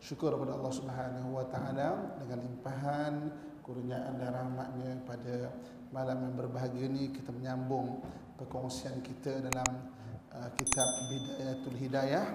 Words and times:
syukur 0.00 0.32
kepada 0.32 0.56
Allah 0.56 0.72
Subhanahu 0.72 1.28
wa 1.36 1.44
taala 1.46 2.16
dengan 2.24 2.40
limpahan 2.40 3.14
kurniaan 3.60 4.16
dan 4.16 4.32
rahmatnya 4.32 4.90
pada 5.04 5.52
malam 5.92 6.24
yang 6.24 6.34
berbahagia 6.40 6.88
ini 6.88 7.12
kita 7.12 7.30
menyambung 7.30 8.00
perkongsian 8.40 9.04
kita 9.04 9.44
dalam 9.44 9.92
uh, 10.32 10.50
kitab 10.56 10.88
Bidayatul 11.12 11.76
Hidayah 11.76 12.26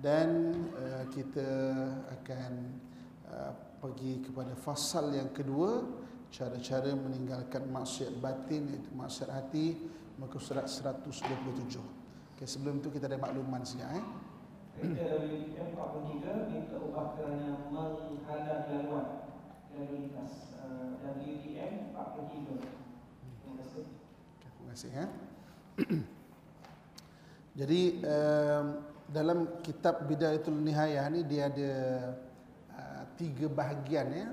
dan 0.00 0.56
uh, 0.72 1.04
kita 1.12 1.48
akan 2.08 2.52
uh, 3.28 3.52
pergi 3.78 4.24
kepada 4.24 4.56
fasal 4.56 5.12
yang 5.12 5.28
kedua 5.36 5.84
cara-cara 6.32 6.92
meninggalkan 6.96 7.68
maksiat 7.68 8.16
batin 8.16 8.72
iaitu 8.72 8.90
maksiat 8.96 9.28
hati 9.28 9.76
muka 10.18 10.40
surat 10.42 10.66
127. 10.66 11.78
Okey 12.34 12.46
sebelum 12.46 12.82
itu 12.82 12.90
kita 12.90 13.06
ada 13.06 13.18
makluman 13.20 13.62
sikit 13.62 13.86
eh. 13.94 14.04
Kereta 14.78 15.10
dari 15.10 15.50
M43 15.58 16.22
minta 16.54 16.78
ubah 16.78 17.18
kerana 17.18 17.66
menghalang 17.66 18.62
laluan 18.70 19.26
lalu 19.74 20.06
lintas 20.06 20.54
dan 21.02 21.18
UTM 21.18 21.90
43. 21.90 22.62
Terima 23.42 23.54
kasih. 23.58 23.84
Terima 24.38 24.64
kasih 24.70 24.90
ya. 24.94 25.06
Jadi 27.58 28.06
um, 28.06 28.66
dalam 29.10 29.38
kitab 29.66 30.06
Bidayatul 30.06 30.62
Nihayah 30.62 31.10
ni 31.10 31.26
dia 31.26 31.50
ada 31.50 31.74
uh, 32.78 33.02
tiga 33.18 33.50
bahagian 33.50 34.06
ya. 34.14 34.30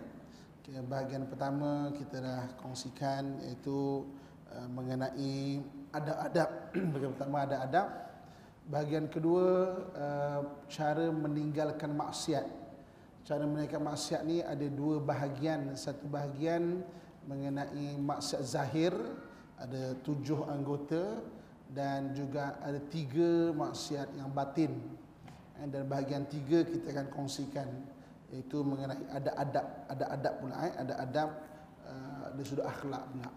Okay, 0.62 0.77
bahagian 0.85 1.26
pertama 1.26 1.90
kita 1.98 2.21
dah 2.21 2.46
kongsikan 2.62 3.41
iaitu 3.49 4.05
uh, 4.54 4.70
mengenai 4.70 5.66
adab-adab. 5.90 6.70
bahagian 6.93 7.13
pertama 7.18 7.38
ada 7.49 7.66
adab. 7.66 8.05
Bahagian 8.66 9.05
kedua 9.05 9.78
uh, 9.94 10.42
cara 10.74 11.14
meninggalkan 11.14 11.94
maksiat. 11.94 12.49
Cara 13.22 13.46
meninggalkan 13.46 13.85
maksiat 13.85 14.22
ni 14.26 14.41
ada 14.41 14.66
dua 14.74 14.98
bahagian. 14.98 15.77
Satu 15.77 16.10
bahagian 16.10 16.82
mengenai 17.30 17.94
maksiat 18.02 18.41
zahir 18.41 18.90
ada 19.62 19.94
tujuh 20.02 20.49
anggota 20.49 21.22
dan 21.70 22.18
juga 22.18 22.57
ada 22.66 22.82
tiga 22.90 23.54
maksiat 23.54 24.18
yang 24.18 24.34
batin. 24.34 24.82
Dan 25.62 25.85
bahagian 25.85 26.26
tiga 26.26 26.66
kita 26.66 26.90
akan 26.90 27.07
kongsikan 27.13 27.70
iaitu 28.34 28.66
mengenai 28.66 28.98
ada 29.13 29.32
adab, 29.38 29.66
ada 29.85 30.05
adab 30.10 30.34
pula 30.41 30.55
eh, 30.66 30.74
ada 30.74 30.94
adab 31.05 31.29
uh, 31.85 32.26
dari 32.34 32.46
sudut 32.50 32.66
akhlak 32.66 33.13
pula. 33.13 33.29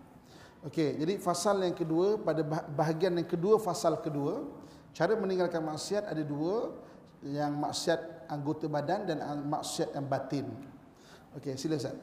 Okey, 0.64 0.98
jadi 0.98 1.20
fasal 1.20 1.60
yang 1.62 1.76
kedua 1.76 2.16
pada 2.16 2.40
bahagian 2.72 3.12
yang 3.14 3.28
kedua 3.28 3.60
fasal 3.60 4.00
kedua 4.00 4.57
Cara 4.98 5.14
meninggalkan 5.14 5.62
maksiat 5.62 6.10
ada 6.10 6.26
dua, 6.26 6.74
yang 7.22 7.54
maksiat 7.54 8.26
anggota 8.26 8.66
badan 8.66 9.06
dan 9.06 9.22
maksiat 9.46 9.94
yang 9.94 10.10
batin. 10.10 10.50
Okey, 11.38 11.54
sila 11.54 11.78
Ustaz. 11.78 11.94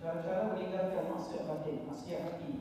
Cara-cara 0.00 0.56
meninggalkan 0.56 1.04
maksiat 1.04 1.44
batin, 1.44 1.84
maksiat 1.84 2.20
hati. 2.32 2.52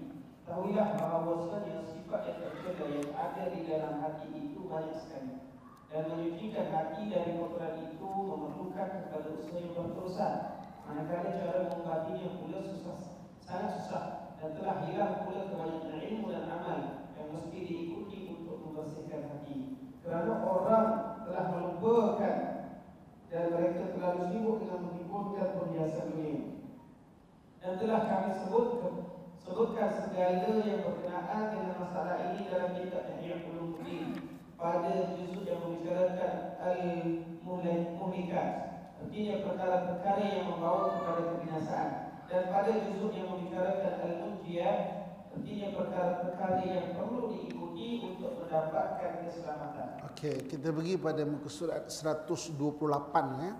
Tahuilah 0.43 0.99
bahawa 0.99 1.47
yang 1.63 1.87
sifat 1.87 2.21
yang 2.27 2.39
tercela 2.43 2.85
yang 2.91 3.09
ada 3.15 3.43
di 3.55 3.59
dalam 3.63 4.03
hati 4.03 4.27
itu 4.35 4.59
banyak 4.67 4.99
sekali. 4.99 5.47
Dan 5.87 6.11
menyucikan 6.11 6.67
hati 6.75 7.07
dari 7.07 7.39
kotoran 7.39 7.87
itu 7.87 8.09
memerlukan 8.11 8.89
kepada 9.07 9.31
usaha 9.31 9.63
yang 9.63 9.73
berterusan. 9.79 10.33
Manakala 10.83 11.39
cara 11.39 11.71
mengobatinya 11.71 12.29
pula 12.35 12.59
susah, 12.61 12.99
sangat 13.39 13.79
susah 13.79 14.05
dan 14.43 14.59
telah 14.59 14.85
hilang 14.85 15.23
pula 15.25 15.49
kebanyakan 15.49 15.97
ilmu 16.03 16.27
dan 16.29 16.45
amal 16.51 16.79
yang 17.17 17.27
mesti 17.33 17.57
diikuti 17.65 18.04
membersihkan 18.75 19.23
hati. 19.31 19.79
Kerana 20.03 20.43
orang 20.43 20.87
telah 21.23 21.45
melupakan 21.55 22.35
dan 23.31 23.43
mereka 23.55 23.95
terlalu 23.95 24.21
sibuk 24.29 24.55
dengan 24.59 24.79
menghiburkan 24.91 25.47
perhiasan 25.55 26.11
dunia 26.11 26.55
dan 27.65 27.81
telah 27.81 28.05
kami 28.05 28.29
sebut 28.45 28.67
sebutkan 29.41 29.89
segala 29.89 30.61
yang 30.61 30.85
berkenaan 30.85 31.43
dengan 31.49 31.81
masalah 31.81 32.21
ini 32.29 32.45
dalam 32.45 32.77
kitab 32.77 33.17
Ihya 33.17 33.41
Ulumuddin 33.49 34.13
pada 34.53 35.17
juzuk 35.17 35.49
yang 35.49 35.65
membicarakan 35.65 36.61
al-muhlikat 36.61 38.49
artinya 39.01 39.35
perkara-perkara 39.49 40.23
yang 40.29 40.45
membawa 40.53 40.93
kepada 40.93 41.21
kebinasaan. 41.33 41.91
Dan 42.25 42.53
pada 42.53 42.69
juzuk 42.85 43.17
yang 43.17 43.33
membicarakan 43.33 43.93
al-munjiyah 43.97 44.77
artinya 45.33 45.67
perkara-perkara 45.73 46.61
yang 46.69 46.93
perlu 46.93 47.33
diikuti 47.33 47.64
untuk 47.75 48.31
mendapatkan 48.39 49.27
keselamatan. 49.27 49.87
Okey, 50.11 50.47
kita 50.47 50.71
pergi 50.71 50.95
pada 50.95 51.21
muka 51.27 51.51
surat 51.51 51.83
128 51.91 53.43
ya. 53.43 53.53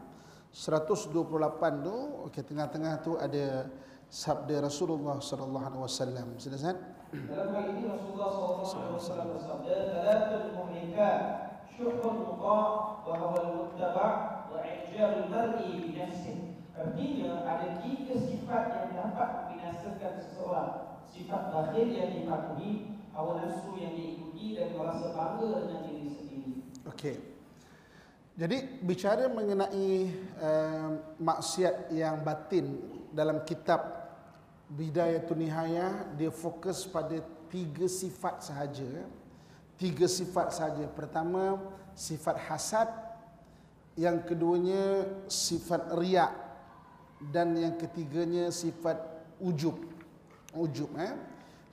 128 0.55 1.83
tu 1.83 1.95
okey 2.31 2.43
tengah-tengah 2.47 2.93
tu 3.03 3.19
ada 3.19 3.67
sabda 4.07 4.63
Rasulullah 4.63 5.19
sallallahu 5.19 5.65
alaihi 5.67 5.83
wasallam. 5.83 6.27
Sila 6.39 6.55
Zat. 6.55 6.77
Dalam 7.11 7.51
hal 7.51 7.75
ini 7.75 7.91
Rasulullah 7.91 8.31
sallallahu 8.63 8.95
alaihi 8.95 9.03
wasallam 9.03 9.27
bersabda, 9.35 9.73
"Thalathul 9.91 10.47
muhlikat 10.55 11.19
syuhun 11.75 12.15
muqa' 12.23 12.63
wa 13.03 13.13
huwa 13.19 13.39
al-muttaba' 13.43 14.11
wa 14.47 14.59
i'jalul 14.63 15.27
mar'i 15.27 15.69
bi 15.83 15.91
nafsihi." 15.99 16.55
Artinya 16.75 17.43
ada 17.47 17.79
tiga 17.83 18.15
sifat 18.19 18.63
yang 18.71 18.89
dapat 18.95 19.27
membinasakan 19.43 20.11
seseorang. 20.23 20.71
Sifat 21.07 21.51
bakhil 21.51 21.87
yang 21.95 22.11
dipatuhi, 22.11 22.94
hawa 23.15 23.39
nafsu 23.41 23.71
yang 23.79 23.95
diikuti 23.95 24.59
dan 24.59 24.75
merasa 24.75 25.15
bangga 25.15 25.49
dengan 25.63 25.81
diri 25.87 26.09
sendiri. 26.11 26.53
Okey. 26.91 27.15
Jadi 28.35 28.57
bicara 28.83 29.31
mengenai 29.31 30.11
uh, 30.43 30.99
maksiat 31.23 31.95
yang 31.95 32.19
batin 32.19 32.83
dalam 33.15 33.47
kitab 33.47 34.03
Bidayatul 34.67 35.39
Nihayah 35.39 36.11
dia 36.19 36.27
fokus 36.35 36.83
pada 36.83 37.15
tiga 37.47 37.87
sifat 37.87 38.43
sahaja. 38.43 39.07
Tiga 39.79 40.03
sifat 40.11 40.51
sahaja. 40.51 40.83
Pertama 40.91 41.55
sifat 41.95 42.35
hasad, 42.43 42.91
yang 43.95 44.19
keduanya 44.27 45.07
sifat 45.31 45.95
riak 45.95 46.35
dan 47.31 47.55
yang 47.55 47.79
ketiganya 47.79 48.51
sifat 48.51 48.99
ujub. 49.39 49.79
Ujub 50.51 50.91
eh. 50.99 51.15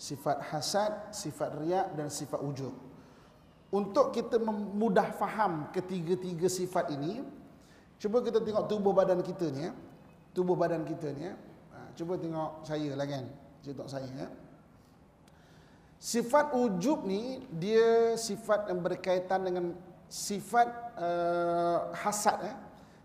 Sifat 0.03 0.43
hasad, 0.51 1.15
sifat 1.15 1.63
riak 1.63 1.95
dan 1.95 2.11
sifat 2.11 2.43
ujub. 2.43 2.75
Untuk 3.71 4.11
kita 4.11 4.43
mudah 4.83 5.15
faham 5.15 5.71
ketiga-tiga 5.71 6.51
sifat 6.51 6.91
ini, 6.91 7.23
cuba 8.03 8.19
kita 8.19 8.43
tengok 8.43 8.67
tubuh 8.67 8.91
badan 8.91 9.23
kita 9.23 9.47
ni. 9.55 9.71
Tubuh 10.35 10.59
badan 10.59 10.83
kita 10.83 11.07
ni. 11.15 11.31
Ha, 11.31 11.95
cuba 11.95 12.19
tengok 12.19 12.67
saya 12.67 12.99
lah 12.99 13.07
kan. 13.07 13.31
Cuba 13.63 13.73
tengok 13.79 13.91
saya 13.95 14.11
ya. 14.11 14.27
Sifat 16.03 16.51
ujub 16.59 17.07
ni 17.07 17.47
dia 17.63 18.19
sifat 18.19 18.75
yang 18.75 18.83
berkaitan 18.83 19.39
dengan 19.47 19.71
sifat 20.11 20.67
uh, 20.99 21.95
hasad 21.95 22.43
eh. 22.43 22.57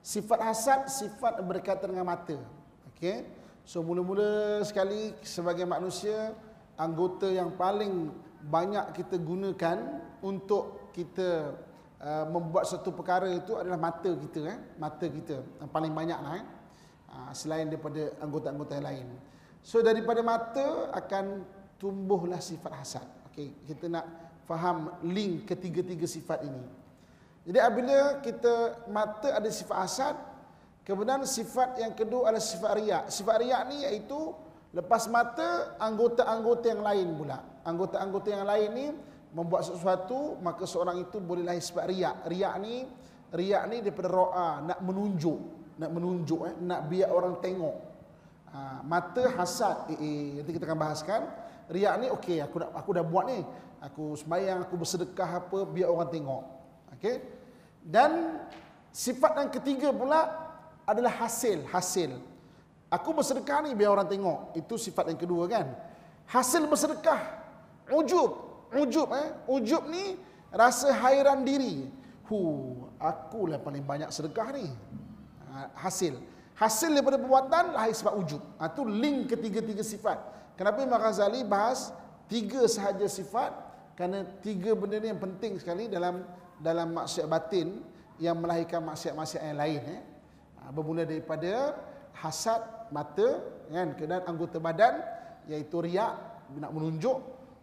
Sifat 0.02 0.40
hasad 0.42 0.90
sifat 0.90 1.46
berkaitan 1.46 1.94
dengan 1.94 2.10
mata. 2.10 2.42
Okey. 2.90 3.22
So 3.70 3.86
mula-mula 3.86 4.66
sekali 4.66 5.14
sebagai 5.22 5.70
manusia 5.70 6.34
anggota 6.78 7.28
yang 7.28 7.58
paling 7.58 8.14
banyak 8.48 8.94
kita 8.94 9.18
gunakan 9.18 9.78
untuk 10.22 10.94
kita 10.94 11.58
uh, 12.00 12.26
membuat 12.30 12.70
satu 12.70 12.94
perkara 12.94 13.28
itu 13.34 13.58
adalah 13.58 13.78
mata 13.82 14.08
kita 14.14 14.40
eh. 14.46 14.58
Mata 14.78 15.06
kita 15.10 15.42
yang 15.62 15.70
paling 15.70 15.92
banyak 15.92 16.20
lah 16.22 16.34
eh. 16.38 16.46
Uh, 17.08 17.32
selain 17.34 17.68
daripada 17.68 18.14
anggota-anggota 18.22 18.78
yang 18.78 18.88
lain. 18.88 19.08
So 19.66 19.82
daripada 19.82 20.22
mata 20.22 20.94
akan 20.94 21.44
tumbuhlah 21.82 22.40
sifat 22.40 22.74
hasad. 22.78 23.08
Okey 23.34 23.52
kita 23.66 23.90
nak 23.90 24.06
faham 24.48 24.96
link 25.04 25.50
ketiga-tiga 25.50 26.08
sifat 26.08 26.46
ini. 26.46 26.64
Jadi 27.48 27.60
apabila 27.64 28.20
kita 28.24 28.86
mata 28.92 29.34
ada 29.34 29.50
sifat 29.52 29.78
hasad 29.82 30.16
kemudian 30.88 31.24
sifat 31.28 31.84
yang 31.84 31.92
kedua 31.98 32.32
adalah 32.32 32.44
sifat 32.44 32.72
riak. 32.80 33.04
Sifat 33.12 33.36
riak 33.44 33.62
ni 33.68 33.84
iaitu 33.84 34.47
lepas 34.76 35.08
mata 35.08 35.78
anggota-anggota 35.80 36.66
yang 36.68 36.84
lain 36.84 37.08
pula. 37.16 37.40
Anggota-anggota 37.64 38.28
yang 38.32 38.46
lain 38.48 38.70
ni 38.76 38.88
membuat 39.32 39.68
sesuatu 39.68 40.40
maka 40.40 40.64
seorang 40.64 41.04
itu 41.04 41.20
boleh 41.20 41.44
lahir 41.44 41.64
sebab 41.64 41.86
riak. 41.88 42.16
Riak 42.28 42.54
ni 42.64 42.88
riak 43.32 43.64
ni 43.68 43.78
daripada 43.84 44.10
roa 44.12 44.50
nak 44.64 44.80
menunjuk. 44.84 45.40
Nak 45.78 45.90
menunjuk 45.94 46.42
eh. 46.48 46.56
Nak 46.64 46.80
biar 46.88 47.10
orang 47.12 47.38
tengok. 47.40 47.76
Ha, 48.52 48.82
mata 48.84 49.24
hasad. 49.36 49.92
Eh, 49.94 50.00
eh 50.00 50.28
nanti 50.42 50.52
kita 50.56 50.66
akan 50.68 50.80
bahaskan. 50.80 51.22
Riak 51.68 51.94
ni 52.00 52.08
okey 52.08 52.40
aku 52.40 52.64
dah 52.64 52.70
aku 52.76 52.90
dah 52.96 53.04
buat 53.04 53.26
ni. 53.28 53.40
Aku 53.78 54.18
sembahyang 54.18 54.66
aku 54.66 54.74
bersedekah 54.80 55.30
apa 55.46 55.68
biar 55.68 55.92
orang 55.92 56.10
tengok. 56.10 56.44
Okey? 56.98 57.16
Dan 57.84 58.42
sifat 58.90 59.38
yang 59.38 59.52
ketiga 59.54 59.94
pula 59.94 60.26
adalah 60.88 61.14
hasil. 61.24 61.68
Hasil 61.70 62.37
aku 62.88 63.10
bersedekah 63.16 63.64
ni 63.64 63.76
biar 63.76 63.94
orang 63.94 64.08
tengok. 64.08 64.56
Itu 64.56 64.80
sifat 64.80 65.12
yang 65.12 65.20
kedua 65.20 65.48
kan. 65.48 65.76
Hasil 66.28 66.68
bersedekah. 66.68 67.20
Ujub. 67.92 68.32
Ujub 68.76 69.08
eh. 69.16 69.28
Ujub 69.48 69.88
ni 69.88 70.20
rasa 70.52 70.92
hairan 70.92 71.44
diri. 71.48 71.88
Hu 72.28 72.40
aku 73.00 73.48
lah 73.48 73.60
paling 73.64 73.84
banyak 73.84 74.12
sedekah 74.12 74.52
ni. 74.52 74.68
Ha, 75.48 75.72
hasil. 75.88 76.20
Hasil 76.58 76.92
daripada 76.92 77.22
perbuatan 77.22 77.78
lahir 77.78 77.96
sebab 77.96 78.14
ujub. 78.20 78.44
Ha, 78.60 78.68
tu 78.74 78.84
link 78.84 79.32
ketiga-tiga 79.32 79.86
sifat. 79.86 80.20
Kenapa 80.60 80.84
Imam 80.84 81.00
Ghazali 81.00 81.46
bahas 81.48 81.94
tiga 82.28 82.66
sahaja 82.68 83.06
sifat? 83.08 83.54
Kerana 83.96 84.26
tiga 84.44 84.76
benda 84.76 85.00
ni 85.00 85.10
yang 85.10 85.22
penting 85.22 85.58
sekali 85.58 85.88
dalam 85.88 86.26
dalam 86.58 86.98
maksiat 86.98 87.26
batin 87.30 87.82
yang 88.18 88.38
melahirkan 88.42 88.82
maksiat-maksiat 88.82 89.42
yang 89.48 89.58
lain 89.58 89.82
eh. 89.86 90.02
Ha, 90.60 90.74
bermula 90.74 91.08
daripada 91.08 91.78
hasad 92.18 92.77
mata 92.94 93.44
kan? 93.72 93.94
Dan 93.96 94.22
anggota 94.24 94.58
badan 94.58 95.00
iaitu 95.48 95.80
riak 95.84 96.14
nak 96.56 96.72
menunjuk 96.72 97.18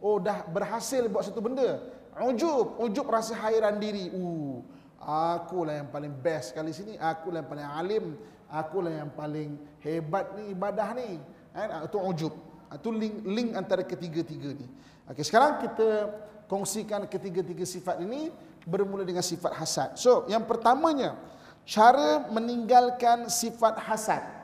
oh 0.04 0.16
dah 0.20 0.44
berhasil 0.48 1.04
buat 1.08 1.24
satu 1.24 1.40
benda. 1.40 1.80
Ujub 2.14 2.78
ujub 2.78 3.06
rasa 3.08 3.34
hairan 3.34 3.80
diri. 3.80 4.12
Uh 4.12 4.62
akulah 5.04 5.84
yang 5.84 5.88
paling 5.92 6.12
best 6.12 6.56
kali 6.56 6.72
sini. 6.72 6.96
Akulah 6.96 7.44
yang 7.44 7.50
paling 7.50 7.68
alim. 7.68 8.04
Akulah 8.48 8.92
yang 8.92 9.10
paling 9.12 9.56
hebat 9.84 10.32
ni 10.36 10.56
ibadah 10.56 10.96
ni. 10.96 11.20
Kan? 11.52 11.68
Itu 11.84 11.98
ujub. 12.00 12.34
Itu 12.72 12.88
link 12.90 13.22
link 13.24 13.48
antara 13.54 13.84
ketiga-tiga 13.84 14.56
ni. 14.56 14.66
Okey 15.04 15.24
sekarang 15.24 15.60
kita 15.60 15.88
kongsikan 16.48 17.04
ketiga-tiga 17.08 17.68
sifat 17.68 18.00
ini 18.00 18.32
bermula 18.64 19.04
dengan 19.04 19.20
sifat 19.24 19.52
hasad. 19.52 20.00
So 20.00 20.24
yang 20.32 20.48
pertamanya 20.48 21.20
cara 21.64 22.28
meninggalkan 22.32 23.28
sifat 23.28 23.80
hasad 23.80 24.43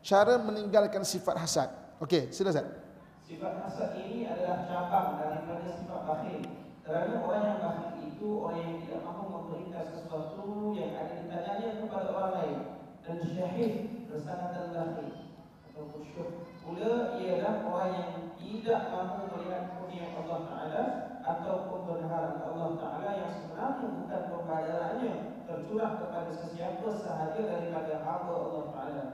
cara 0.00 0.40
meninggalkan 0.40 1.04
sifat 1.04 1.36
hasad 1.36 1.68
okey 2.00 2.32
sila 2.32 2.52
Ustaz 2.52 2.90
Sifat 3.30 3.62
hasad 3.62 3.94
ini 3.94 4.26
adalah 4.26 4.66
cabang 4.66 5.22
daripada 5.22 5.70
sifat 5.70 6.02
bakhil. 6.02 6.42
Kerana 6.82 7.22
orang 7.22 7.42
yang 7.46 7.58
bakhil 7.62 8.10
itu 8.10 8.26
orang 8.42 8.58
yang 8.58 8.74
tidak 8.82 9.06
mahu 9.06 9.24
memberikan 9.30 9.86
sesuatu 9.86 10.74
yang 10.74 10.98
ada 10.98 11.14
di 11.14 11.30
tangannya 11.30 11.78
kepada 11.78 12.10
orang 12.10 12.34
lain. 12.34 12.58
Dan 13.06 13.22
syahid 13.22 14.02
kesanatan 14.10 14.74
bakhil 14.74 15.30
atau 15.70 15.94
khusyuk. 15.94 16.42
Pula 16.66 17.22
ialah 17.22 17.54
orang 17.70 17.92
yang 17.94 18.12
tidak 18.34 18.82
mahu 18.90 19.30
melihat 19.30 19.78
kurnia 19.78 20.10
Allah 20.10 20.40
Ta'ala 20.50 20.82
ataupun 21.22 21.80
berharap 21.86 22.50
Allah 22.50 22.70
Ta'ala 22.82 23.10
yang 23.14 23.30
sebenarnya 23.30 23.86
bukan 23.94 24.22
pembayarannya 24.26 25.12
tercurah 25.46 26.02
kepada 26.02 26.34
sesiapa 26.34 26.88
sahaja 26.98 27.40
daripada 27.46 28.02
hamba 28.02 28.34
Allah 28.34 28.64
Ta'ala. 28.74 29.04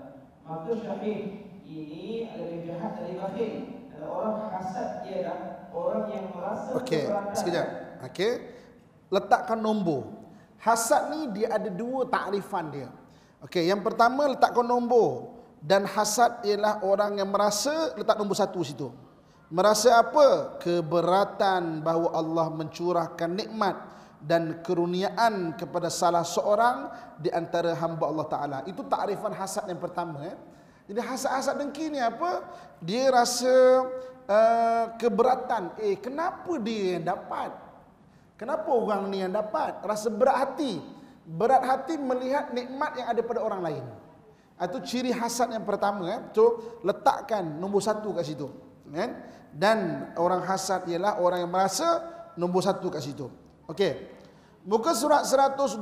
Maka 0.46 0.70
syahid 0.78 1.42
ini 1.66 2.30
adalah 2.30 2.58
jahat 2.62 2.92
dari 3.02 3.14
bakhil 3.18 3.76
orang 4.06 4.36
hasad 4.54 4.88
ialah 5.10 5.38
orang 5.74 6.04
yang 6.10 6.26
merasa 6.30 6.68
Okey, 6.78 7.04
sekejap. 7.34 7.66
Okey. 8.06 8.32
Letakkan 9.10 9.58
nombor. 9.58 10.06
Hasad 10.62 11.14
ni 11.14 11.20
dia 11.34 11.54
ada 11.54 11.70
dua 11.70 12.06
takrifan 12.06 12.70
dia. 12.74 12.90
Okey, 13.44 13.70
yang 13.70 13.82
pertama 13.82 14.26
letakkan 14.30 14.66
nombor 14.66 15.36
dan 15.62 15.86
hasad 15.86 16.42
ialah 16.42 16.82
orang 16.82 17.18
yang 17.20 17.30
merasa 17.30 17.94
letak 17.94 18.18
nombor 18.18 18.34
satu 18.34 18.62
situ. 18.62 18.88
Merasa 19.46 20.02
apa? 20.02 20.58
Keberatan 20.58 21.78
bahawa 21.82 22.18
Allah 22.18 22.46
mencurahkan 22.50 23.30
nikmat 23.30 23.78
dan 24.26 24.58
keruniaan 24.66 25.54
kepada 25.54 25.86
salah 25.86 26.26
seorang 26.26 26.90
di 27.22 27.30
antara 27.30 27.78
hamba 27.78 28.10
Allah 28.10 28.26
Taala. 28.26 28.58
Itu 28.66 28.82
takrifan 28.82 29.30
hasad 29.30 29.70
yang 29.70 29.78
pertama 29.78 30.26
eh. 30.26 30.34
Jadi 30.86 31.02
hasad-hasad 31.02 31.54
dengki 31.58 31.90
ni 31.90 31.98
apa? 31.98 32.46
Dia 32.78 33.10
rasa 33.10 33.54
uh, 34.26 34.84
keberatan. 34.98 35.74
Eh, 35.82 35.98
kenapa 35.98 36.58
dia 36.62 36.98
yang 36.98 37.10
dapat? 37.10 37.50
Kenapa 38.38 38.70
orang 38.70 39.10
ni 39.10 39.22
yang 39.22 39.34
dapat? 39.34 39.82
Rasa 39.82 40.10
berat 40.14 40.36
hati. 40.38 40.78
Berat 41.26 41.62
hati 41.66 41.98
melihat 41.98 42.54
nikmat 42.54 43.02
yang 43.02 43.08
ada 43.10 43.20
pada 43.26 43.40
orang 43.42 43.60
lain. 43.66 43.84
Itu 44.62 44.78
ciri 44.86 45.10
hasad 45.10 45.50
yang 45.50 45.66
pertama. 45.66 46.06
Eh. 46.06 46.20
So, 46.30 46.78
letakkan 46.86 47.42
nombor 47.58 47.82
satu 47.82 48.14
kat 48.14 48.22
situ. 48.22 48.46
Eh. 48.94 49.10
Dan 49.50 50.10
orang 50.14 50.46
hasad 50.46 50.86
ialah 50.86 51.18
orang 51.18 51.42
yang 51.42 51.50
merasa 51.50 51.98
nombor 52.38 52.62
satu 52.62 52.94
kat 52.94 53.02
situ. 53.02 53.26
Okey. 53.66 54.15
Muka 54.66 54.98
surat 54.98 55.22
129. 55.22 55.78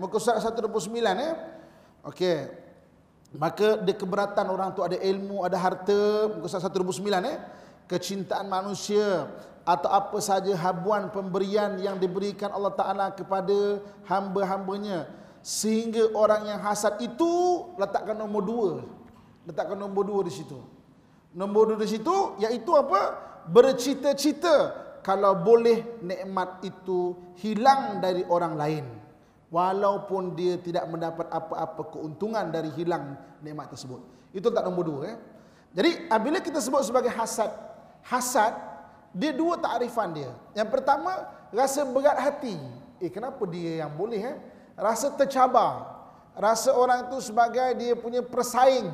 Muka 0.00 0.16
surat 0.16 0.40
129. 0.40 1.20
Eh. 1.20 1.32
Okey. 2.00 2.38
Maka 3.36 3.76
dia 3.84 3.92
keberatan 3.92 4.46
orang 4.48 4.72
tu 4.72 4.80
ada 4.80 4.96
ilmu, 4.96 5.44
ada 5.44 5.60
harta, 5.60 6.32
muka 6.32 6.48
surat 6.48 6.64
129 6.72 7.28
eh. 7.28 7.36
Kecintaan 7.84 8.48
manusia 8.48 9.28
atau 9.64 9.88
apa 9.92 10.16
saja 10.20 10.52
habuan 10.56 11.08
pemberian 11.08 11.80
yang 11.80 11.96
diberikan 11.96 12.52
Allah 12.52 12.72
Taala 12.72 13.06
kepada 13.12 13.80
hamba-hambanya 14.04 15.08
sehingga 15.40 16.12
orang 16.12 16.48
yang 16.48 16.60
hasad 16.60 17.00
itu 17.00 17.64
letakkan 17.80 18.16
nombor 18.16 18.42
dua 18.44 18.70
letakkan 19.48 19.76
nombor 19.76 20.04
dua 20.04 20.20
di 20.24 20.32
situ 20.32 20.60
nombor 21.32 21.72
dua 21.72 21.78
di 21.80 21.96
situ 21.96 22.36
iaitu 22.44 22.72
apa 22.76 23.16
bercita-cita 23.48 24.83
kalau 25.04 25.36
boleh 25.36 26.00
nikmat 26.00 26.64
itu 26.64 27.12
hilang 27.44 28.00
dari 28.00 28.24
orang 28.24 28.56
lain 28.56 28.84
walaupun 29.52 30.32
dia 30.32 30.56
tidak 30.58 30.88
mendapat 30.88 31.28
apa-apa 31.28 31.92
keuntungan 31.92 32.48
dari 32.48 32.72
hilang 32.74 33.14
nikmat 33.44 33.68
tersebut. 33.70 34.00
Itu 34.34 34.50
tak 34.50 34.66
nombor 34.66 34.84
dua 34.88 35.00
eh? 35.14 35.16
jadi 35.74 36.06
apabila 36.06 36.38
kita 36.38 36.62
sebut 36.62 36.86
sebagai 36.86 37.10
hasad 37.10 37.50
hasad 38.06 38.54
dia 39.10 39.34
dua 39.34 39.58
takrifan 39.58 40.14
dia. 40.14 40.30
Yang 40.54 40.70
pertama 40.70 41.26
rasa 41.50 41.82
berat 41.82 42.18
hati. 42.18 42.54
Eh 43.02 43.10
kenapa 43.10 43.42
dia 43.46 43.86
yang 43.86 43.92
boleh 43.94 44.22
eh? 44.22 44.36
Rasa 44.78 45.10
tercabar. 45.14 45.94
Rasa 46.34 46.74
orang 46.74 47.10
tu 47.10 47.18
sebagai 47.22 47.78
dia 47.78 47.94
punya 47.94 48.22
persaing. 48.22 48.90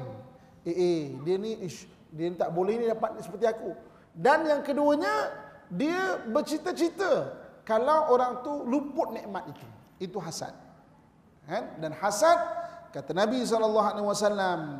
Eh, 0.64 0.76
eh 0.76 1.00
dia 1.24 1.40
ni 1.40 1.56
ish, 1.64 1.88
dia 2.12 2.28
ni 2.28 2.36
tak 2.36 2.52
boleh 2.52 2.76
ni 2.76 2.84
dapat 2.88 3.16
seperti 3.24 3.48
aku. 3.48 3.72
Dan 4.12 4.44
yang 4.44 4.60
keduanya 4.60 5.32
dia 5.70 6.18
bercita-cita 6.26 7.38
kalau 7.62 8.10
orang 8.10 8.42
tu 8.42 8.66
luput 8.66 9.14
nikmat 9.14 9.46
itu 9.50 9.66
itu 10.02 10.18
hasad 10.18 10.52
kan 11.46 11.78
dan 11.78 11.94
hasad 11.94 12.38
kata 12.90 13.14
Nabi 13.14 13.46
SAW 13.46 14.02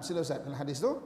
sila 0.02 0.20
Ustaz 0.20 0.42
dalam 0.42 0.58
hadis 0.58 0.82
tu 0.82 0.98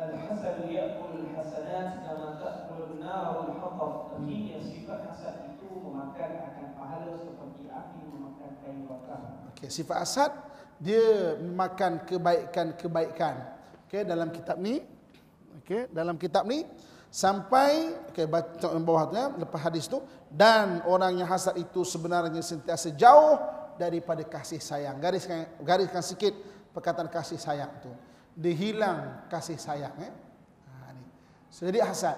Al-hasad 0.00 0.64
ya'kul 0.64 1.28
hasanat 1.36 2.08
kama 2.08 2.40
ta'kul 2.40 3.04
nar 3.04 3.36
al-hatab. 3.44 4.16
Artinya 4.16 4.56
sifat 4.64 5.12
hasad 5.12 5.52
itu 5.52 5.68
memakan 5.76 6.30
akan 6.40 6.66
pahala 6.72 7.12
seperti 7.20 7.68
api 7.68 8.00
memakan 8.08 8.50
kayu 8.64 8.88
bakar. 8.88 9.20
Okey, 9.52 9.68
sifat 9.68 10.00
hasad 10.00 10.32
dia 10.80 11.36
memakan 11.36 12.00
kebaikan-kebaikan. 12.08 13.44
Okey, 13.84 14.08
dalam 14.08 14.32
kitab 14.32 14.56
ni 14.56 14.80
okey, 15.60 15.92
dalam 15.92 16.16
kitab 16.16 16.48
ni 16.48 16.64
sampai 17.10 17.92
yang 18.14 18.86
bawah 18.86 19.10
tu 19.10 19.14
ya, 19.18 19.26
lepas 19.34 19.60
hadis 19.60 19.90
tu 19.90 19.98
dan 20.30 20.80
orang 20.86 21.18
yang 21.18 21.28
hasad 21.28 21.58
itu 21.58 21.82
sebenarnya 21.82 22.38
sentiasa 22.40 22.94
jauh 22.94 23.36
daripada 23.74 24.22
kasih 24.22 24.62
sayang. 24.62 25.02
Gariskan 25.02 25.50
gariskan 25.60 26.02
sikit 26.06 26.32
perkataan 26.70 27.10
kasih 27.10 27.36
sayang 27.36 27.70
tu 27.82 27.90
dia 28.40 28.54
hilang 28.54 29.26
kasih 29.26 29.58
sayang 29.58 29.94
eh. 30.00 30.12
Ha, 30.70 30.94
ni. 30.94 31.04
So, 31.50 31.66
jadi 31.66 31.82
hasad. 31.82 32.16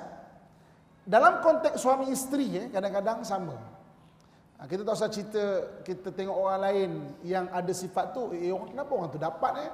Dalam 1.02 1.42
konteks 1.42 1.82
suami 1.82 2.12
isteri 2.12 2.52
eh, 2.54 2.66
kadang-kadang 2.70 3.24
sama. 3.26 3.56
Ha, 4.60 4.68
kita 4.70 4.86
tak 4.86 4.94
usah 4.94 5.10
cerita 5.10 5.44
kita 5.82 6.14
tengok 6.14 6.36
orang 6.36 6.60
lain 6.62 6.90
yang 7.26 7.50
ada 7.50 7.72
sifat 7.74 8.14
tu, 8.14 8.30
eh 8.36 8.52
kenapa 8.52 8.90
orang 8.94 9.10
tu 9.10 9.18
dapat 9.18 9.52
eh? 9.66 9.70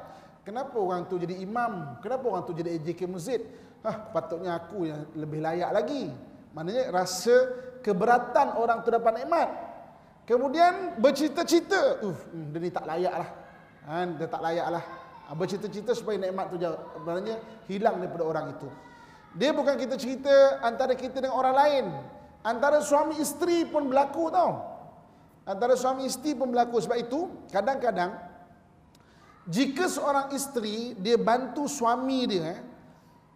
Kenapa 0.48 0.80
orang 0.80 1.04
tu 1.04 1.20
jadi 1.20 1.36
imam? 1.44 2.00
Kenapa 2.00 2.24
orang 2.24 2.40
tu 2.48 2.56
jadi 2.56 2.80
AJK 2.80 3.04
masjid? 3.04 3.44
Hah, 3.86 3.96
patutnya 4.10 4.58
aku 4.58 4.90
yang 4.90 5.06
lebih 5.14 5.38
layak 5.38 5.70
lagi. 5.70 6.10
Maknanya 6.54 6.90
rasa 6.90 7.34
keberatan 7.82 8.58
orang 8.58 8.82
tu 8.82 8.90
dapat 8.90 9.22
nikmat. 9.22 9.48
Kemudian 10.26 10.98
bercita-cita, 11.00 12.04
uh, 12.04 12.18
dia 12.52 12.58
ni 12.60 12.68
tak 12.68 12.84
layak 12.84 13.14
lah. 13.14 13.30
Ha, 13.88 14.04
dia 14.04 14.28
tak 14.28 14.42
layak 14.44 14.68
lah. 14.68 14.84
Ah, 15.28 15.36
bercita-cita 15.36 15.92
supaya 15.96 16.20
nikmat 16.20 16.52
tu 16.52 16.56
maknanya 17.04 17.36
hilang 17.68 18.00
daripada 18.00 18.24
orang 18.24 18.46
itu. 18.56 18.68
Dia 19.36 19.52
bukan 19.52 19.76
kita 19.76 19.96
cerita 20.00 20.60
antara 20.64 20.96
kita 20.96 21.20
dengan 21.20 21.36
orang 21.36 21.54
lain. 21.56 21.84
Antara 22.44 22.80
suami 22.80 23.20
isteri 23.20 23.68
pun 23.68 23.88
berlaku 23.88 24.32
tau. 24.32 24.52
Antara 25.44 25.76
suami 25.76 26.08
isteri 26.08 26.32
pun 26.36 26.52
berlaku. 26.52 26.80
Sebab 26.80 26.96
itu, 26.96 27.28
kadang-kadang, 27.52 28.16
jika 29.48 29.88
seorang 29.88 30.32
isteri, 30.36 30.92
dia 30.96 31.16
bantu 31.16 31.64
suami 31.68 32.28
dia, 32.28 32.56
eh, 32.56 32.58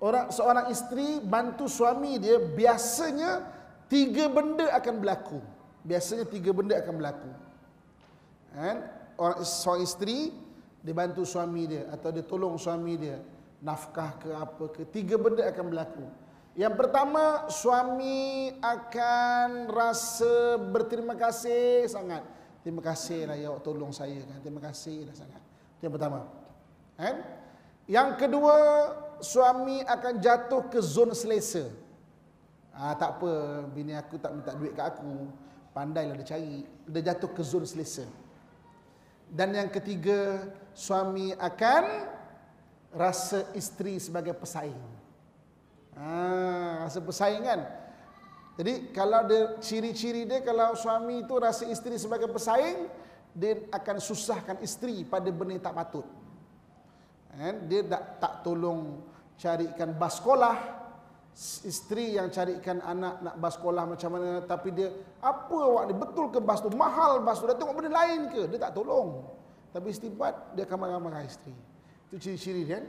orang 0.03 0.35
seorang 0.35 0.67
isteri 0.75 1.23
bantu 1.23 1.71
suami 1.71 2.19
dia, 2.19 2.43
biasanya 2.43 3.47
tiga 3.87 4.27
benda 4.27 4.69
akan 4.75 4.95
berlaku. 4.99 5.39
Biasanya 5.87 6.27
tiga 6.27 6.51
benda 6.51 6.75
akan 6.83 6.95
berlaku. 6.99 7.31
Kan? 8.53 8.77
Orang, 9.17 9.39
seorang 9.47 9.83
isteri, 9.87 10.35
dia 10.83 10.95
bantu 10.95 11.23
suami 11.23 11.71
dia 11.71 11.87
atau 11.95 12.11
dia 12.11 12.27
tolong 12.27 12.59
suami 12.59 12.99
dia 12.99 13.23
nafkah 13.63 14.19
ke 14.19 14.31
apa 14.35 14.65
ke 14.75 14.83
tiga 14.91 15.15
benda 15.15 15.47
akan 15.47 15.71
berlaku 15.71 16.05
Yang 16.53 16.75
pertama, 16.85 17.49
suami 17.49 18.53
akan 18.61 19.73
rasa 19.73 20.61
berterima 20.61 21.17
kasih 21.17 21.89
sangat. 21.89 22.21
Terima 22.61 22.85
kasih 22.85 23.25
lah 23.25 23.41
ya 23.41 23.57
tolong 23.65 23.89
saya 23.89 24.21
kan. 24.21 24.37
Terima 24.45 24.61
kasih 24.61 25.09
lah 25.09 25.17
sangat. 25.17 25.41
Itu 25.81 25.89
yang 25.89 25.95
pertama. 25.97 26.29
Kan? 27.01 27.17
Yang 27.89 28.09
kedua, 28.21 28.55
suami 29.23 29.81
akan 29.87 30.15
jatuh 30.19 30.69
ke 30.69 30.79
zon 30.83 31.15
selesa. 31.15 31.71
Ah, 32.75 32.93
tak 32.99 33.21
apa, 33.21 33.65
bini 33.71 33.95
aku 33.95 34.19
tak 34.19 34.35
minta 34.35 34.53
duit 34.53 34.75
kat 34.75 34.99
aku. 34.99 35.31
Pandailah 35.73 36.19
dia 36.21 36.37
cari. 36.37 36.67
Dia 36.91 37.15
jatuh 37.15 37.31
ke 37.33 37.41
zon 37.41 37.65
selesa. 37.65 38.05
Dan 39.33 39.57
yang 39.57 39.73
ketiga, 39.73 40.45
suami 40.77 41.33
akan 41.33 41.85
rasa 42.93 43.49
isteri 43.57 43.97
sebagai 43.97 44.37
pesaing. 44.37 44.83
Ha, 45.97 46.85
rasa 46.85 47.01
persaingan. 47.01 47.61
Jadi 48.61 48.93
kalau 48.93 49.25
dia 49.25 49.57
ciri-ciri 49.65 50.29
dia 50.29 50.45
kalau 50.45 50.77
suami 50.77 51.25
itu 51.25 51.35
rasa 51.41 51.65
isteri 51.65 51.97
sebagai 51.97 52.29
pesaing, 52.29 52.85
dia 53.33 53.65
akan 53.73 53.97
susahkan 53.97 54.61
isteri 54.61 55.09
pada 55.09 55.29
benda 55.33 55.57
yang 55.57 55.65
tak 55.65 55.77
patut. 55.77 56.05
And 57.33 57.65
dia 57.65 57.81
tak, 57.89 58.21
tak 58.21 58.33
tolong 58.45 59.01
carikan 59.43 59.91
bas 59.99 60.23
sekolah. 60.23 60.57
Isteri 61.65 62.21
yang 62.21 62.29
carikan 62.29 62.79
anak 62.85 63.25
nak 63.25 63.35
bas 63.41 63.57
sekolah 63.57 63.89
macam 63.89 64.21
mana 64.21 64.45
tapi 64.45 64.69
dia 64.69 64.93
apa 65.25 65.57
awak 65.57 65.89
ni 65.89 65.95
betul 65.97 66.29
ke 66.29 66.39
bas 66.45 66.61
tu 66.61 66.69
mahal 66.77 67.25
bas 67.25 67.41
tu 67.41 67.49
dah 67.49 67.57
tengok 67.57 67.73
benda 67.73 67.89
lain 67.89 68.29
ke 68.31 68.47
dia 68.47 68.69
tak 68.69 68.79
tolong. 68.79 69.27
Tapi 69.73 69.89
istibat 69.91 70.53
dia 70.53 70.69
akan 70.69 70.77
marah-marah 70.77 71.25
isteri. 71.25 71.57
Itu 72.13 72.21
ciri-ciri. 72.21 72.63
Kan? 72.69 72.85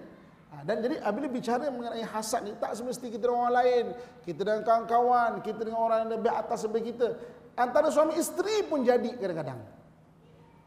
Ha, 0.51 0.67
dan 0.67 0.83
jadi 0.83 0.99
apabila 0.99 1.31
bicara 1.31 1.71
mengenai 1.71 2.03
hasad 2.03 2.43
ni 2.43 2.51
tak 2.59 2.75
semesti 2.75 3.07
kita 3.07 3.31
dengan 3.31 3.47
orang 3.47 3.55
lain, 3.63 3.85
kita 4.27 4.43
dengan 4.43 4.61
kawan-kawan, 4.67 5.31
kita 5.39 5.61
dengan 5.63 5.79
orang 5.79 5.97
yang 6.05 6.11
lebih 6.19 6.31
atas 6.35 6.67
daripada 6.67 6.83
kita. 6.83 7.07
Antara 7.55 7.87
suami 7.87 8.19
isteri 8.19 8.67
pun 8.67 8.83
jadi 8.83 9.15
kadang-kadang. 9.15 9.63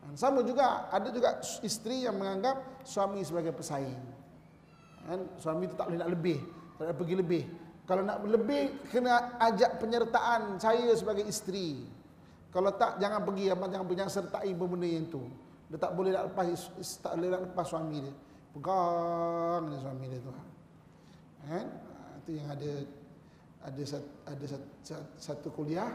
Ha, 0.00 0.16
sama 0.16 0.40
juga 0.40 0.88
ada 0.88 1.12
juga 1.12 1.44
isteri 1.60 2.08
yang 2.08 2.16
menganggap 2.16 2.80
suami 2.88 3.20
sebagai 3.20 3.52
pesaing. 3.52 4.15
Kan 5.06 5.20
suami 5.38 5.70
itu 5.70 5.78
tak 5.78 5.86
boleh 5.86 6.00
nak 6.02 6.10
lebih, 6.10 6.38
tak 6.76 6.82
boleh 6.90 6.96
pergi 6.98 7.14
lebih. 7.14 7.42
Kalau 7.86 8.02
nak 8.02 8.18
lebih 8.26 8.62
kena 8.90 9.38
ajak 9.38 9.78
penyertaan 9.78 10.58
saya 10.58 10.90
sebagai 10.98 11.22
isteri. 11.22 11.86
Kalau 12.50 12.74
tak 12.74 12.98
jangan 12.98 13.22
pergi 13.22 13.54
jangan 13.54 13.86
jangan 13.94 14.10
sertai 14.10 14.50
benda 14.58 14.82
yang 14.82 15.06
itu. 15.06 15.22
Dia 15.70 15.78
tak 15.78 15.94
boleh 15.94 16.10
nak 16.10 16.34
lepas 16.34 16.46
tak 16.98 17.12
boleh 17.14 17.30
nak 17.30 17.42
lepas 17.46 17.66
suami 17.70 17.98
dia 18.02 18.14
pegang 18.56 19.62
dia 19.70 19.78
suami 19.78 20.04
dia 20.10 20.18
tu. 20.18 20.32
Kan? 21.46 21.66
Itu 22.24 22.30
yang 22.34 22.48
ada 22.50 22.70
ada 23.66 23.82
satu, 23.82 24.10
ada 24.26 24.44
satu 25.18 25.48
kuliah 25.54 25.90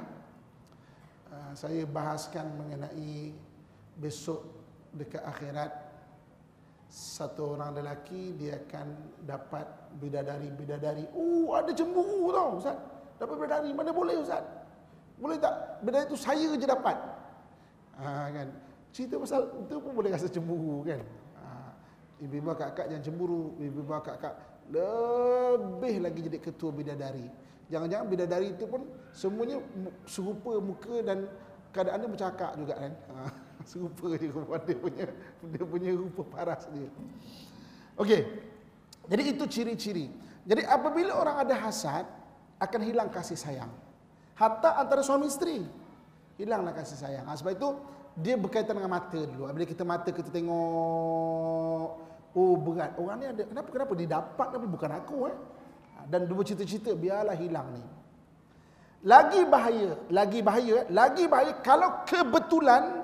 uh, 1.32 1.52
saya 1.56 1.88
bahaskan 1.88 2.48
mengenai 2.60 3.32
besok 4.00 4.44
dekat 4.96 5.24
akhirat 5.24 5.72
satu 6.92 7.56
orang 7.56 7.80
lelaki 7.80 8.36
dia 8.36 8.60
akan 8.68 9.16
dapat 9.24 9.64
bidadari-bidadari. 9.96 11.08
Oh, 11.16 11.56
ada 11.56 11.72
cemburu 11.72 12.36
tau 12.36 12.60
Ustaz. 12.60 12.76
Dapat 13.16 13.36
bidadari 13.40 13.72
mana 13.72 13.96
boleh 13.96 14.20
Ustaz? 14.20 14.44
Boleh 15.16 15.40
tak? 15.40 15.80
Bidadari 15.88 16.12
itu 16.12 16.20
saya 16.20 16.52
je 16.52 16.68
dapat. 16.68 16.98
Ha, 17.96 18.28
kan? 18.36 18.48
Cerita 18.92 19.16
pasal 19.16 19.48
itu 19.64 19.80
pun 19.80 19.92
boleh 19.96 20.12
rasa 20.12 20.28
cemburu 20.28 20.84
kan? 20.84 21.00
ibu-ibu 22.22 22.54
kakak 22.54 22.86
yang 22.94 23.02
cemburu, 23.02 23.58
ibu-ibu 23.58 23.98
kakak 23.98 24.38
lebih 24.70 26.06
lagi 26.06 26.20
jadi 26.30 26.38
ketua 26.38 26.70
bidadari. 26.70 27.26
Jangan-jangan 27.74 28.08
bidadari 28.08 28.54
itu 28.54 28.70
pun 28.70 28.86
semuanya 29.12 29.58
serupa 30.06 30.60
muka 30.62 31.02
dan 31.02 31.26
keadaannya 31.74 32.08
bercakap 32.08 32.52
juga 32.56 32.78
kan. 32.78 32.94
Ha, 32.94 33.20
serupa 33.66 34.16
juga 34.16 34.58
dia 34.66 34.78
punya 34.78 35.06
dia 35.50 35.66
punya 35.66 35.92
rupa 35.96 36.22
paras 36.28 36.68
dia. 36.70 36.90
Okey. 37.98 38.22
Jadi 39.10 39.24
itu 39.28 39.44
ciri-ciri. 39.50 40.08
Jadi 40.46 40.62
apabila 40.66 41.18
orang 41.18 41.46
ada 41.46 41.56
hasad 41.58 42.06
akan 42.62 42.82
hilang 42.82 43.10
kasih 43.10 43.38
sayang. 43.38 43.70
Hatta 44.38 44.78
antara 44.78 45.06
suami 45.06 45.30
isteri 45.30 45.62
hilanglah 46.38 46.74
kasih 46.74 46.98
sayang. 46.98 47.26
Ha, 47.30 47.38
sebab 47.38 47.54
itu 47.54 47.70
dia 48.18 48.36
berkaitan 48.38 48.78
dengan 48.78 48.94
mata 48.98 49.20
dulu. 49.22 49.46
Apabila 49.46 49.66
kita 49.70 49.84
mata 49.86 50.10
kita 50.10 50.30
tengok 50.34 52.12
Oh 52.32 52.56
berat. 52.56 52.96
Orang 52.96 53.20
ni 53.20 53.28
ada 53.28 53.44
kenapa 53.44 53.68
kenapa 53.68 53.92
dia 53.92 54.08
dapat 54.08 54.48
tapi 54.56 54.66
bukan 54.68 54.92
aku 54.96 55.16
eh. 55.28 55.38
Dan 56.08 56.26
dua 56.32 56.42
cita-cita 56.48 56.96
biarlah 56.96 57.36
hilang 57.36 57.76
ni. 57.76 57.84
Lagi 59.02 59.42
bahaya, 59.50 59.98
lagi 60.14 60.40
bahaya, 60.46 60.86
lagi 60.94 61.26
bahaya 61.26 61.58
kalau 61.66 62.06
kebetulan 62.06 63.01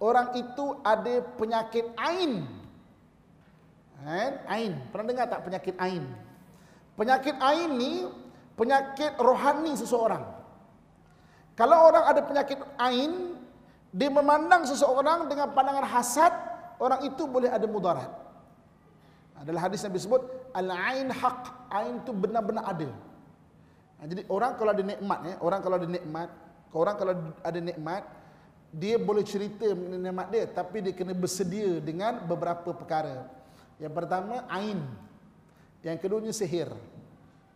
orang 0.00 0.32
itu 0.34 0.80
ada 0.82 1.20
penyakit 1.36 1.86
ain. 2.00 2.48
Kan? 4.00 4.32
Ain. 4.48 4.72
Pernah 4.88 5.06
dengar 5.12 5.26
tak 5.28 5.44
penyakit 5.44 5.76
ain? 5.76 6.08
Penyakit 6.96 7.36
ain 7.36 7.70
ni 7.76 8.08
penyakit 8.56 9.16
rohani 9.20 9.76
seseorang. 9.76 10.24
Kalau 11.56 11.92
orang 11.92 12.04
ada 12.08 12.20
penyakit 12.24 12.56
ain, 12.80 13.36
dia 13.92 14.08
memandang 14.08 14.64
seseorang 14.64 15.28
dengan 15.28 15.52
pandangan 15.52 15.84
hasad, 15.84 16.32
orang 16.80 17.04
itu 17.04 17.28
boleh 17.28 17.52
ada 17.52 17.68
mudarat. 17.68 18.08
Adalah 19.40 19.68
hadis 19.68 19.84
Nabi 19.84 20.00
sebut 20.00 20.20
al-ain 20.52 21.08
haq. 21.08 21.40
Ain 21.72 22.00
itu 22.00 22.12
benar-benar 22.12 22.64
ada. 22.64 22.88
Jadi 24.00 24.24
orang 24.32 24.56
kalau 24.56 24.72
ada 24.72 24.84
nikmat 24.84 25.18
ya, 25.28 25.34
orang 25.44 25.60
kalau 25.60 25.76
ada 25.76 25.88
nikmat, 25.88 26.28
orang 26.72 26.94
kalau 26.96 27.12
ada 27.44 27.60
nikmat, 27.60 28.02
dia 28.70 28.94
boleh 29.02 29.26
cerita 29.26 29.66
nikmat 29.74 30.30
dia 30.30 30.46
tapi 30.46 30.78
dia 30.78 30.94
kena 30.94 31.10
bersedia 31.10 31.82
dengan 31.82 32.22
beberapa 32.22 32.70
perkara. 32.70 33.26
Yang 33.82 33.92
pertama 33.98 34.46
ain. 34.46 34.78
Yang 35.82 35.96
keduanya 36.06 36.30
sihir. 36.30 36.70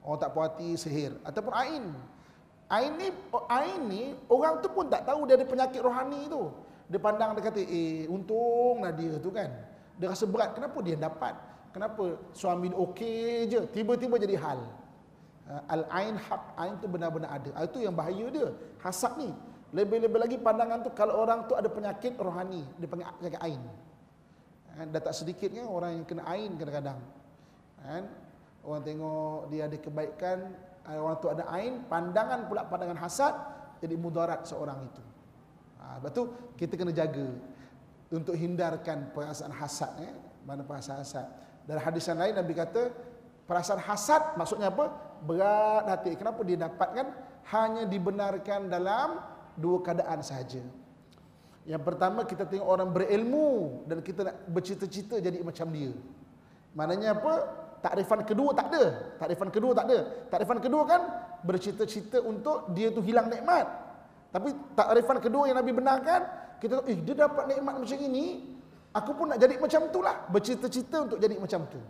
Orang 0.02 0.20
tak 0.20 0.30
puas 0.34 0.50
hati 0.52 0.74
sihir 0.74 1.14
ataupun 1.22 1.54
ain. 1.54 1.84
Ain 2.68 2.92
ni 2.98 3.08
ain 3.46 3.80
ni 3.86 4.02
orang 4.26 4.58
tu 4.58 4.68
pun 4.72 4.90
tak 4.90 5.06
tahu 5.06 5.28
dia 5.28 5.38
ada 5.38 5.46
penyakit 5.46 5.80
rohani 5.80 6.26
tu. 6.26 6.50
Dia 6.90 7.00
pandang 7.00 7.32
dia 7.38 7.42
kata 7.46 7.60
eh 7.62 8.10
untunglah 8.10 8.90
dia 8.90 9.16
tu 9.22 9.30
kan. 9.30 9.48
Dia 9.94 10.10
rasa 10.10 10.26
berat 10.26 10.52
kenapa 10.58 10.78
dia 10.82 10.98
dapat? 10.98 11.38
Kenapa 11.70 12.18
suami 12.34 12.74
okey 12.74 13.50
je 13.50 13.60
tiba-tiba 13.70 14.18
jadi 14.18 14.34
hal. 14.38 14.60
Uh, 15.44 15.62
Al-ain 15.68 16.16
hak 16.16 16.42
ain 16.56 16.74
tu 16.80 16.86
benar-benar 16.88 17.36
ada. 17.36 17.50
Ah, 17.52 17.68
itu 17.68 17.84
yang 17.84 17.92
bahaya 17.92 18.26
dia. 18.32 18.48
Hasad 18.80 19.14
ni. 19.20 19.30
Lebih-lebih 19.74 20.18
lagi 20.22 20.36
pandangan 20.38 20.86
tu 20.86 20.94
kalau 20.94 21.18
orang 21.26 21.50
tu 21.50 21.58
ada 21.58 21.66
penyakit 21.66 22.14
rohani, 22.14 22.62
dia 22.78 22.86
panggil 22.86 23.10
penyakit 23.18 23.40
ain. 23.42 23.62
Kan 24.74 24.86
dah 24.94 25.02
tak 25.02 25.14
sedikit 25.18 25.50
kan 25.50 25.66
orang 25.66 25.90
yang 25.98 26.04
kena 26.06 26.22
ain 26.30 26.54
kadang-kadang. 26.54 26.98
Kan? 27.82 28.04
Orang 28.62 28.82
tengok 28.86 29.50
dia 29.50 29.66
ada 29.66 29.76
kebaikan, 29.76 30.38
ah, 30.86 30.98
orang 31.02 31.16
tu 31.18 31.26
ada 31.26 31.44
ain, 31.50 31.82
pandangan 31.90 32.46
pula 32.46 32.62
pandangan 32.70 33.02
hasad 33.02 33.34
jadi 33.82 33.98
mudarat 33.98 34.46
seorang 34.46 34.78
itu. 34.86 35.02
Ha, 35.82 35.98
sebab 35.98 36.10
tu 36.14 36.22
kita 36.54 36.78
kena 36.78 36.94
jaga 36.94 37.28
untuk 38.14 38.38
hindarkan 38.38 39.10
perasaan 39.10 39.52
hasad 39.52 39.92
eh. 40.06 40.14
Mana 40.46 40.62
perasaan 40.62 41.02
hasad? 41.02 41.26
Dan 41.66 41.82
hadis 41.82 42.06
yang 42.06 42.22
lain 42.22 42.34
Nabi 42.38 42.52
kata 42.54 42.94
perasaan 43.50 43.82
hasad 43.82 44.38
maksudnya 44.38 44.70
apa? 44.70 45.18
Berat 45.26 45.84
hati. 45.90 46.14
Kenapa 46.14 46.46
dia 46.46 46.62
dapatkan? 46.62 47.06
Hanya 47.50 47.84
dibenarkan 47.84 48.72
dalam 48.72 49.33
dua 49.58 49.82
keadaan 49.82 50.20
sahaja. 50.20 50.62
Yang 51.64 51.82
pertama 51.82 52.28
kita 52.28 52.44
tengok 52.44 52.68
orang 52.68 52.92
berilmu 52.92 53.82
dan 53.88 54.04
kita 54.04 54.20
nak 54.28 54.36
bercita-cita 54.52 55.16
jadi 55.20 55.40
macam 55.40 55.72
dia. 55.72 55.96
Maknanya 56.76 57.16
apa? 57.16 57.32
Takrifan 57.80 58.24
kedua 58.28 58.52
tak 58.52 58.66
ada. 58.72 58.84
Takrifan 59.20 59.48
kedua 59.48 59.72
tak 59.72 59.84
ada. 59.88 59.98
Takrifan 60.28 60.58
kedua 60.60 60.82
kan 60.84 61.00
bercita-cita 61.44 62.20
untuk 62.20 62.68
dia 62.76 62.92
tu 62.92 63.00
hilang 63.00 63.32
nikmat. 63.32 63.64
Tapi 64.28 64.52
takrifan 64.76 65.20
kedua 65.22 65.48
yang 65.48 65.56
Nabi 65.56 65.72
benarkan, 65.72 66.20
kita 66.60 66.84
eh 66.90 66.98
dia 67.00 67.14
dapat 67.16 67.48
nikmat 67.48 67.80
macam 67.80 67.98
ini, 68.00 68.54
Aku 68.94 69.10
pun 69.18 69.26
nak 69.26 69.42
jadi 69.42 69.58
macam 69.58 69.90
tu 69.90 69.98
lah. 69.98 70.22
Bercita-cita 70.30 71.02
untuk 71.02 71.18
jadi 71.18 71.34
macam 71.34 71.66
tu. 71.66 71.82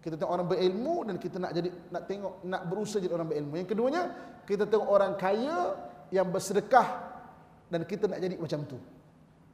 Kita 0.00 0.16
tengok 0.16 0.32
orang 0.32 0.48
berilmu 0.48 0.96
dan 1.04 1.16
kita 1.20 1.36
nak 1.36 1.52
jadi 1.52 1.68
nak 1.92 2.02
tengok 2.08 2.34
nak 2.48 2.62
berusaha 2.64 3.04
jadi 3.04 3.12
orang 3.12 3.28
berilmu. 3.28 3.54
Yang 3.60 3.68
keduanya, 3.76 4.02
kita 4.48 4.64
tengok 4.64 4.88
orang 4.88 5.12
kaya 5.20 5.76
yang 6.08 6.32
bersedekah 6.32 7.05
dan 7.72 7.82
kita 7.84 8.06
nak 8.06 8.20
jadi 8.22 8.36
macam 8.38 8.60
tu. 8.68 8.78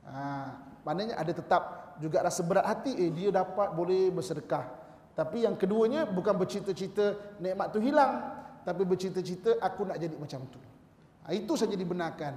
Ha, 0.07 0.53
maknanya 0.85 1.15
ada 1.17 1.33
tetap 1.33 1.63
juga 2.01 2.25
rasa 2.25 2.43
berat 2.43 2.67
hati 2.67 2.93
eh 2.99 3.11
dia 3.13 3.31
dapat 3.33 3.73
boleh 3.73 4.11
bersedekah. 4.13 4.67
Tapi 5.13 5.45
yang 5.45 5.55
keduanya 5.61 6.09
bukan 6.09 6.37
bercita-cita 6.37 7.37
nikmat 7.39 7.73
tu 7.73 7.79
hilang, 7.81 8.21
tapi 8.65 8.83
bercita-cita 8.89 9.61
aku 9.61 9.85
nak 9.89 10.01
jadi 10.01 10.17
macam 10.17 10.45
tu. 10.49 10.61
Ha, 11.25 11.37
itu 11.37 11.53
saja 11.57 11.77
dibenarkan. 11.77 12.35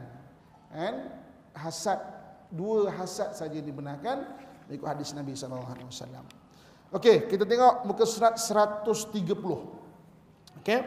Kan? 0.75 0.95
Hasad 1.55 1.99
dua 2.51 2.91
hasad 2.91 3.31
saja 3.31 3.57
dibenarkan 3.63 4.45
Ikut 4.65 4.87
hadis 4.87 5.13
Nabi 5.13 5.37
SAW. 5.37 5.61
Okey, 6.89 7.29
kita 7.29 7.45
tengok 7.45 7.85
muka 7.85 8.05
surat 8.07 8.33
130. 8.41 9.29
Okey. 10.61 10.79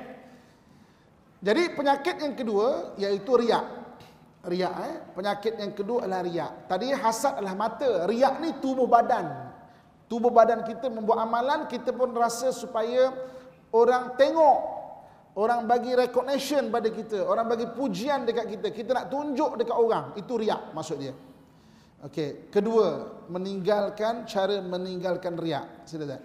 Jadi 1.39 1.63
penyakit 1.79 2.17
yang 2.19 2.35
kedua 2.35 2.99
iaitu 2.99 3.31
riak. 3.39 3.78
Riak 4.49 4.75
eh. 4.89 4.95
Penyakit 5.13 5.61
yang 5.61 5.73
kedua 5.77 6.09
adalah 6.09 6.25
riak. 6.25 6.65
Tadi 6.65 6.89
hasad 6.97 7.37
adalah 7.37 7.55
mata. 7.55 8.09
Riak 8.09 8.41
ni 8.41 8.57
tubuh 8.65 8.89
badan. 8.89 9.53
Tubuh 10.09 10.33
badan 10.33 10.65
kita 10.65 10.89
membuat 10.89 11.29
amalan, 11.29 11.69
kita 11.69 11.93
pun 11.93 12.17
rasa 12.17 12.49
supaya 12.49 13.13
orang 13.77 14.17
tengok. 14.17 14.81
Orang 15.37 15.69
bagi 15.69 15.93
recognition 15.93 16.73
pada 16.73 16.89
kita. 16.89 17.29
Orang 17.29 17.47
bagi 17.47 17.69
pujian 17.69 18.25
dekat 18.25 18.59
kita. 18.59 18.69
Kita 18.73 18.91
nak 18.97 19.07
tunjuk 19.13 19.61
dekat 19.61 19.77
orang. 19.77 20.17
Itu 20.17 20.41
riak 20.41 20.73
maksud 20.73 20.97
dia. 20.99 21.15
Okey. 22.03 22.49
Kedua, 22.49 23.21
meninggalkan 23.29 24.25
cara 24.25 24.59
meninggalkan 24.65 25.37
riak. 25.37 25.85
Sila 25.87 26.09
tak? 26.09 26.25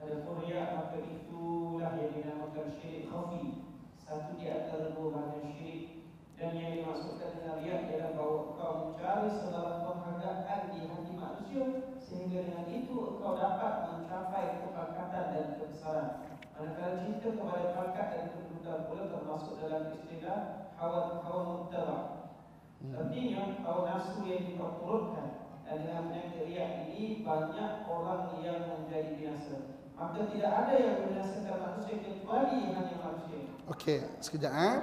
Ada 0.00 0.16
riak 0.26 0.68
maka 0.74 0.96
itulah 1.00 1.92
yang 1.96 2.12
dinamakan 2.18 2.66
syirik 2.82 3.08
khafi. 3.08 3.62
Satu 4.00 4.34
di 4.36 4.50
antara 4.50 4.90
dua 4.90 5.08
bahagian 5.14 5.54
syirik 5.54 6.00
dan 6.40 6.56
yang 6.56 6.72
dimaksudkan 6.72 7.36
dengan 7.36 7.60
riak 7.60 7.80
ialah 7.92 8.16
bahawa 8.16 8.38
kau 8.56 8.72
mencari 8.80 9.28
segala 9.28 9.84
penghargaan 9.84 10.60
di 10.72 10.80
hati 10.88 11.12
manusia 11.12 11.64
sehingga 12.00 12.48
dengan 12.48 12.66
itu 12.72 12.96
engkau 12.96 13.36
dapat 13.36 13.72
mencapai 13.92 14.64
kepangkatan 14.64 15.24
dan 15.36 15.46
kebesaran. 15.60 16.08
Manakala 16.56 17.04
cinta 17.04 17.28
kepada 17.28 17.66
pangkat 17.76 18.06
dan 18.16 18.24
kedudukan 18.32 18.78
pula 18.88 19.04
termasuk 19.12 19.54
dalam 19.60 19.92
istilah 19.92 20.40
hawa 20.80 21.20
hawa 21.28 21.40
muttaba. 21.44 21.98
Artinya 22.88 23.60
hawa 23.60 23.80
nafsu 23.84 24.24
yang 24.24 24.48
diperturutkan 24.48 25.44
dan 25.68 25.76
dengan 25.84 26.08
penyakit 26.08 26.48
riak 26.48 26.70
ini 26.88 27.20
banyak 27.20 27.84
orang 27.84 28.40
yang 28.40 28.64
menjadi 28.64 29.12
binasa. 29.12 29.56
Maka 30.00 30.32
tidak 30.32 30.48
ada 30.48 30.74
yang 30.80 30.96
membinasakan 31.04 31.56
manusia 31.60 31.94
kecuali 32.00 32.72
hanya 32.72 32.96
manusia. 33.04 33.38
Okey, 33.68 34.00
sekejap 34.24 34.52
eh. 34.56 34.76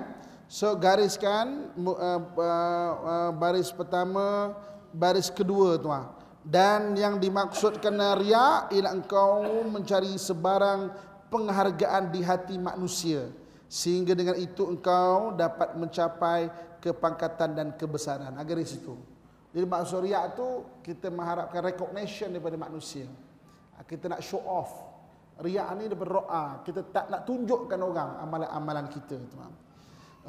So 0.46 0.78
gariskan 0.78 1.74
uh, 1.74 2.22
uh, 2.38 2.92
uh, 3.02 3.32
baris 3.34 3.74
pertama, 3.74 4.54
baris 4.94 5.34
kedua 5.34 5.82
tuan. 5.82 6.14
Dan 6.46 6.94
yang 6.94 7.18
dimaksudkan 7.18 7.98
riak 8.22 8.72
ialah 8.72 8.94
engkau 8.94 9.42
mencari 9.68 10.16
sebarang 10.22 10.94
penghargaan 11.34 12.14
di 12.14 12.22
hati 12.24 12.56
manusia 12.62 13.28
sehingga 13.68 14.16
dengan 14.16 14.40
itu 14.40 14.64
engkau 14.64 15.36
dapat 15.36 15.76
mencapai 15.76 16.48
kepangkatan 16.80 17.58
dan 17.58 17.68
kebesaran. 17.76 18.32
Agar 18.38 18.56
di 18.56 18.70
situ. 18.70 18.96
Jadi 19.52 19.66
maksud 19.66 20.06
riak 20.06 20.38
tu 20.38 20.62
kita 20.86 21.10
mengharapkan 21.10 21.60
recognition 21.66 22.32
daripada 22.32 22.56
manusia. 22.56 23.10
Kita 23.84 24.08
nak 24.08 24.24
show 24.24 24.40
off. 24.46 24.87
Riak 25.43 25.69
ni 25.75 25.91
daripada 25.91 26.11
ro'a. 26.23 26.45
Kita 26.63 26.81
tak 26.95 27.11
nak 27.11 27.27
tunjukkan 27.27 27.81
orang 27.81 28.21
amalan-amalan 28.23 28.87
kita. 28.87 29.19
Tuan. 29.27 29.51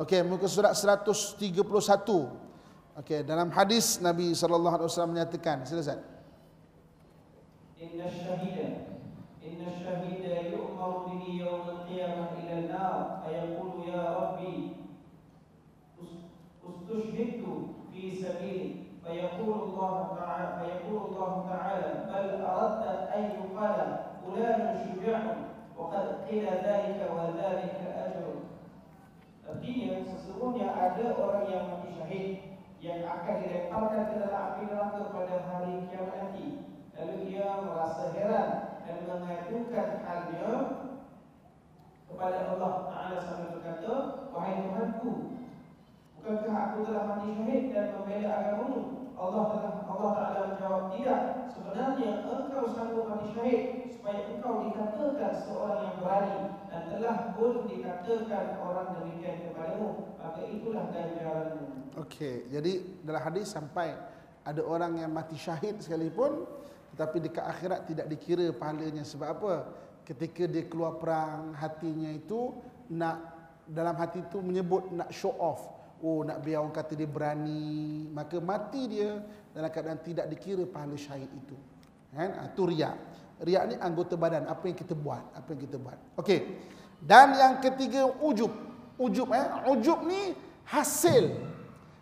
Okey, 0.02 0.26
muka 0.26 0.50
surat 0.50 0.74
131. 0.74 1.62
Okey, 2.98 3.22
dalam 3.22 3.54
hadis 3.54 4.02
Nabi 4.02 4.34
sallallahu 4.34 4.74
alaihi 4.82 4.90
wasallam 4.90 5.14
menyatakan, 5.14 5.66
sila 5.66 5.82
Ustaz. 5.86 6.02
إن 7.84 8.00
الشهيد 8.00 8.58
إن 9.44 9.60
الشهيد 9.60 10.24
يؤمر 10.56 10.92
به 11.04 11.24
يوم 11.36 11.66
القيامة 11.68 12.28
إلى 12.40 12.54
النار 12.64 12.96
فيقول 13.28 13.72
يا 13.92 14.04
ربي 14.18 14.72
أس- 16.00 16.24
استشهدت 16.64 17.44
في 17.92 18.04
سبيلك 18.24 18.74
فيقول 19.04 19.56
الله 19.68 19.96
تعالى 20.16 20.48
فيقول 20.64 21.02
الله 21.12 21.32
تعالى 21.52 21.88
بل 22.08 22.26
أردت 22.42 22.84
أن 23.12 23.24
يقال 23.36 23.80
فلان 24.38 24.62
شجاع 24.84 25.22
وقد 25.78 26.06
قيل 26.30 26.46
ذلك 26.46 27.00
وذلك 27.16 27.80
أجر 27.98 28.28
Artinya 29.44 30.08
sesungguhnya 30.08 30.72
ada 30.72 31.20
orang 31.20 31.46
yang 31.52 31.68
mati 31.68 31.92
syahid 32.00 32.56
yang 32.80 33.04
akan 33.04 33.44
dilemparkan 33.44 34.02
ke 34.08 34.16
dalam 34.24 34.40
api 34.40 34.62
neraka 34.72 35.04
pada 35.12 35.36
hari 35.52 35.84
kiamat 35.92 36.16
nanti. 36.16 36.48
Lalu 36.96 37.16
dia 37.28 37.48
merasa 37.60 38.16
heran 38.16 38.50
dan 38.88 38.98
mengadukan 39.04 39.88
halnya 40.08 40.52
kepada 42.08 42.40
Allah 42.56 42.74
Taala 42.88 43.18
sambil 43.20 43.60
berkata, 43.60 43.94
wahai 44.32 44.64
Tuhanku, 44.64 45.12
bukankah 46.18 46.56
aku 46.56 46.78
telah 46.88 47.04
mati 47.04 47.30
syahid 47.36 47.64
dan 47.76 47.86
membela 48.00 48.30
agamamu? 48.32 48.80
Allah 49.20 49.44
telah 49.54 49.74
Allah 49.92 50.12
Taala 50.18 50.40
menjawab 50.56 50.84
tidak. 50.96 51.22
Sebenarnya 51.52 52.10
engkau 52.32 52.66
sanggup 52.72 53.06
mati 53.12 53.28
syahid 53.36 53.62
supaya 54.09 54.25
engkau 54.33 54.65
dikatakan 54.73 55.33
seorang 55.45 55.81
yang 55.85 55.97
berani 56.01 56.41
dan 56.73 56.83
telah 56.89 57.17
pun 57.37 57.69
dikatakan 57.69 58.45
orang 58.57 58.89
demikian 58.97 59.37
kepadamu. 59.45 60.17
Maka 60.17 60.41
itulah 60.49 60.85
ganjaranmu. 60.89 61.93
Okey, 62.01 62.49
jadi 62.49 62.73
dalam 63.05 63.21
hadis 63.21 63.53
sampai 63.53 63.93
ada 64.49 64.65
orang 64.65 64.97
yang 64.97 65.13
mati 65.13 65.37
syahid 65.37 65.77
sekalipun 65.85 66.49
tetapi 66.97 67.21
dekat 67.21 67.45
akhirat 67.53 67.85
tidak 67.85 68.09
dikira 68.09 68.49
pahalanya 68.57 69.05
sebab 69.05 69.29
apa? 69.29 69.55
Ketika 70.09 70.49
dia 70.49 70.65
keluar 70.65 70.97
perang 70.97 71.53
hatinya 71.53 72.09
itu 72.09 72.57
nak 72.89 73.21
dalam 73.69 73.93
hati 73.93 74.25
itu 74.25 74.41
menyebut 74.41 74.89
nak 74.89 75.13
show 75.13 75.37
off. 75.37 75.69
Oh 76.01 76.25
nak 76.25 76.41
biar 76.41 76.65
orang 76.65 76.73
kata 76.73 76.97
dia 76.97 77.05
berani, 77.05 78.09
maka 78.09 78.41
mati 78.41 78.89
dia 78.89 79.21
dalam 79.53 79.69
keadaan 79.69 80.01
tidak 80.01 80.33
dikira 80.33 80.65
pahala 80.65 80.97
syahid 80.97 81.29
itu. 81.29 81.61
Kan? 82.09 82.33
Ha, 82.41 82.49
itu 82.57 82.65
riak. 82.65 83.08
Riak 83.39 83.65
ni 83.71 83.75
anggota 83.79 84.19
badan, 84.19 84.51
apa 84.51 84.67
yang 84.67 84.75
kita 84.75 84.99
buat, 84.99 85.23
apa 85.35 85.49
yang 85.55 85.61
kita 85.63 85.77
buat. 85.79 85.99
Okey. 86.19 86.59
Dan 86.99 87.39
yang 87.39 87.63
ketiga 87.63 88.11
ujub. 88.23 88.51
Ujub 88.99 89.31
eh, 89.31 89.47
ujub 89.71 90.03
ni 90.03 90.35
hasil 90.67 91.49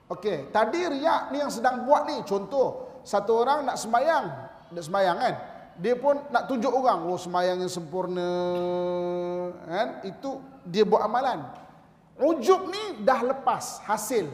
Okey, 0.07 0.55
tadi 0.55 0.87
riak 0.87 1.35
ni 1.35 1.43
yang 1.43 1.51
sedang 1.51 1.83
buat 1.83 2.07
ni 2.07 2.23
contoh 2.23 3.03
satu 3.03 3.43
orang 3.43 3.67
nak 3.67 3.75
sembahyang, 3.75 4.27
nak 4.71 4.85
sembahyang 4.87 5.19
kan. 5.19 5.35
Dia 5.83 5.95
pun 5.99 6.15
nak 6.31 6.47
tunjuk 6.47 6.71
orang, 6.71 7.11
oh 7.11 7.19
sembahyang 7.19 7.59
yang 7.67 7.71
sempurna 7.71 8.31
kan. 9.67 9.89
Itu 10.07 10.39
dia 10.63 10.87
buat 10.87 11.03
amalan. 11.03 11.43
Ujub 12.23 12.71
ni 12.71 13.03
dah 13.03 13.19
lepas 13.27 13.83
hasil. 13.83 14.31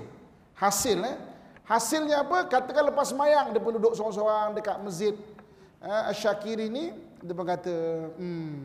Hasil 0.53 1.01
eh. 1.09 1.17
Hasilnya 1.65 2.29
apa? 2.29 2.53
Katakan 2.53 2.93
lepas 2.93 3.09
sembahyang 3.09 3.57
dia 3.57 3.61
pun 3.65 3.73
duduk 3.73 3.97
seorang-seorang 3.97 4.53
dekat 4.53 4.77
masjid 4.85 5.17
eh, 5.83 6.03
Asyakiri 6.11 6.67
ni 6.71 6.95
dia 7.23 7.35
pun 7.39 7.47
kata, 7.47 7.75
hmm, 8.19 8.59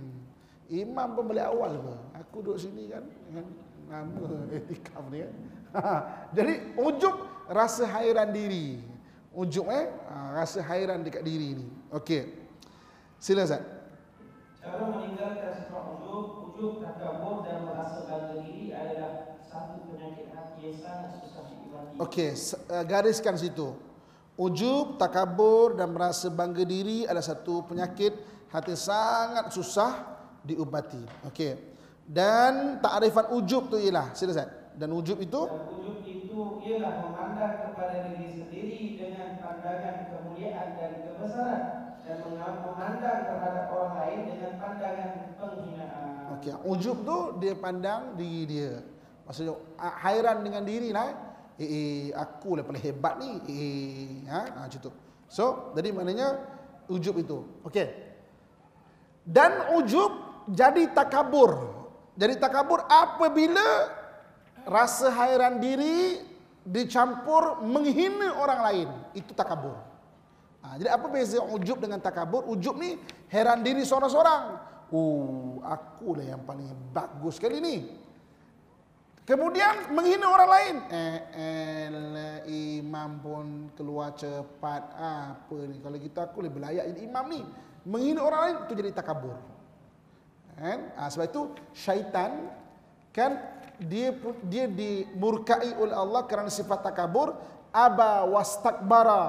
imam 0.73 1.09
pun 1.13 1.23
balik 1.29 1.45
awal 1.45 1.77
apa? 1.77 1.93
Aku 2.25 2.41
duduk 2.41 2.57
sini 2.57 2.89
kan, 2.89 3.05
kan 3.29 3.45
nama 3.85 4.25
etikaf 4.49 5.05
ni 5.13 5.21
kan. 5.21 5.33
Jadi 6.37 6.53
ujub 6.75 7.15
rasa 7.47 7.85
hairan 7.85 8.33
diri. 8.33 8.81
Ujub 9.37 9.69
eh 9.69 9.93
ha, 10.09 10.41
rasa 10.41 10.65
hairan 10.65 11.05
dekat 11.05 11.21
diri 11.21 11.61
ni. 11.61 11.65
Okey. 11.93 12.33
Sila 13.21 13.45
Ustaz. 13.45 13.61
Cara 14.57 14.83
meninggalkan 14.89 15.63
sifat 15.63 15.83
ujub, 16.01 16.51
ujub 16.51 16.81
takabur 16.81 17.45
dan 17.45 17.63
merasa 17.69 18.09
bangga 18.09 18.41
diri 18.41 18.73
adalah 18.73 19.37
satu 19.45 19.85
penyakit 19.93 20.33
hati 20.33 20.59
yang 20.59 20.77
sangat 20.81 21.09
susah 21.21 21.45
diubati. 21.47 21.95
Okey, 22.01 22.29
uh, 22.73 22.83
gariskan 22.83 23.37
situ. 23.37 23.77
Ujub, 24.37 25.01
takabur 25.01 25.73
dan 25.73 25.89
merasa 25.97 26.29
bangga 26.29 26.61
diri 26.61 27.09
adalah 27.09 27.25
satu 27.25 27.65
penyakit 27.65 28.13
hati 28.53 28.77
sangat 28.77 29.49
susah 29.49 29.97
diubati. 30.45 31.01
Okey. 31.25 31.57
Dan 32.05 32.77
takrifan 32.77 33.33
ujub 33.33 33.73
tu 33.73 33.81
ialah, 33.81 34.13
sila 34.13 34.37
Ustaz. 34.37 34.47
Dan 34.77 34.93
ujub 34.93 35.17
itu 35.17 35.41
Dan 35.41 35.67
ujub 35.73 35.97
itu 36.05 36.39
ialah 36.69 37.01
memandang 37.01 37.53
kepada 37.65 38.13
diri 38.13 38.29
sendiri 38.29 38.81
dengan 38.95 39.41
pandangan 39.41 40.05
kemuliaan 40.13 40.69
dan 40.77 40.91
kebesaran 41.01 41.63
dan 42.05 42.17
memandang 42.23 43.19
terhadap 43.25 43.65
orang 43.73 43.93
lain 44.05 44.19
dengan 44.31 44.51
pandangan 44.61 45.11
penghinaan. 45.35 46.37
Okey, 46.37 46.53
ujub 46.61 46.97
tu 47.03 47.17
dia 47.41 47.57
pandang 47.57 48.13
diri 48.13 48.41
dia. 48.45 48.71
Maksudnya 49.27 49.57
hairan 50.05 50.45
dengan 50.45 50.63
diri 50.63 50.93
lah. 50.95 51.26
Eh, 51.57 51.65
eh 51.65 52.01
aku 52.13 52.57
lah 52.57 52.63
paling 52.63 52.81
hebat 52.81 53.17
ni. 53.17 53.29
Eh, 53.49 53.57
eh 53.57 54.29
ha, 54.29 54.41
ha 54.45 54.59
macam 54.65 54.79
tu. 54.79 54.91
So, 55.27 55.73
jadi 55.73 55.91
maknanya 55.91 56.37
ujub 56.87 57.17
itu. 57.19 57.43
Okey. 57.67 57.87
Dan 59.27 59.75
ujub 59.75 60.11
jadi 60.47 60.87
takabur. 60.95 61.75
Jadi 62.15 62.39
takabur 62.39 62.85
apabila 62.87 63.91
rasa 64.63 65.11
hairan 65.11 65.59
diri 65.59 66.23
dicampur 66.63 67.63
menghina 67.63 68.39
orang 68.39 68.59
lain. 68.63 68.89
Itu 69.15 69.35
takabur. 69.35 69.75
Ha, 70.63 70.75
jadi 70.79 70.89
apa 70.95 71.07
beza 71.07 71.39
ujub 71.43 71.79
dengan 71.79 71.99
takabur? 71.99 72.47
Ujub 72.47 72.75
ni 72.79 72.99
heran 73.31 73.63
diri 73.63 73.83
seorang-seorang. 73.83 74.43
Oh, 74.91 75.59
aku 75.67 76.15
lah 76.15 76.35
yang 76.35 76.43
paling 76.47 76.71
bagus 76.95 77.39
kali 77.39 77.59
ni. 77.59 77.75
Kemudian 79.27 79.91
menghina 79.91 80.23
orang 80.31 80.49
lain. 80.55 80.75
Eh, 80.87 81.19
eh, 81.35 82.37
imam 82.79 83.19
pun 83.19 83.45
keluar 83.75 84.15
cepat. 84.15 84.87
Apa 84.95 85.67
ni? 85.67 85.83
Kalau 85.83 85.97
gitu 85.99 86.19
aku 86.23 86.39
lebih 86.47 86.63
layak 86.63 86.95
jadi 86.95 87.01
imam 87.03 87.25
ni. 87.27 87.43
Menghina 87.83 88.23
orang 88.23 88.41
lain 88.47 88.55
itu 88.63 88.73
jadi 88.79 88.95
takabur. 88.95 89.35
Kan? 90.55 90.79
Ha, 90.95 91.11
sebab 91.11 91.27
itu 91.27 91.41
syaitan 91.75 92.49
kan 93.11 93.37
dia 93.77 94.15
dia 94.47 94.65
dimurkai 94.65 95.75
oleh 95.77 95.93
Allah 95.93 96.25
kerana 96.25 96.49
sifat 96.49 96.81
takabur 96.81 97.37
aba 97.69 98.25
wastakbara 98.25 99.23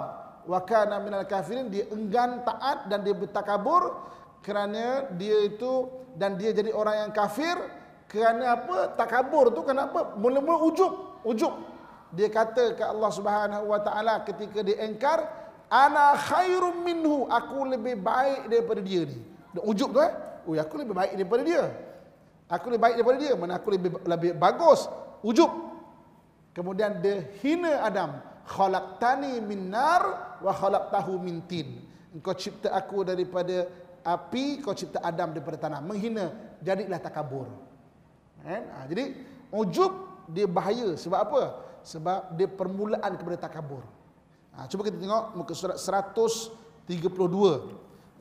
wa 0.49 0.61
kana 0.65 0.97
minal 1.05 1.29
kafirin 1.29 1.69
dia 1.69 1.85
enggan 1.93 2.41
taat 2.49 2.89
dan 2.89 3.05
dia 3.05 3.13
bertakabur 3.13 3.93
kerana 4.41 5.05
dia 5.21 5.53
itu 5.53 5.93
dan 6.17 6.41
dia 6.41 6.57
jadi 6.57 6.73
orang 6.73 7.09
yang 7.09 7.13
kafir 7.13 7.61
kerana 8.09 8.57
apa 8.57 8.97
takabur 8.97 9.53
tu 9.53 9.63
kenapa 9.63 10.17
mula-mula 10.17 10.65
ujub 10.65 10.93
ujub 11.25 11.55
dia 12.13 12.33
kata 12.33 12.73
ke 12.73 12.85
Allah 12.85 13.11
Subhanahu 13.13 13.69
wa 13.69 13.81
taala 13.85 14.25
ketika 14.25 14.65
dia 14.65 14.81
engkar 14.83 15.29
ana 15.69 16.17
khairum 16.17 16.81
minhu 16.83 17.29
aku 17.29 17.69
lebih 17.69 18.01
baik 18.01 18.49
daripada 18.49 18.81
dia 18.81 19.05
ni 19.05 19.21
dia 19.53 19.63
ujub 19.63 19.93
tu 19.93 20.01
eh 20.01 20.13
oh 20.49 20.57
aku 20.57 20.75
lebih 20.81 20.97
baik 20.97 21.13
daripada 21.21 21.43
dia 21.45 21.63
Aku 22.49 22.73
lebih 22.73 22.83
baik 22.89 22.95
daripada 22.97 23.19
dia. 23.21 23.33
Mana 23.37 23.61
aku 23.61 23.69
lebih 23.69 23.91
lebih 24.09 24.33
bagus. 24.33 24.89
Ujub. 25.21 25.53
Kemudian 26.57 26.97
dia 27.05 27.29
hina 27.45 27.85
Adam. 27.85 28.25
Khalaqtani 28.49 29.45
min 29.45 29.69
nar 29.69 30.41
wa 30.41 30.53
khalaqtahu 30.57 31.21
min 31.21 31.45
tin. 31.45 31.85
Engkau 32.17 32.33
cipta 32.33 32.73
aku 32.73 33.05
daripada 33.05 33.69
api, 34.01 34.65
kau 34.65 34.73
cipta 34.73 35.05
Adam 35.05 35.37
daripada 35.37 35.61
tanah. 35.61 35.85
Menghina. 35.85 36.33
Jadilah 36.65 36.97
takabur. 36.97 37.53
Kan? 38.43 38.63
Ha, 38.69 38.87
jadi 38.91 39.15
ujub 39.51 39.93
dia 40.29 40.47
bahaya. 40.47 40.95
Sebab 40.95 41.19
apa? 41.19 41.43
Sebab 41.83 42.37
dia 42.37 42.49
permulaan 42.51 43.17
kepada 43.17 43.49
takabur. 43.49 43.83
Ha, 44.55 44.67
cuba 44.67 44.85
kita 44.87 44.99
tengok 44.99 45.25
muka 45.39 45.53
surat 45.55 45.79
132. 45.81 46.91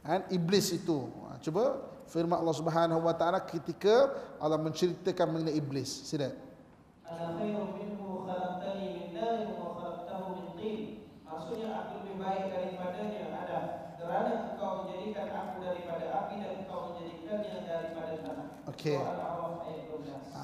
Kan? 0.04 0.22
Iblis 0.32 0.68
itu. 0.76 1.10
Ha, 1.28 1.42
cuba 1.44 1.82
firman 2.08 2.40
Allah 2.40 2.56
Subhanahu 2.56 3.04
wa 3.04 3.16
taala 3.16 3.44
ketika 3.44 4.16
Allah 4.40 4.60
menceritakan 4.62 5.28
mengenai 5.34 5.58
iblis. 5.60 6.08
Sila. 6.08 6.32
Tin. 10.58 11.06
Maksudnya 11.22 11.70
aku 11.86 12.02
lebih 12.02 12.18
baik 12.18 12.50
daripadanya. 12.50 13.30
Kerana 14.08 14.56
engkau 14.56 14.88
menjadikan 14.88 15.28
aku 15.36 15.60
daripada 15.62 16.06
api 16.16 16.40
dan 16.40 16.64
engkau 16.64 16.96
menjadikannya 16.96 17.58
daripada 17.68 18.16
tanah. 18.24 18.48
Okey. 18.72 18.96
Surah 18.96 19.14
Al-A'raf 19.14 19.28
ayat 19.28 19.36
12. 19.36 19.37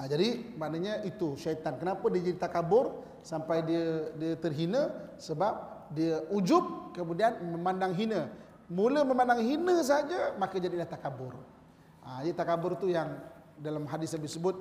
Ha, 0.03 0.11
jadi 0.11 0.51
maknanya 0.59 0.99
itu 1.07 1.39
syaitan. 1.39 1.79
Kenapa 1.79 2.11
dia 2.11 2.19
jadi 2.27 2.35
takabur 2.35 3.07
sampai 3.23 3.63
dia 3.63 4.11
dia 4.19 4.35
terhina? 4.35 4.91
Sebab 5.15 5.87
dia 5.95 6.27
ujub 6.27 6.91
kemudian 6.91 7.39
memandang 7.39 7.95
hina. 7.95 8.27
Mula 8.67 9.07
memandang 9.07 9.39
hina 9.39 9.79
saja 9.79 10.35
maka 10.35 10.59
jadilah 10.59 10.83
takabur. 10.83 11.39
Ha, 12.03 12.19
jadi 12.19 12.35
takabur 12.35 12.75
tu 12.75 12.91
yang 12.91 13.15
dalam 13.55 13.87
hadis 13.87 14.11
Nabi 14.11 14.27
sebut 14.27 14.59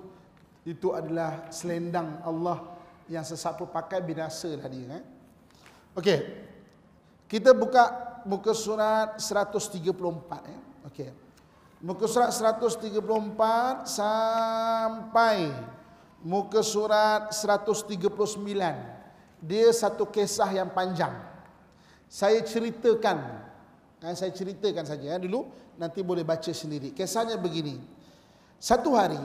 itu 0.62 0.94
adalah 0.94 1.50
selendang 1.50 2.22
Allah 2.22 2.62
yang 3.10 3.26
sesiapa 3.26 3.66
pakai 3.66 3.98
binasa 3.98 4.46
lah 4.54 4.70
dia. 4.70 4.94
Eh? 4.94 5.02
Okey. 5.98 6.18
Kita 7.26 7.50
buka 7.50 7.82
muka 8.30 8.54
surat 8.54 9.18
134 9.18 9.90
eh. 10.54 10.60
Okey. 10.86 11.21
Muka 11.82 12.06
surat 12.06 12.30
134 12.30 13.02
sampai 13.90 15.50
muka 16.22 16.62
surat 16.62 17.34
139. 17.34 18.38
Dia 19.42 19.68
satu 19.74 20.06
kisah 20.06 20.46
yang 20.54 20.70
panjang. 20.70 21.10
Saya 22.06 22.38
ceritakan. 22.46 23.18
Eh, 23.98 24.14
saya 24.14 24.30
ceritakan 24.30 24.86
saja 24.86 25.18
eh, 25.18 25.20
dulu 25.26 25.50
nanti 25.74 26.06
boleh 26.06 26.22
baca 26.22 26.54
sendiri. 26.54 26.94
Kisahnya 26.94 27.34
begini. 27.34 27.82
Satu 28.62 28.94
hari 28.94 29.18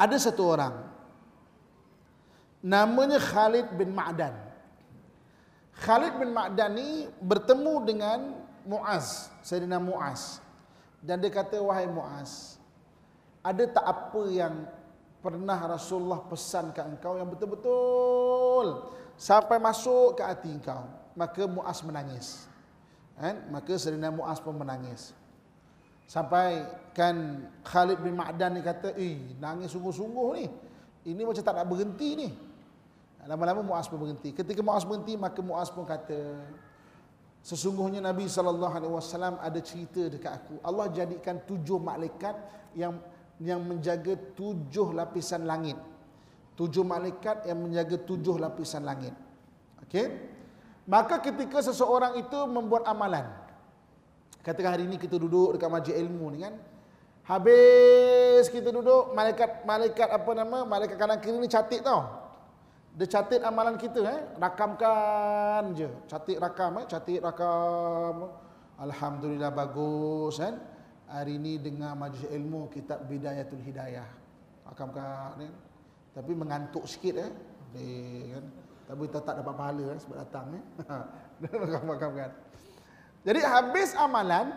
ada 0.00 0.16
satu 0.16 0.48
orang 0.48 0.80
namanya 2.64 3.20
Khalid 3.20 3.74
bin 3.76 3.92
Ma'dan. 3.92 4.32
Khalid 5.82 6.16
bin 6.16 6.32
Ma'dan 6.32 6.72
ni 6.72 7.10
bertemu 7.20 7.74
dengan 7.84 8.18
Muaz, 8.62 9.28
Sayyidina 9.42 9.82
Muaz. 9.82 10.38
Dan 11.02 11.18
dia 11.18 11.34
kata, 11.34 11.58
wahai 11.58 11.90
Muaz, 11.90 12.62
ada 13.42 13.66
tak 13.66 13.82
apa 13.82 14.22
yang 14.30 14.62
pernah 15.18 15.58
Rasulullah 15.66 16.22
pesan 16.22 16.70
ke 16.70 16.78
engkau 16.78 17.18
yang 17.18 17.26
betul-betul 17.26 18.86
sampai 19.18 19.58
masuk 19.58 20.14
ke 20.14 20.22
hati 20.22 20.50
engkau? 20.54 20.86
Maka 21.18 21.42
Muaz 21.50 21.82
menangis. 21.82 22.46
Kan? 23.18 23.50
Maka 23.50 23.74
Sayyidina 23.74 24.14
Muaz 24.14 24.38
pun 24.38 24.54
menangis. 24.54 25.10
Sampai 26.06 26.62
kan 26.94 27.46
Khalid 27.66 27.98
bin 27.98 28.14
Ma'dan 28.14 28.54
ni 28.54 28.62
kata, 28.62 28.94
eh 28.94 29.18
nangis 29.42 29.74
sungguh-sungguh 29.74 30.28
ni. 30.38 30.46
Ini 31.02 31.26
macam 31.26 31.42
tak 31.42 31.54
nak 31.58 31.66
berhenti 31.66 32.08
ni. 32.14 32.28
Lama-lama 33.26 33.62
Muaz 33.62 33.90
pun 33.90 33.98
berhenti. 34.02 34.30
Ketika 34.30 34.62
Muaz 34.62 34.86
berhenti, 34.86 35.18
maka 35.18 35.42
Muaz 35.42 35.66
pun 35.70 35.82
kata, 35.82 36.38
Sesungguhnya 37.42 37.98
Nabi 37.98 38.30
SAW 38.30 39.42
ada 39.42 39.60
cerita 39.60 40.06
dekat 40.06 40.30
aku. 40.30 40.54
Allah 40.62 40.86
jadikan 40.94 41.42
tujuh 41.42 41.82
malaikat 41.82 42.38
yang 42.78 43.02
yang 43.42 43.58
menjaga 43.58 44.14
tujuh 44.38 44.94
lapisan 44.94 45.42
langit. 45.42 45.74
Tujuh 46.54 46.86
malaikat 46.86 47.50
yang 47.50 47.58
menjaga 47.58 47.98
tujuh 47.98 48.38
lapisan 48.38 48.86
langit. 48.86 49.10
Okey? 49.82 50.06
Maka 50.86 51.18
ketika 51.18 51.58
seseorang 51.58 52.14
itu 52.22 52.38
membuat 52.46 52.86
amalan. 52.86 53.26
Katakan 54.46 54.78
hari 54.78 54.86
ini 54.86 54.94
kita 54.98 55.18
duduk 55.18 55.58
dekat 55.58 55.70
majlis 55.70 55.98
ilmu 55.98 56.26
ni 56.30 56.46
kan. 56.46 56.54
Habis 57.22 58.50
kita 58.50 58.74
duduk, 58.74 59.14
malaikat 59.14 59.62
malaikat 59.62 60.10
apa 60.10 60.30
nama? 60.34 60.66
Malaikat 60.66 60.98
kanan 60.98 61.18
kiri 61.22 61.38
ni 61.38 61.46
catat 61.46 61.82
tau. 61.82 62.21
Dia 62.92 63.08
catat 63.08 63.40
amalan 63.40 63.80
kita 63.80 64.04
eh, 64.04 64.20
rakamkan 64.36 65.72
je. 65.72 65.88
Catat 66.04 66.36
rakam 66.36 66.76
eh, 66.76 66.84
catat 66.84 67.20
rakam. 67.24 68.28
Alhamdulillah 68.76 69.48
bagus 69.48 70.36
kan. 70.36 70.60
Hari 71.08 71.40
ini 71.40 71.56
dengar 71.56 71.96
majlis 71.96 72.28
ilmu 72.28 72.68
kitab 72.68 73.08
Bidayatul 73.08 73.64
Hidayah. 73.64 74.08
Rakamkan 74.68 75.40
ni. 75.40 75.48
Tapi 76.12 76.32
mengantuk 76.36 76.84
sikit 76.84 77.16
eh. 77.16 77.32
Dia, 77.72 78.36
kan. 78.36 78.44
Tapi 78.92 79.00
kita 79.08 79.20
tak 79.24 79.34
dapat 79.40 79.54
pahala 79.56 79.84
eh, 79.96 79.98
sebab 80.04 80.16
datang 80.20 80.46
eh. 80.52 80.64
Rakam-rakamkan. 81.64 82.30
Jadi 83.24 83.40
habis 83.40 83.96
amalan 83.96 84.52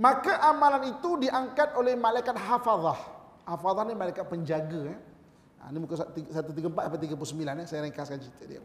maka 0.00 0.32
amalan 0.48 0.96
itu 0.96 1.20
diangkat 1.20 1.76
oleh 1.76 1.92
malaikat 1.92 2.40
hafazah. 2.40 2.98
Hafazah 3.44 3.84
ni 3.84 3.92
malaikat 3.92 4.24
penjaga 4.32 4.96
eh. 4.96 4.98
Ha, 5.64 5.72
ini 5.72 5.80
muka 5.80 5.96
134 5.96 6.44
sampai 6.44 7.00
39 7.08 7.64
eh. 7.64 7.66
Saya 7.66 7.80
ringkaskan 7.88 8.20
cerita 8.20 8.44
dia. 8.44 8.60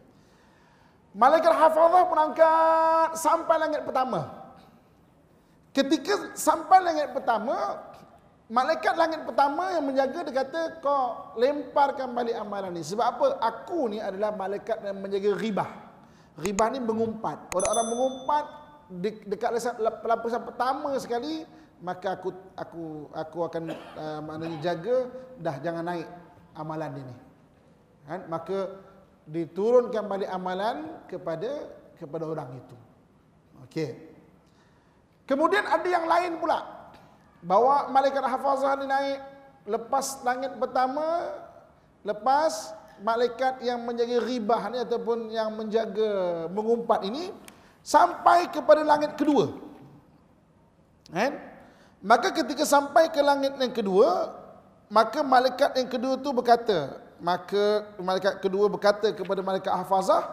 Malaikat 1.16 1.56
hafazah 1.56 2.04
pun 2.12 2.20
angkat 2.20 3.10
sampai 3.16 3.56
langit 3.56 3.82
pertama. 3.88 4.28
Ketika 5.72 6.36
sampai 6.36 6.84
langit 6.84 7.16
pertama, 7.16 7.80
malaikat 8.52 9.00
langit 9.00 9.24
pertama 9.24 9.72
yang 9.72 9.88
menjaga 9.88 10.28
dia 10.28 10.34
kata 10.44 10.84
kau 10.84 11.34
lemparkan 11.40 12.12
balik 12.12 12.36
amalan 12.36 12.76
ni. 12.76 12.84
Sebab 12.84 13.06
apa? 13.16 13.26
Aku 13.48 13.88
ni 13.88 14.04
adalah 14.04 14.36
malaikat 14.36 14.84
yang 14.84 15.00
menjaga 15.00 15.40
ribah. 15.40 15.72
Ribah 16.36 16.68
ni 16.68 16.84
mengumpat. 16.84 17.48
Orang-orang 17.56 17.88
mengumpat 17.96 18.46
de 18.92 19.10
dekat 19.24 19.56
lapisan 20.04 20.42
pertama 20.44 21.00
sekali, 21.00 21.48
maka 21.80 22.20
aku 22.20 22.36
aku 22.60 22.84
aku 23.16 23.38
akan 23.48 23.64
uh, 23.96 24.20
maknanya 24.20 24.58
jaga 24.60 25.08
dah 25.40 25.56
jangan 25.64 25.86
naik 25.88 26.08
amalan 26.60 26.92
ini. 27.00 27.16
Kan? 28.04 28.28
Maka 28.28 28.76
diturunkan 29.24 30.04
balik 30.10 30.30
amalan 30.30 31.00
kepada 31.08 31.72
kepada 31.96 32.28
orang 32.28 32.60
itu. 32.60 32.76
Okey. 33.68 33.90
Kemudian 35.24 35.64
ada 35.64 35.88
yang 35.88 36.06
lain 36.10 36.42
pula. 36.42 36.60
Bawa 37.40 37.88
malaikat 37.88 38.20
hafazah 38.20 38.76
ni 38.82 38.86
naik 38.90 39.20
lepas 39.64 40.20
langit 40.28 40.52
pertama, 40.60 41.32
lepas 42.04 42.76
malaikat 43.00 43.64
yang 43.64 43.80
menjaga 43.86 44.18
ribah 44.26 44.62
ni 44.74 44.78
ataupun 44.84 45.32
yang 45.32 45.56
menjaga 45.56 46.10
mengumpat 46.52 47.08
ini 47.08 47.32
sampai 47.86 48.52
kepada 48.52 48.84
langit 48.84 49.16
kedua. 49.16 49.56
Kan? 51.14 51.40
Maka 52.00 52.32
ketika 52.32 52.64
sampai 52.64 53.12
ke 53.12 53.20
langit 53.20 53.56
yang 53.60 53.76
kedua, 53.76 54.39
maka 54.90 55.22
malaikat 55.22 55.78
yang 55.78 55.90
kedua 55.90 56.18
tu 56.18 56.34
berkata, 56.34 56.98
maka 57.22 57.94
malaikat 58.02 58.42
kedua 58.42 58.66
berkata 58.66 59.14
kepada 59.14 59.46
malaikat 59.46 59.70
hafazah, 59.70 60.26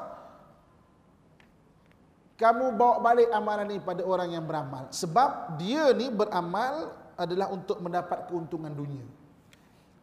kamu 2.40 2.76
bawa 2.76 3.00
balik 3.00 3.28
amalan 3.32 3.68
ini 3.72 3.80
pada 3.84 4.04
orang 4.04 4.32
yang 4.32 4.44
beramal. 4.44 4.88
Sebab 4.92 5.60
dia 5.60 5.92
ni 5.92 6.08
beramal 6.12 6.92
adalah 7.16 7.48
untuk 7.52 7.80
mendapat 7.80 8.28
keuntungan 8.28 8.72
dunia. 8.72 9.04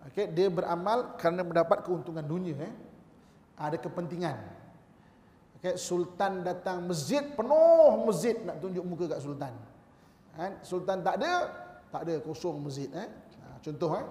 Okay, 0.09 0.27
dia 0.29 0.49
beramal 0.49 1.15
kerana 1.15 1.45
mendapat 1.45 1.85
keuntungan 1.85 2.25
dunia. 2.25 2.57
Eh. 2.59 2.73
Ada 3.57 3.77
kepentingan. 3.77 4.37
Okay, 5.61 5.79
Sultan 5.79 6.43
datang 6.43 6.83
masjid, 6.83 7.23
penuh 7.23 8.03
masjid 8.03 8.35
nak 8.43 8.59
tunjuk 8.59 8.83
muka 8.83 9.07
kat 9.15 9.21
Sultan. 9.23 9.53
Kan? 10.33 10.59
Sultan 10.65 11.05
tak 11.05 11.21
ada, 11.21 11.33
tak 11.87 12.01
ada 12.09 12.15
kosong 12.19 12.59
masjid. 12.65 12.89
Eh. 12.91 13.07
Ha, 13.45 13.61
contoh, 13.61 13.93
eh. 13.95 14.05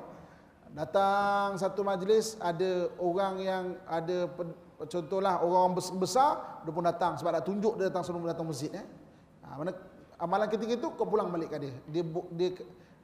Datang 0.73 1.61
satu 1.61 1.85
majlis 1.85 2.41
ada 2.41 2.89
orang 2.97 3.35
yang 3.45 3.65
ada 3.85 4.25
contohlah 4.89 5.45
orang 5.45 5.77
besar 5.77 6.65
dia 6.65 6.73
pun 6.73 6.81
datang 6.81 7.21
sebab 7.21 7.31
nak 7.37 7.45
tunjuk 7.45 7.77
dia 7.77 7.93
datang 7.93 8.01
sebelum 8.01 8.25
datang 8.25 8.49
masjid 8.49 8.73
eh. 8.73 8.87
Ha, 9.45 9.61
mana 9.61 9.77
amalan 10.17 10.49
ketiga 10.49 10.81
itu 10.81 10.89
kau 10.97 11.05
pulang 11.05 11.29
balik 11.29 11.53
ke 11.53 11.61
dia. 11.61 11.73
Dia 11.93 12.03
dia 12.33 12.49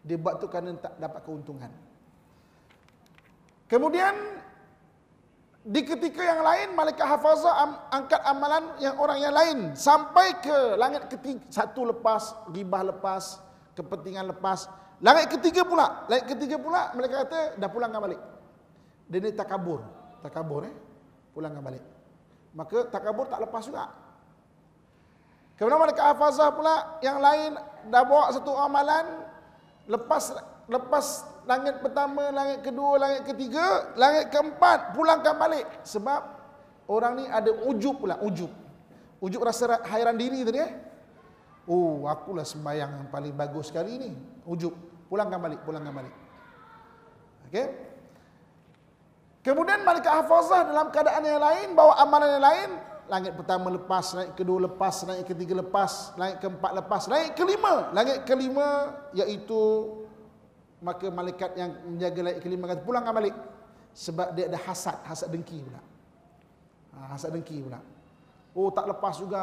dia 0.00 0.16
buat 0.16 0.40
tu 0.40 0.48
kerana 0.48 0.80
tak 0.80 0.96
dapat 0.96 1.20
keuntungan. 1.28 1.68
Kemudian 3.68 4.16
di 5.68 5.84
ketika 5.84 6.24
yang 6.24 6.40
lain 6.40 6.72
malaikat 6.72 7.04
hafazah 7.04 7.84
angkat 7.92 8.24
amalan 8.24 8.72
yang 8.80 8.96
orang 8.96 9.20
yang 9.20 9.34
lain 9.36 9.58
sampai 9.76 10.40
ke 10.40 10.80
langit 10.80 11.04
ketiga 11.12 11.44
satu 11.52 11.92
lepas 11.92 12.32
gibah 12.56 12.80
lepas 12.80 13.44
kepentingan 13.76 14.32
lepas 14.32 14.64
langit 14.98 15.26
ketiga 15.38 15.62
pula 15.62 16.06
langit 16.10 16.26
ketiga 16.34 16.56
pula 16.58 16.92
mereka 16.94 17.26
kata 17.26 17.40
dah 17.60 17.68
pulangkan 17.70 18.00
balik 18.02 18.20
dia 19.08 19.18
ni 19.22 19.30
takabur 19.32 19.80
takabur 20.20 20.66
eh 20.66 20.74
pulangkan 21.32 21.62
balik 21.62 21.84
maka 22.52 22.88
takabur 22.90 23.26
tak 23.30 23.40
lepas 23.44 23.62
juga 23.66 23.92
kemudian 25.54 25.78
malaikat 25.78 26.04
hafazah 26.04 26.48
pula 26.54 26.98
yang 27.02 27.18
lain 27.22 27.54
dah 27.88 28.02
bawa 28.02 28.30
satu 28.34 28.52
amalan 28.54 29.26
lepas 29.86 30.34
lepas 30.68 31.24
langit 31.48 31.80
pertama, 31.80 32.28
langit 32.28 32.60
kedua, 32.60 33.00
langit 33.00 33.24
ketiga, 33.24 33.96
langit 33.96 34.28
keempat 34.28 34.92
pulangkan 34.92 35.34
balik 35.40 35.64
sebab 35.80 36.20
orang 36.92 37.12
ni 37.16 37.24
ada 37.24 37.48
ujub 37.64 38.04
pula, 38.04 38.20
ujub. 38.20 38.52
Ujub 39.18 39.40
rasa 39.40 39.80
hairan 39.88 40.20
diri 40.20 40.44
tadi 40.44 40.60
eh. 40.60 40.72
Oh, 41.68 42.04
akulah 42.04 42.44
sembahyang 42.44 43.02
yang 43.02 43.08
paling 43.08 43.32
bagus 43.32 43.72
sekali 43.72 43.96
ni. 43.96 44.10
Ujub. 44.44 44.76
Pulangkan 45.08 45.40
balik, 45.40 45.60
pulangkan 45.64 45.92
balik. 45.92 46.14
Okey. 47.48 47.66
Kemudian 49.40 49.80
malaikat 49.80 50.12
hafazah 50.12 50.68
dalam 50.68 50.92
keadaan 50.92 51.24
yang 51.24 51.40
lain 51.40 51.66
bawa 51.72 51.96
amalan 52.04 52.36
yang 52.36 52.44
lain, 52.44 52.68
langit 53.08 53.32
pertama 53.32 53.72
lepas, 53.72 54.12
langit 54.12 54.36
kedua 54.36 54.68
lepas, 54.68 54.94
langit 55.08 55.24
ketiga 55.24 55.64
lepas, 55.64 56.12
langit 56.20 56.36
keempat 56.44 56.72
lepas, 56.84 57.02
langit 57.08 57.32
kelima. 57.32 57.88
Langit 57.96 58.28
kelima 58.28 58.92
iaitu 59.16 59.60
maka 60.78 61.10
malaikat 61.10 61.50
yang 61.58 61.70
menjaga 61.86 62.20
langit 62.22 62.40
kelima 62.42 62.70
kata 62.70 62.82
pulangkan 62.86 63.14
balik 63.14 63.34
sebab 63.98 64.30
dia 64.38 64.46
ada 64.46 64.58
hasad 64.62 64.94
hasad 65.02 65.26
dengki 65.26 65.58
pula 65.58 65.82
ha, 66.94 67.18
hasad 67.18 67.34
dengki 67.34 67.58
pula 67.66 67.82
oh 68.54 68.70
tak 68.70 68.86
lepas 68.86 69.18
juga 69.18 69.42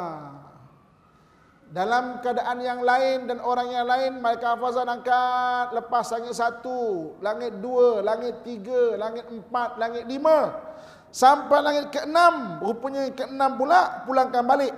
dalam 1.73 2.21
keadaan 2.21 2.61
yang 2.61 2.81
lain 2.85 3.25
dan 3.25 3.41
orang 3.41 3.73
yang 3.73 3.85
lain 3.89 4.21
malaikat 4.21 4.53
hafazan 4.53 4.85
angkat 4.85 5.73
lepas 5.73 6.05
langit 6.13 6.33
satu 6.37 7.13
langit 7.19 7.57
dua 7.57 8.05
langit 8.05 8.45
tiga 8.45 8.95
langit 8.95 9.25
empat 9.25 9.81
langit 9.81 10.05
lima 10.05 10.61
sampai 11.09 11.59
langit 11.65 11.85
keenam 11.89 12.61
rupanya 12.61 13.09
keenam 13.17 13.57
pula 13.57 14.05
pulangkan 14.05 14.45
balik 14.45 14.73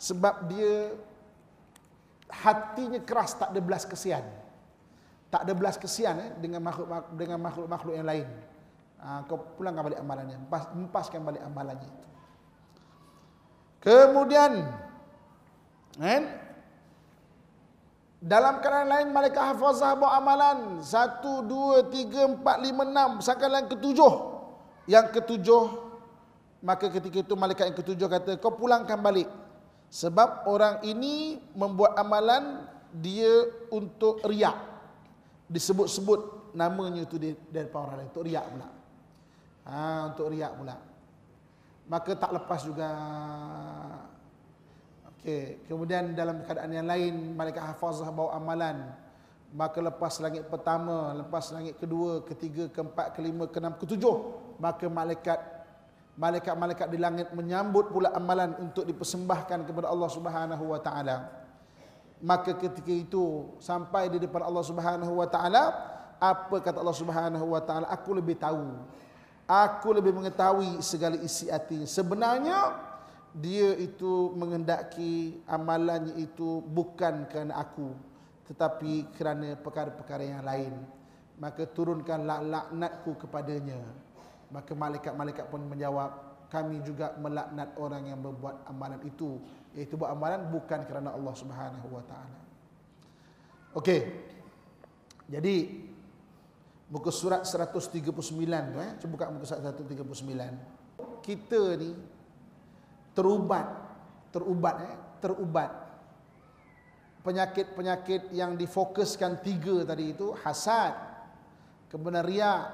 sebab 0.00 0.48
dia 0.48 0.96
hatinya 2.30 3.00
keras 3.04 3.36
tak 3.36 3.52
ada 3.52 3.60
belas 3.60 3.84
kesian 3.84 4.24
tak 5.30 5.46
ada 5.46 5.52
belas 5.54 5.78
kesian 5.78 6.18
eh, 6.18 6.30
dengan 6.42 6.58
makhluk 6.60 6.90
dengan 7.14 7.38
makhluk-makhluk 7.38 7.94
yang 7.94 8.08
lain. 8.10 8.26
Ha, 9.00 9.24
kau 9.24 9.40
pulangkan 9.56 9.88
balik 9.88 10.00
amalannya, 10.02 10.36
empas, 10.36 10.68
empaskan 10.76 11.24
balik 11.24 11.40
amalannya 11.40 11.88
itu. 11.88 12.08
Kemudian, 13.80 14.60
kan? 16.00 16.22
Dalam 18.20 18.60
keadaan 18.60 18.88
lain 18.88 19.08
malaikat 19.12 19.56
hafazah 19.56 19.96
bawa 19.96 20.20
amalan 20.20 20.58
satu, 20.84 21.40
dua, 21.44 21.88
tiga, 21.88 22.28
empat, 22.28 22.60
lima, 22.60 22.84
enam 22.84 23.10
sampai 23.24 23.48
yang 23.48 23.68
ketujuh. 23.68 24.14
Yang 24.88 25.06
ketujuh 25.20 25.64
maka 26.60 26.92
ketika 26.92 27.24
itu 27.24 27.34
malaikat 27.36 27.72
yang 27.72 27.78
ketujuh 27.80 28.08
kata 28.08 28.36
kau 28.36 28.52
pulangkan 28.52 29.00
balik 29.00 29.24
sebab 29.88 30.44
orang 30.44 30.84
ini 30.84 31.40
membuat 31.56 31.96
amalan 31.96 32.68
dia 32.92 33.48
untuk 33.72 34.20
riak 34.28 34.54
disebut-sebut 35.48 36.52
namanya 36.54 37.02
itu 37.02 37.16
dari 37.50 37.66
para 37.66 37.90
orang 37.90 38.04
lain 38.04 38.08
untuk 38.10 38.24
riak 38.26 38.44
pula. 38.46 38.68
Ha, 39.66 39.78
untuk 40.14 40.26
riak 40.30 40.52
pula. 40.54 40.76
Maka 41.90 42.10
tak 42.14 42.30
lepas 42.38 42.60
juga. 42.62 42.90
Okey, 45.20 45.68
kemudian 45.68 46.16
dalam 46.16 46.40
keadaan 46.48 46.72
yang 46.72 46.88
lain 46.88 47.36
malaikat 47.36 47.60
hafazah 47.60 48.08
bawa 48.08 48.40
amalan. 48.40 48.88
Maka 49.52 49.76
lepas 49.84 50.16
langit 50.16 50.48
pertama, 50.48 51.12
lepas 51.12 51.52
langit 51.52 51.76
kedua, 51.76 52.24
ketiga, 52.24 52.72
keempat, 52.72 53.12
kelima, 53.12 53.44
keenam, 53.44 53.76
ketujuh, 53.76 54.16
maka 54.56 54.88
malaikat 54.88 55.36
malaikat-malaikat 56.16 56.88
di 56.88 56.96
langit 56.96 57.28
menyambut 57.36 57.92
pula 57.92 58.16
amalan 58.16 58.56
untuk 58.64 58.88
dipersembahkan 58.88 59.68
kepada 59.68 59.92
Allah 59.92 60.08
Subhanahu 60.08 60.64
wa 60.72 60.80
taala. 60.80 61.28
Maka 62.24 62.56
ketika 62.56 62.88
itu 62.88 63.52
sampai 63.60 64.08
di 64.08 64.24
depan 64.24 64.40
Allah 64.40 64.64
Subhanahu 64.64 65.20
wa 65.20 65.28
taala 65.28 65.62
apa 66.16 66.64
kata 66.64 66.80
Allah 66.80 66.96
Subhanahu 66.96 67.44
wa 67.44 67.60
taala? 67.60 67.92
Aku 67.92 68.16
lebih 68.16 68.40
tahu. 68.40 68.72
Aku 69.44 69.92
lebih 69.92 70.16
mengetahui 70.16 70.80
segala 70.80 71.20
isi 71.20 71.52
hati. 71.52 71.84
Sebenarnya 71.84 72.88
dia 73.36 73.78
itu 73.78 74.34
mengendaki 74.34 75.38
amalannya 75.46 76.18
itu 76.18 76.64
bukan 76.66 77.30
kerana 77.30 77.62
aku 77.62 77.94
tetapi 78.50 79.14
kerana 79.14 79.54
perkara-perkara 79.54 80.26
yang 80.26 80.42
lain 80.42 80.74
maka 81.38 81.64
turunkan 81.70 82.26
laknatku 82.26 83.14
kepadanya 83.22 83.78
maka 84.50 84.74
malaikat-malaikat 84.74 85.46
pun 85.46 85.62
menjawab 85.62 86.30
kami 86.50 86.82
juga 86.82 87.14
melaknat 87.22 87.70
orang 87.78 88.10
yang 88.10 88.18
berbuat 88.18 88.66
amalan 88.66 88.98
itu 89.06 89.38
iaitu 89.78 89.94
buat 89.94 90.10
amalan 90.10 90.50
bukan 90.50 90.82
kerana 90.82 91.14
Allah 91.14 91.34
Subhanahu 91.38 91.88
wa 91.94 92.02
taala. 92.02 92.40
Okey. 93.78 94.10
Jadi 95.30 95.86
muka 96.90 97.14
surat 97.14 97.46
139 97.46 98.02
tu 98.02 98.78
eh 98.82 98.92
cuba 98.98 99.14
buka 99.14 99.24
muka 99.30 99.46
surat 99.46 99.62
139. 99.78 101.22
Kita 101.22 101.78
ni 101.78 101.94
terubat 103.20 103.68
terubat 104.32 104.74
eh 104.88 104.96
terubat 105.20 105.90
penyakit-penyakit 107.20 108.32
yang 108.32 108.56
difokuskan 108.56 109.44
tiga 109.44 109.84
tadi 109.84 110.16
itu 110.16 110.32
hasad, 110.40 110.96
kemudian 111.92 112.24
riak, 112.24 112.64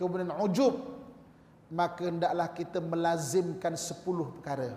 kemudian 0.00 0.32
ujub, 0.40 0.74
maka 1.68 2.08
hendaklah 2.08 2.48
kita 2.52 2.80
melazimkan 2.80 3.76
sepuluh 3.76 4.32
perkara. 4.40 4.72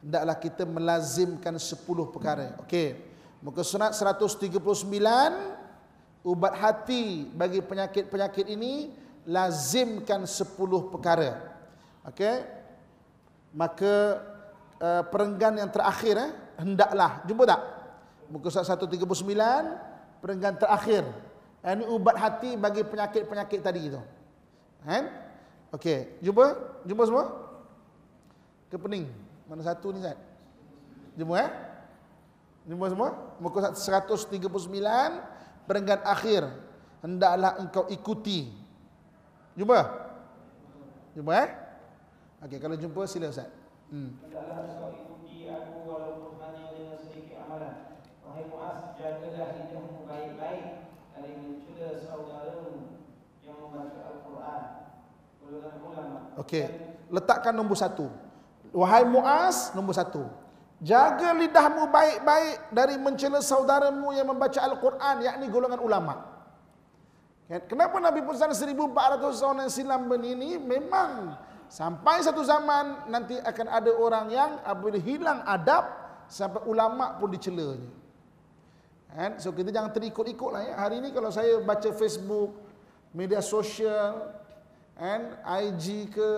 Hendaklah 0.00 0.36
kita 0.40 0.64
melazimkan 0.64 1.60
sepuluh 1.60 2.08
perkara. 2.08 2.56
Okey. 2.64 2.96
Muka 3.44 3.60
surat 3.64 3.92
139 3.92 4.48
ubat 6.24 6.52
hati 6.56 7.28
bagi 7.32 7.60
penyakit-penyakit 7.60 8.48
ini 8.48 8.92
lazimkan 9.28 10.24
sepuluh 10.24 10.88
perkara. 10.88 11.36
Okey. 12.08 12.59
Maka 13.50 14.22
uh, 14.78 15.02
perenggan 15.10 15.58
yang 15.58 15.70
terakhir 15.70 16.14
eh, 16.16 16.30
hendaklah 16.58 17.22
jumpa 17.26 17.44
tak? 17.46 17.60
Muka 18.30 18.46
surat 18.46 18.78
139 18.78 19.02
perenggan 20.22 20.54
terakhir. 20.54 21.02
Ini 21.60 21.84
ubat 21.90 22.16
hati 22.16 22.56
bagi 22.56 22.86
penyakit-penyakit 22.86 23.60
tadi 23.60 23.80
itu. 23.90 24.00
Kan? 24.86 24.88
Eh? 24.96 25.04
Okey, 25.76 25.98
jumpa? 26.24 26.56
Jumpa 26.88 27.02
semua? 27.04 27.24
Ke 28.70 28.78
pening? 28.78 29.10
Mana 29.50 29.66
satu 29.66 29.90
ni 29.90 30.00
Zat? 30.00 30.16
Jumpa 31.18 31.34
eh? 31.42 31.50
Jumpa 32.70 32.86
semua? 32.86 33.08
Muka 33.42 33.74
139 33.74 34.46
perenggan 35.66 36.00
akhir 36.06 36.46
hendaklah 37.04 37.58
engkau 37.60 37.84
ikuti. 37.90 38.48
Jumpa? 39.58 39.78
Jumpa 41.18 41.32
eh? 41.44 41.48
Okey, 42.40 42.56
kalau 42.56 42.76
jumpa 42.76 43.04
sila 43.04 43.28
Ustaz. 43.28 43.52
Hmm. 43.92 44.16
Aku 45.50 45.78
walaupun 45.82 46.38
hanya 46.40 46.72
dengan 46.72 46.96
sedikit 46.96 47.42
amalan. 47.44 48.00
Wahai 48.24 48.44
Muaz, 48.48 48.94
jagalah 48.96 49.50
hidupmu 49.60 50.06
baik-baik 50.06 50.66
dari 51.18 51.32
mencela 51.36 51.98
saudaramu 51.98 52.96
yang 53.42 53.58
membaca 53.58 54.00
Al-Quran. 54.08 54.62
Okey, 56.38 56.64
letakkan 57.10 57.52
nombor 57.52 57.76
satu. 57.76 58.06
Wahai 58.70 59.02
Muaz, 59.04 59.74
nombor 59.74 59.92
satu. 59.98 60.24
Jaga 60.80 61.36
lidahmu 61.36 61.92
baik-baik 61.92 62.72
dari 62.72 62.96
mencela 62.96 63.44
saudaramu 63.44 64.16
yang 64.16 64.24
membaca 64.24 64.64
Al-Quran, 64.64 65.28
yakni 65.28 65.44
golongan 65.52 65.82
ulama. 65.82 66.14
Kenapa 67.66 67.98
Nabi 67.98 68.22
pesan 68.22 68.54
1400 68.54 69.42
tahun 69.42 69.66
yang 69.66 69.72
silam 69.74 70.06
ini 70.22 70.54
memang 70.54 71.34
sampai 71.70 72.18
satu 72.26 72.42
zaman 72.42 73.06
nanti 73.06 73.38
akan 73.38 73.66
ada 73.70 73.94
orang 73.94 74.26
yang 74.34 74.50
apabila 74.66 74.98
hilang 74.98 75.40
adab 75.46 75.86
sampai 76.26 76.66
ulama 76.66 77.14
pun 77.16 77.30
dicelanya. 77.30 77.90
So 79.38 79.54
kita 79.54 79.70
jangan 79.70 79.94
terikut-ikut 79.94 80.50
lah 80.50 80.62
ya. 80.66 80.74
Hari 80.86 81.02
ini 81.02 81.08
kalau 81.14 81.30
saya 81.30 81.62
baca 81.62 81.90
Facebook, 81.94 82.54
media 83.14 83.42
sosial, 83.42 84.34
and 84.98 85.34
IG 85.42 86.14
ke, 86.14 86.30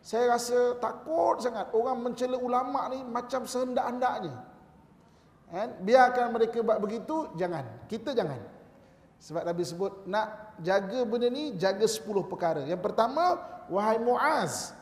saya 0.00 0.32
rasa 0.32 0.80
takut 0.80 1.44
sangat 1.44 1.68
orang 1.76 2.00
mencela 2.00 2.40
ulama 2.40 2.88
ni 2.88 3.04
macam 3.04 3.44
sehendak-hendaknya. 3.44 4.32
Kan? 5.52 5.68
Biarkan 5.84 6.32
mereka 6.32 6.64
buat 6.64 6.80
begitu, 6.80 7.32
jangan. 7.36 7.68
Kita 7.84 8.16
jangan. 8.16 8.59
Sebab 9.20 9.44
Nabi 9.44 9.62
sebut, 9.68 10.08
nak 10.08 10.56
jaga 10.64 11.04
benda 11.04 11.28
ni, 11.28 11.52
jaga 11.60 11.84
10 11.84 12.24
perkara. 12.24 12.64
Yang 12.64 12.80
pertama, 12.80 13.36
wahai 13.68 14.00
Muaz, 14.00 14.72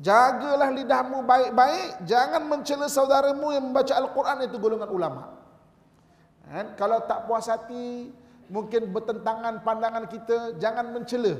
jagalah 0.00 0.72
lidahmu 0.72 1.20
baik-baik, 1.28 2.08
jangan 2.08 2.40
mencela 2.48 2.88
saudaramu 2.88 3.52
yang 3.52 3.68
membaca 3.68 3.92
Al-Quran 3.92 4.48
itu 4.48 4.56
golongan 4.56 4.88
ulama. 4.88 5.22
Kan? 6.48 6.72
Kalau 6.80 7.04
tak 7.04 7.28
puas 7.28 7.52
hati, 7.52 8.08
mungkin 8.48 8.88
bertentangan 8.96 9.60
pandangan 9.60 10.08
kita, 10.08 10.56
jangan 10.56 10.96
mencela. 10.96 11.36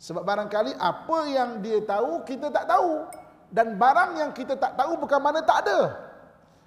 Sebab 0.00 0.24
barangkali 0.24 0.72
apa 0.80 1.18
yang 1.28 1.60
dia 1.60 1.84
tahu, 1.84 2.24
kita 2.24 2.48
tak 2.48 2.72
tahu. 2.72 3.04
Dan 3.52 3.76
barang 3.76 4.16
yang 4.16 4.30
kita 4.32 4.56
tak 4.56 4.80
tahu 4.80 4.96
bukan 4.96 5.20
mana 5.20 5.44
tak 5.44 5.68
ada. 5.68 5.92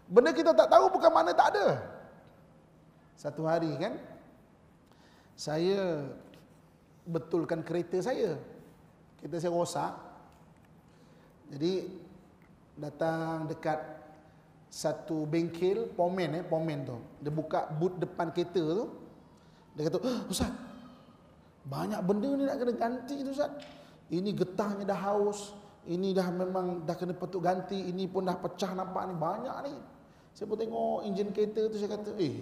Benda 0.08 0.32
kita 0.32 0.54
tak 0.56 0.70
tahu 0.72 0.86
bukan 0.88 1.12
mana 1.12 1.34
tak 1.36 1.52
ada. 1.52 1.84
Satu 3.18 3.44
hari 3.44 3.74
kan, 3.76 3.98
saya 5.38 6.02
betulkan 7.06 7.62
kereta 7.62 8.02
saya. 8.02 8.34
Kereta 9.21 9.38
saya 9.38 9.54
rosak. 9.54 9.93
Jadi 11.54 11.88
datang 12.76 13.45
dekat 13.45 13.80
satu 14.67 15.23
bengkel 15.30 15.88
pomen 15.93 16.41
eh 16.41 16.43
pomen 16.43 16.84
tu. 16.84 16.97
Dia 17.21 17.32
buka 17.32 17.69
boot 17.69 18.02
depan 18.02 18.34
kereta 18.34 18.60
tu. 18.60 18.86
Dia 19.78 19.88
kata, 19.88 20.02
oh, 20.02 20.19
"Ustaz, 20.28 20.50
banyak 21.69 22.02
benda 22.02 22.34
ni 22.34 22.43
nak 22.50 22.58
kena 22.58 22.73
ganti 22.73 23.21
tu 23.21 23.30
Ustaz. 23.30 23.54
Ini 24.10 24.34
getahnya 24.34 24.89
dah 24.89 25.00
haus, 25.06 25.54
ini 25.86 26.17
dah 26.17 26.34
memang 26.34 26.82
dah 26.82 26.97
kena 26.97 27.13
petuk 27.13 27.45
ganti, 27.45 27.78
ini 27.78 28.10
pun 28.10 28.26
dah 28.26 28.36
pecah 28.36 28.73
nampak 28.73 29.06
ni 29.06 29.13
banyak 29.13 29.58
ni." 29.69 29.76
Saya 30.34 30.45
pun 30.50 30.58
tengok 30.58 31.06
enjin 31.06 31.30
kereta 31.30 31.69
tu 31.69 31.78
saya 31.78 31.93
kata, 31.93 32.13
eh, 32.17 32.36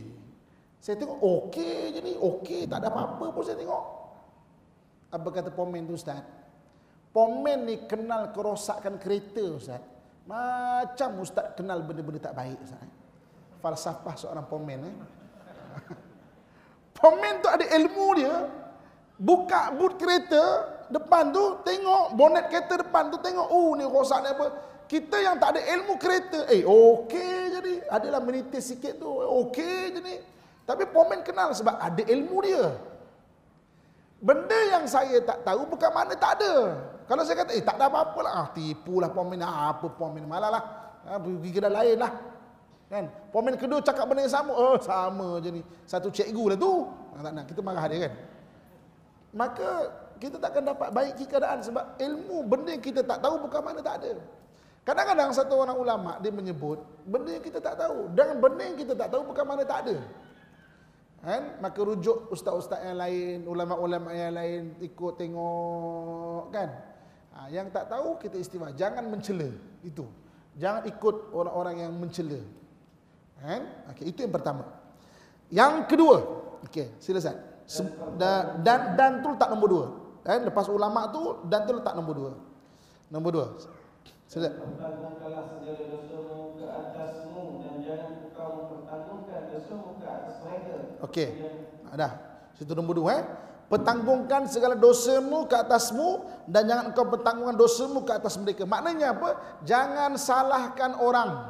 saya 0.86 1.02
tengok 1.02 1.18
okey 1.18 1.98
je 1.98 2.00
ni, 2.06 2.14
okey, 2.14 2.70
tak 2.70 2.78
ada 2.78 2.94
apa-apa 2.94 3.34
pun 3.34 3.42
saya 3.42 3.58
tengok. 3.58 3.84
Apa 5.10 5.28
kata 5.34 5.50
pomen 5.50 5.90
tu 5.90 5.98
Ustaz? 5.98 6.22
Pomen 7.10 7.66
ni 7.66 7.90
kenal 7.90 8.30
kerosakan 8.30 9.02
kereta 9.02 9.42
Ustaz. 9.58 9.82
Macam 10.30 11.26
Ustaz 11.26 11.58
kenal 11.58 11.82
benda-benda 11.82 12.30
tak 12.30 12.38
baik 12.38 12.62
Ustaz. 12.62 12.86
Falsafah 13.66 14.14
seorang 14.14 14.46
pomen 14.46 14.86
eh. 14.86 14.96
Pomen 17.02 17.42
tu 17.42 17.50
ada 17.50 17.66
ilmu 17.66 18.08
dia. 18.22 18.46
Buka 19.18 19.74
boot 19.74 19.98
kereta 19.98 20.70
depan 20.94 21.34
tu, 21.34 21.66
tengok 21.66 22.14
bonet 22.14 22.46
kereta 22.54 22.86
depan 22.86 23.10
tu, 23.10 23.18
tengok, 23.26 23.48
oh 23.50 23.74
ni 23.74 23.90
rosak 23.90 24.22
ni 24.22 24.30
apa. 24.38 24.48
Kita 24.86 25.18
yang 25.18 25.42
tak 25.42 25.58
ada 25.58 25.66
ilmu 25.66 25.98
kereta, 25.98 26.46
eh 26.46 26.62
okey 26.62 27.58
jadi. 27.58 27.74
Adalah 27.90 28.22
menitis 28.22 28.70
sikit 28.70 29.02
tu, 29.02 29.10
okey 29.10 29.98
je 29.98 30.02
ni. 30.06 30.35
Tapi 30.66 30.84
pomen 30.90 31.22
kenal 31.22 31.54
sebab 31.54 31.78
ada 31.78 32.02
ilmu 32.02 32.38
dia. 32.42 32.74
Benda 34.18 34.60
yang 34.74 34.90
saya 34.90 35.22
tak 35.22 35.46
tahu 35.46 35.70
bukan 35.70 35.92
mana 35.94 36.18
tak 36.18 36.42
ada. 36.42 36.82
Kalau 37.06 37.22
saya 37.22 37.46
kata, 37.46 37.54
eh 37.54 37.62
tak 37.62 37.78
ada 37.78 37.86
apa-apa 37.86 38.20
lah. 38.26 38.34
Ah, 38.34 38.48
tipulah 38.50 39.14
pomen, 39.14 39.46
ah, 39.46 39.78
apa 39.78 39.86
pomen, 39.94 40.26
malah 40.26 40.50
lah. 40.50 40.64
Ah, 41.06 41.22
pergi 41.22 41.50
kedai 41.54 41.70
lain 41.70 41.98
lah. 42.02 42.12
Kan? 42.90 43.06
Pomen 43.30 43.54
kedua 43.62 43.78
cakap 43.86 44.10
benda 44.10 44.26
yang 44.26 44.34
sama. 44.34 44.54
Oh, 44.58 44.78
sama 44.82 45.38
je 45.46 45.54
ni. 45.54 45.62
Satu 45.86 46.10
cikgu 46.10 46.54
lah 46.54 46.58
tu. 46.58 46.90
Ah, 47.14 47.22
tak 47.22 47.32
nak, 47.38 47.46
kita 47.46 47.62
marah 47.62 47.86
dia 47.86 48.10
kan. 48.10 48.14
Maka 49.36 49.70
kita 50.18 50.42
takkan 50.42 50.64
dapat 50.64 50.90
baiki 50.90 51.28
keadaan 51.28 51.62
sebab 51.62 52.00
ilmu 52.00 52.42
benda 52.48 52.72
yang 52.74 52.82
kita 52.82 53.04
tak 53.04 53.20
tahu 53.22 53.46
bukan 53.46 53.62
mana 53.62 53.80
tak 53.86 54.02
ada. 54.02 54.18
Kadang-kadang 54.86 55.30
satu 55.34 55.54
orang 55.60 55.78
ulama 55.78 56.12
dia 56.22 56.30
menyebut 56.30 56.78
benda 57.10 57.34
yang 57.36 57.44
kita 57.44 57.58
tak 57.58 57.76
tahu 57.76 58.10
dan 58.14 58.38
benda 58.38 58.64
yang 58.64 58.78
kita 58.78 58.94
tak 58.94 59.10
tahu 59.12 59.28
bukan 59.28 59.46
mana 59.46 59.66
tak 59.68 59.86
ada. 59.86 59.98
Kan? 61.26 61.58
Maka 61.58 61.80
rujuk 61.82 62.30
ustaz-ustaz 62.30 62.86
yang 62.86 63.02
lain, 63.02 63.50
ulama-ulama 63.50 64.14
yang 64.14 64.38
lain 64.38 64.78
ikut 64.78 65.18
tengok 65.18 66.54
kan. 66.54 66.70
Ha, 67.34 67.50
yang 67.50 67.74
tak 67.74 67.90
tahu 67.90 68.22
kita 68.22 68.38
istimewa, 68.38 68.70
jangan 68.78 69.10
mencela 69.10 69.50
itu. 69.82 70.06
Jangan 70.56 70.86
ikut 70.86 71.34
orang-orang 71.34 71.82
yang 71.82 71.92
mencela. 71.98 72.38
Kan? 73.42 73.66
Okey, 73.90 74.14
itu 74.14 74.22
yang 74.22 74.32
pertama. 74.32 74.70
Yang 75.50 75.74
kedua, 75.90 76.18
okey, 76.70 76.94
silakan. 77.02 77.58
Dan, 78.22 78.62
dan 78.62 78.80
dan 78.94 79.12
tu 79.26 79.34
letak 79.34 79.50
nombor 79.50 79.68
dua. 79.74 79.86
Kan? 80.22 80.46
Lepas 80.46 80.70
ulama 80.70 81.10
tu 81.10 81.42
dan 81.50 81.66
tu 81.66 81.74
letak 81.74 81.98
nombor 81.98 82.14
dua. 82.14 82.32
Nombor 83.10 83.32
dua. 83.34 83.48
Sila. 84.30 84.50
Okey. 91.04 91.28
Dah. 91.96 92.12
Situ 92.56 92.72
nombor 92.72 92.96
dua 92.96 93.12
eh. 93.20 93.26
Pertanggungkan 93.66 94.46
segala 94.46 94.78
dosamu 94.78 95.50
ke 95.50 95.58
atasmu 95.58 96.22
dan 96.46 96.70
jangan 96.70 96.94
engkau 96.94 97.10
pertanggungkan 97.10 97.58
dosamu 97.58 98.06
ke 98.06 98.14
atas 98.14 98.38
mereka. 98.38 98.62
Maknanya 98.70 99.18
apa? 99.18 99.42
Jangan 99.66 100.14
salahkan 100.22 101.02
orang. 101.02 101.50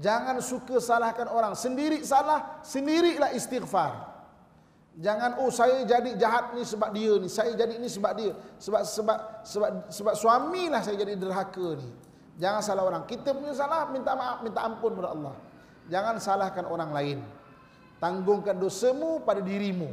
Jangan 0.00 0.40
suka 0.40 0.80
salahkan 0.80 1.28
orang. 1.28 1.52
Sendiri 1.52 2.00
salah, 2.00 2.64
sendirilah 2.64 3.36
istighfar. 3.36 4.14
Jangan 4.94 5.42
oh 5.42 5.50
saya 5.50 5.82
jadi 5.82 6.14
jahat 6.14 6.54
ni 6.54 6.62
sebab 6.62 6.94
dia 6.94 7.18
ni, 7.18 7.26
saya 7.26 7.50
jadi 7.52 7.76
ni 7.76 7.90
sebab 7.90 8.12
dia. 8.14 8.32
Sebab 8.62 8.82
sebab 8.86 9.18
sebab 9.42 9.70
sebab 9.90 10.14
suamilah 10.14 10.80
saya 10.80 10.96
jadi 10.96 11.18
derhaka 11.18 11.76
ni. 11.76 11.90
Jangan 12.40 12.62
salah 12.64 12.82
orang. 12.88 13.02
Kita 13.06 13.36
punya 13.36 13.54
salah 13.54 13.90
minta 13.90 14.16
maaf, 14.16 14.42
minta 14.42 14.64
ampun 14.64 14.96
kepada 14.96 15.14
Allah. 15.14 15.34
Jangan 15.92 16.14
salahkan 16.18 16.64
orang 16.66 16.90
lain. 16.90 17.18
Tanggungkan 18.04 18.60
dosamu 18.60 19.24
pada 19.24 19.40
dirimu. 19.40 19.88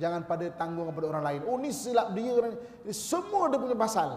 Jangan 0.00 0.24
pada 0.24 0.48
tanggung 0.56 0.88
kepada 0.88 1.12
orang 1.12 1.24
lain. 1.28 1.40
Oh 1.44 1.60
ni 1.60 1.76
silap 1.76 2.16
dia 2.16 2.32
orang 2.32 2.56
ni. 2.56 2.88
Semua 2.88 3.52
dia 3.52 3.60
punya 3.60 3.76
pasal. 3.76 4.16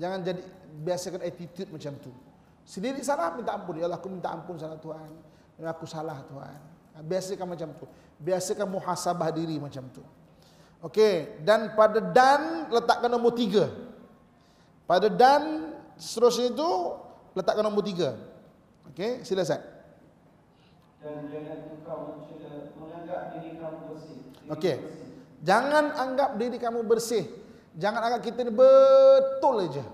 Jangan 0.00 0.24
jadi 0.24 0.40
biasakan 0.80 1.20
attitude 1.20 1.68
macam 1.68 1.92
tu. 2.00 2.08
Sendiri 2.64 3.04
salah 3.04 3.36
minta 3.36 3.52
ampun. 3.52 3.76
Ya 3.76 3.84
Allah 3.84 4.00
aku 4.00 4.08
minta 4.08 4.32
ampun 4.32 4.56
salah 4.56 4.80
Tuhan. 4.80 5.10
Ya 5.60 5.68
aku 5.68 5.84
salah 5.84 6.24
Tuhan. 6.24 6.60
Biasakan 7.04 7.44
macam 7.44 7.68
tu. 7.76 7.84
Biasakan 8.24 8.66
muhasabah 8.72 9.28
diri 9.36 9.60
macam 9.60 9.84
tu. 9.92 10.00
Okey, 10.80 11.44
dan 11.44 11.76
pada 11.76 12.00
dan 12.00 12.72
letakkan 12.72 13.12
nombor 13.12 13.36
tiga. 13.36 13.68
Pada 14.88 15.12
dan 15.12 15.76
seterusnya 16.00 16.56
itu 16.56 16.70
letakkan 17.36 17.60
nombor 17.60 17.84
tiga. 17.84 18.16
Okey, 18.88 19.28
sila 19.28 19.44
Ustaz. 19.44 19.75
Dan 21.06 21.30
jangan 21.30 21.58
engkau 21.70 21.98
menganggap 22.82 23.20
diri 23.38 23.50
kamu 23.54 23.78
bersih. 23.86 24.18
Okey. 24.50 24.76
Jangan 25.46 25.84
anggap 25.94 26.30
diri 26.34 26.58
kamu 26.58 26.82
bersih. 26.82 27.24
Jangan 27.78 28.10
anggap 28.10 28.26
kita 28.26 28.42
ni 28.42 28.50
betul 28.50 29.62
aja. 29.62 29.86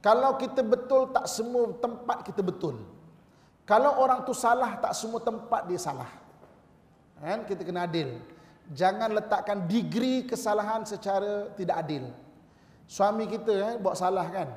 Kalau 0.00 0.40
kita 0.40 0.64
betul 0.64 1.12
tak 1.12 1.28
semua 1.28 1.68
tempat 1.76 2.24
kita 2.24 2.40
betul. 2.40 2.80
Kalau 3.68 4.00
orang 4.00 4.24
tu 4.24 4.32
salah, 4.32 4.78
tak 4.80 4.96
semua 4.96 5.20
tempat 5.20 5.68
dia 5.68 5.76
salah. 5.76 6.08
Kan? 7.20 7.44
Kita 7.44 7.60
kena 7.60 7.84
adil. 7.84 8.16
Jangan 8.72 9.12
letakkan 9.12 9.68
degree 9.68 10.24
kesalahan 10.24 10.88
secara 10.88 11.52
tidak 11.60 11.76
adil. 11.84 12.08
Suami 12.88 13.28
kita 13.28 13.52
eh, 13.52 13.76
buat 13.76 13.98
salah 13.98 14.24
kan? 14.32 14.48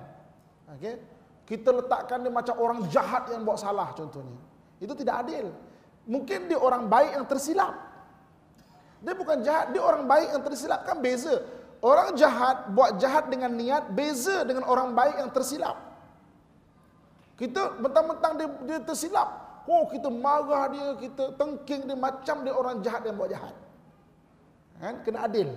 Okay? 0.78 1.02
Kita 1.44 1.74
letakkan 1.74 2.24
dia 2.24 2.32
macam 2.32 2.56
orang 2.62 2.80
jahat 2.94 3.28
yang 3.34 3.44
buat 3.44 3.60
salah 3.60 3.92
contohnya. 3.98 4.49
Itu 4.80 4.96
tidak 4.96 5.28
adil. 5.28 5.52
Mungkin 6.10 6.50
dia 6.50 6.58
orang 6.58 6.88
baik 6.90 7.12
yang 7.20 7.28
tersilap. 7.28 7.76
Dia 9.00 9.14
bukan 9.16 9.40
jahat, 9.44 9.72
dia 9.72 9.80
orang 9.84 10.04
baik 10.08 10.28
yang 10.34 10.44
tersilap. 10.44 10.80
Kan 10.88 11.00
beza. 11.04 11.44
Orang 11.80 12.12
jahat 12.20 12.68
buat 12.76 13.00
jahat 13.00 13.32
dengan 13.32 13.56
niat, 13.56 13.92
beza 13.96 14.44
dengan 14.44 14.68
orang 14.68 14.92
baik 14.92 15.16
yang 15.16 15.32
tersilap. 15.32 15.80
Kita 17.40 17.80
mentang-mentang 17.80 18.36
dia, 18.36 18.48
dia 18.68 18.80
tersilap. 18.84 19.64
Oh, 19.64 19.88
kita 19.88 20.12
marah 20.12 20.68
dia, 20.68 20.88
kita 21.00 21.40
tengking 21.40 21.88
dia 21.88 21.96
macam 21.96 22.44
dia 22.44 22.52
orang 22.52 22.84
jahat 22.84 23.08
yang 23.08 23.16
buat 23.16 23.32
jahat. 23.32 23.56
Kan? 24.80 24.96
Kena 25.08 25.24
adil. 25.24 25.56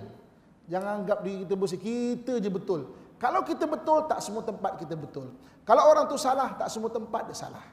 Jangan 0.71 1.03
anggap 1.03 1.19
diri 1.27 1.43
kita 1.43 1.55
bersih. 1.59 1.79
Kita 1.81 2.39
je 2.39 2.47
betul. 2.47 2.87
Kalau 3.19 3.43
kita 3.43 3.67
betul, 3.67 4.07
tak 4.07 4.23
semua 4.23 4.43
tempat 4.47 4.79
kita 4.79 4.95
betul. 4.95 5.27
Kalau 5.67 5.83
orang 5.91 6.07
tu 6.07 6.15
salah, 6.15 6.55
tak 6.55 6.71
semua 6.71 6.87
tempat 6.87 7.27
dia 7.27 7.35
salah. 7.35 7.63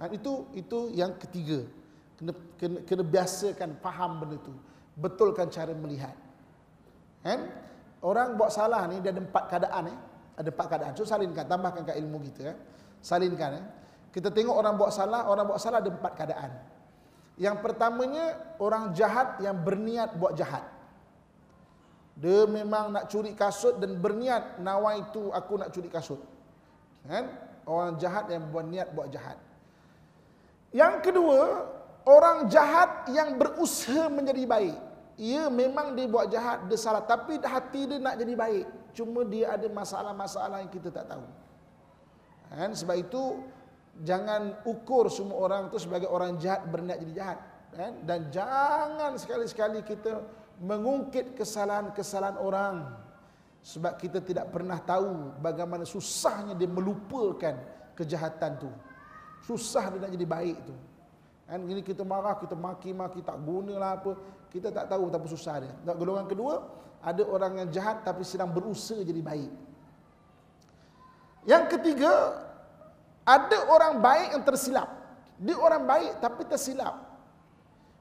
Kan? 0.00 0.16
Itu 0.16 0.48
itu 0.56 0.88
yang 0.96 1.20
ketiga. 1.20 1.68
Kena, 2.16 2.32
kena, 2.56 2.78
kena 2.88 3.04
biasakan 3.04 3.76
faham 3.84 4.24
benda 4.24 4.40
tu. 4.40 4.56
Betulkan 4.96 5.52
cara 5.52 5.76
melihat. 5.76 6.16
Kan? 7.20 7.52
Orang 8.00 8.40
buat 8.40 8.48
salah 8.48 8.88
ni, 8.88 9.04
dia 9.04 9.12
ada 9.12 9.20
empat 9.20 9.44
keadaan. 9.52 9.92
Eh? 9.92 9.98
Ada 10.40 10.48
empat 10.48 10.66
keadaan. 10.72 10.92
So, 10.96 11.04
salinkan, 11.04 11.44
tambahkan 11.44 11.84
ke 11.84 11.92
ilmu 12.00 12.24
kita. 12.32 12.56
Eh? 12.56 12.56
Salinkan. 13.04 13.60
Eh? 13.60 13.64
Kita 14.08 14.32
tengok 14.32 14.56
orang 14.56 14.74
buat 14.80 14.88
salah, 14.88 15.28
orang 15.28 15.44
buat 15.44 15.60
salah 15.60 15.84
ada 15.84 15.92
empat 15.92 16.12
keadaan. 16.16 16.50
Yang 17.36 17.56
pertamanya, 17.60 18.56
orang 18.56 18.96
jahat 18.96 19.36
yang 19.44 19.60
berniat 19.60 20.16
buat 20.16 20.32
jahat. 20.32 20.64
Dia 22.20 22.44
memang 22.44 22.92
nak 22.92 23.08
curi 23.08 23.32
kasut 23.32 23.80
dan 23.80 23.96
berniat 23.96 24.60
nawa 24.60 24.96
itu 25.00 25.32
aku 25.32 25.56
nak 25.56 25.72
curi 25.72 25.88
kasut. 25.88 26.20
Kan? 27.08 27.32
Orang 27.64 27.96
jahat 27.96 28.28
yang 28.28 28.48
berniat 28.48 28.92
buat 28.92 29.08
jahat. 29.08 29.40
Yang 30.70 31.10
kedua, 31.10 31.66
orang 32.06 32.46
jahat 32.46 33.10
yang 33.10 33.34
berusaha 33.34 34.06
menjadi 34.06 34.46
baik. 34.46 34.76
Ia 35.20 35.52
memang 35.52 35.92
dia 35.98 36.08
buat 36.08 36.30
jahat, 36.32 36.64
dia 36.70 36.78
salah. 36.80 37.04
Tapi 37.04 37.42
hati 37.42 37.90
dia 37.90 37.98
nak 38.00 38.16
jadi 38.16 38.32
baik. 38.32 38.66
Cuma 38.96 39.26
dia 39.26 39.54
ada 39.54 39.66
masalah-masalah 39.68 40.64
yang 40.64 40.72
kita 40.72 40.88
tak 40.88 41.10
tahu. 41.10 41.26
Kan? 42.54 42.72
Sebab 42.72 42.96
itu, 42.96 43.42
jangan 44.00 44.62
ukur 44.64 45.10
semua 45.12 45.36
orang 45.44 45.68
itu 45.68 45.78
sebagai 45.82 46.08
orang 46.08 46.38
jahat 46.40 46.64
berniat 46.70 46.98
jadi 47.04 47.14
jahat. 47.14 47.38
Kan? 47.74 47.92
Dan 48.06 48.30
jangan 48.32 49.18
sekali-sekali 49.20 49.84
kita 49.84 50.22
mengungkit 50.60 51.36
kesalahan-kesalahan 51.36 52.36
orang 52.40 52.76
sebab 53.60 53.96
kita 54.00 54.24
tidak 54.24 54.48
pernah 54.52 54.80
tahu 54.80 55.36
bagaimana 55.40 55.84
susahnya 55.84 56.56
dia 56.56 56.68
melupakan 56.68 57.56
kejahatan 57.96 58.56
tu 58.56 58.70
susah 59.44 59.92
dia 59.92 59.98
nak 60.02 60.12
jadi 60.12 60.26
baik 60.26 60.58
tu. 60.64 60.74
Kan 61.50 61.66
ini 61.66 61.82
kita 61.82 62.06
marah 62.06 62.38
kita 62.38 62.54
maki-maki 62.54 63.24
tak 63.26 63.36
gunalah 63.42 63.98
apa. 63.98 64.14
Kita 64.50 64.70
tak 64.70 64.86
tahu 64.90 65.10
betapa 65.10 65.26
susah 65.26 65.54
dia. 65.62 65.72
Dan 65.82 65.94
golongan 65.98 66.26
kedua 66.30 66.62
ada 67.00 67.22
orang 67.26 67.64
yang 67.64 67.68
jahat 67.72 68.06
tapi 68.06 68.22
sedang 68.22 68.52
berusaha 68.52 69.00
jadi 69.02 69.18
baik. 69.18 69.52
Yang 71.48 71.64
ketiga 71.78 72.12
ada 73.24 73.58
orang 73.66 73.98
baik 73.98 74.28
yang 74.36 74.44
tersilap. 74.44 74.88
Dia 75.40 75.56
orang 75.56 75.82
baik 75.88 76.12
tapi 76.20 76.44
tersilap. 76.44 77.10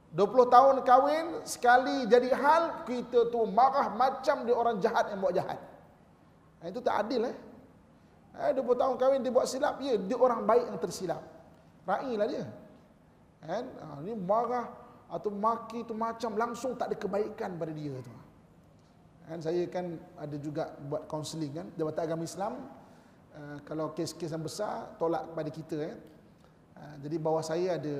20 0.09 0.49
tahun 0.49 0.75
kahwin, 0.81 1.45
sekali 1.45 2.09
jadi 2.09 2.33
hal, 2.33 2.81
kita 2.89 3.29
tu 3.29 3.45
marah 3.45 3.93
macam 3.93 4.41
dia 4.41 4.57
orang 4.57 4.81
jahat 4.81 5.05
yang 5.13 5.21
buat 5.21 5.33
jahat. 5.37 5.61
Ha, 6.59 6.73
itu 6.73 6.81
tak 6.81 7.05
adil 7.05 7.29
eh. 7.29 7.35
Eh, 8.37 8.51
20 8.53 8.77
tahun 8.77 8.95
kahwin 8.95 9.19
dia 9.25 9.33
buat 9.33 9.49
silap, 9.49 9.81
ya, 9.81 9.97
dia 9.97 10.17
orang 10.17 10.45
baik 10.45 10.69
yang 10.69 10.79
tersilap. 10.79 11.21
Ra'ilah 11.83 12.27
dia. 12.29 12.45
Kan? 13.41 13.65
Ha, 13.65 13.85
ini 14.05 14.13
marah 14.13 14.69
atau 15.09 15.33
maki 15.33 15.89
tu 15.89 15.97
macam 15.97 16.37
langsung 16.37 16.77
tak 16.77 16.93
ada 16.93 16.95
kebaikan 16.99 17.57
pada 17.57 17.73
dia 17.73 17.97
tu. 17.99 18.13
Kan 19.25 19.41
saya 19.41 19.65
kan 19.69 19.97
ada 20.17 20.37
juga 20.37 20.73
buat 20.89 21.05
kaunseling 21.09 21.53
kan, 21.53 21.67
Jabatan 21.77 22.01
Agama 22.05 22.23
Islam 22.25 22.53
uh, 23.33 23.57
kalau 23.65 23.93
kes-kes 23.93 24.33
yang 24.33 24.41
besar 24.41 24.93
tolak 24.97 25.29
kepada 25.33 25.49
kita 25.49 25.77
eh. 25.85 25.95
Uh, 26.77 26.95
jadi 27.05 27.15
bawah 27.21 27.43
saya 27.45 27.77
ada 27.77 27.95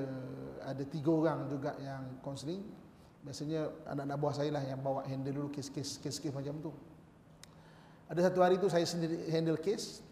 ada 0.66 0.82
tiga 0.86 1.10
orang 1.10 1.46
juga 1.50 1.74
yang 1.78 2.18
konseling. 2.22 2.62
Biasanya 3.20 3.68
anak-anak 3.92 4.16
buah 4.16 4.34
saya 4.34 4.50
lah 4.54 4.64
yang 4.64 4.80
bawa 4.80 5.04
handle 5.04 5.34
dulu 5.34 5.48
kes-kes 5.52 6.00
kes-kes 6.00 6.32
macam 6.32 6.56
tu. 6.62 6.72
Ada 8.10 8.30
satu 8.30 8.40
hari 8.42 8.58
tu 8.58 8.66
saya 8.66 8.86
sendiri 8.86 9.28
handle 9.30 9.60
kes. 9.60 10.02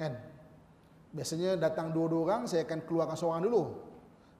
Kan? 0.00 0.16
Biasanya 1.12 1.60
datang 1.60 1.92
dua-dua 1.92 2.20
orang, 2.24 2.42
saya 2.48 2.64
akan 2.64 2.88
keluarkan 2.88 3.16
seorang 3.20 3.44
dulu. 3.44 3.62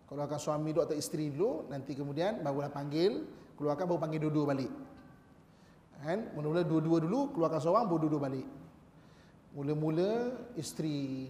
Keluarkan 0.09 0.41
suami 0.41 0.73
dulu 0.73 0.89
atau 0.89 0.97
isteri 0.97 1.29
dulu, 1.29 1.69
nanti 1.69 1.93
kemudian 1.93 2.41
barulah 2.41 2.73
panggil, 2.73 3.29
keluarkan 3.61 3.85
baru 3.85 4.01
panggil 4.01 4.21
dua-dua 4.25 4.57
balik. 4.57 4.73
Kan? 6.01 6.33
Mula-mula 6.33 6.65
dua-dua 6.65 7.05
dulu, 7.05 7.37
keluarkan 7.37 7.61
seorang, 7.61 7.85
baru 7.85 8.09
dua-dua 8.09 8.23
balik. 8.25 8.49
Mula-mula 9.53 10.33
isteri. 10.57 11.29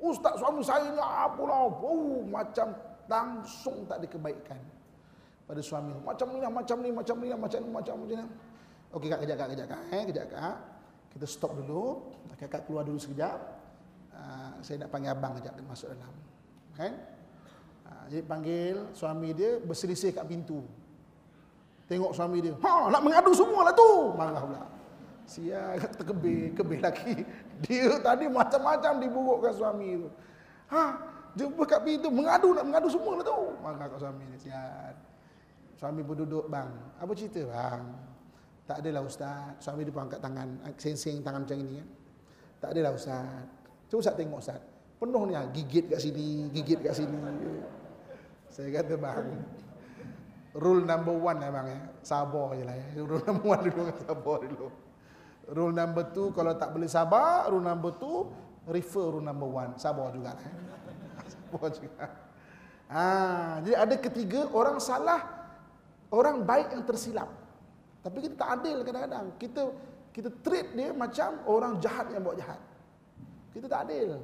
Ustaz 0.00 0.40
suami 0.40 0.64
saya 0.64 0.88
ni 0.88 1.02
apalah, 1.02 1.68
oh, 1.68 2.24
macam 2.24 2.72
langsung 3.04 3.84
tak 3.84 4.00
ada 4.00 4.06
kebaikan 4.08 4.60
pada 5.46 5.62
suami 5.62 5.94
macam 6.02 6.26
ni 6.34 6.38
lah 6.42 6.50
macam 6.50 6.76
ni 6.82 6.90
macam 6.90 7.16
ni 7.22 7.28
lah 7.30 7.38
macam 7.38 7.58
ni 7.62 7.70
macam 7.70 7.96
ni 8.02 8.14
lah 8.18 8.28
okey 8.98 9.06
kak 9.06 9.20
kejap 9.22 9.36
kak 9.38 9.48
kejap 9.54 9.66
kak 9.70 9.82
eh 9.94 10.02
kejap 10.10 10.26
kak 10.34 10.56
kita 11.14 11.26
stop 11.30 11.52
dulu 11.54 12.10
kakak 12.34 12.66
keluar 12.66 12.82
dulu 12.82 12.98
sekejap 12.98 13.38
uh, 14.16 14.50
saya 14.64 14.84
nak 14.84 14.90
panggil 14.90 15.12
abang 15.12 15.36
kejap 15.36 15.54
masuk 15.68 15.92
dalam 15.92 16.14
kan 16.74 16.92
uh, 17.86 18.04
jadi 18.08 18.22
panggil 18.24 18.76
suami 18.96 19.36
dia 19.36 19.60
berselisih 19.60 20.16
kat 20.16 20.24
pintu 20.24 20.64
tengok 21.86 22.16
suami 22.16 22.40
dia 22.40 22.56
ha 22.64 22.88
nak 22.88 23.02
mengadu 23.04 23.36
semua 23.36 23.68
lah 23.68 23.74
tu 23.76 24.16
marah 24.16 24.42
pula 24.42 24.64
sia 25.28 25.76
terkebih 26.00 26.56
kebih 26.56 26.80
lagi 26.80 27.22
dia 27.68 28.00
tadi 28.00 28.26
macam-macam 28.26 28.92
diburukkan 29.04 29.52
suami 29.52 30.00
tu 30.00 30.08
ha 30.72 31.14
Jumpa 31.36 31.62
kat 31.68 31.80
pintu 31.84 32.08
mengadu 32.08 32.56
nak 32.56 32.64
mengadu 32.64 32.88
semua 32.88 33.20
lah 33.20 33.24
tu. 33.28 33.38
Marah 33.60 33.76
kat 33.92 34.00
suami 34.00 34.24
ni 34.24 34.40
sihat. 34.40 34.96
Suami 35.76 36.00
berduduk 36.00 36.48
bang. 36.48 36.72
Apa 36.96 37.12
cerita 37.12 37.44
bang? 37.44 37.84
Tak 38.64 38.80
adalah 38.80 39.04
ustaz. 39.04 39.60
Suami 39.60 39.84
dia 39.84 39.92
pun 39.92 40.08
angkat 40.08 40.24
tangan, 40.24 40.48
seng-seng 40.80 41.20
tangan 41.20 41.44
macam 41.44 41.60
ini 41.60 41.84
kan. 41.84 41.88
Tak 42.64 42.68
adalah 42.72 42.96
ustaz. 42.96 43.28
Cuba 43.86 43.98
ustaz 44.02 44.14
tengok 44.18 44.40
ustaz. 44.40 44.60
Penuh 44.96 45.22
ni 45.28 45.34
gigit 45.52 45.92
kat 45.92 46.00
sini, 46.00 46.48
gigit 46.50 46.80
kat 46.80 46.94
sini. 46.96 47.16
Saya 48.48 48.68
kata 48.80 48.94
bang. 48.96 49.26
Rule 50.56 50.88
number 50.88 51.12
one 51.12 51.38
lah 51.38 51.50
bang 51.52 51.66
ya. 51.68 51.78
Sabar 52.00 52.56
je 52.56 52.64
lah 52.64 52.74
ya. 52.74 52.86
Rule 53.10 53.24
number 53.28 53.46
one 53.46 53.62
dulu 53.68 53.82
sabar 54.02 54.38
dulu. 54.40 54.68
Rule 55.46 55.74
number 55.76 56.04
two 56.10 56.32
kalau 56.32 56.56
tak 56.56 56.72
boleh 56.72 56.88
sabar. 56.88 57.46
Rule 57.52 57.62
number 57.62 57.92
two 58.00 58.26
refer 58.66 59.14
rule 59.14 59.22
number 59.22 59.46
one. 59.46 59.76
Sabar 59.78 60.10
juga 60.10 60.34
lah 60.34 60.44
ya 60.50 60.66
apa 61.56 61.68
juga. 61.72 62.04
Ha, 62.86 63.04
jadi 63.66 63.76
ada 63.82 63.96
ketiga 63.98 64.46
orang 64.54 64.78
salah, 64.78 65.26
orang 66.14 66.46
baik 66.46 66.70
yang 66.74 66.84
tersilap. 66.86 67.30
Tapi 68.04 68.22
kita 68.22 68.34
tak 68.38 68.50
adil 68.62 68.86
kadang-kadang. 68.86 69.26
Kita 69.40 69.62
kita 70.14 70.30
treat 70.40 70.70
dia 70.72 70.94
macam 70.94 71.42
orang 71.50 71.82
jahat 71.82 72.06
yang 72.14 72.22
buat 72.22 72.38
jahat. 72.38 72.60
Kita 73.56 73.66
tak 73.72 73.88
adil. 73.88 74.20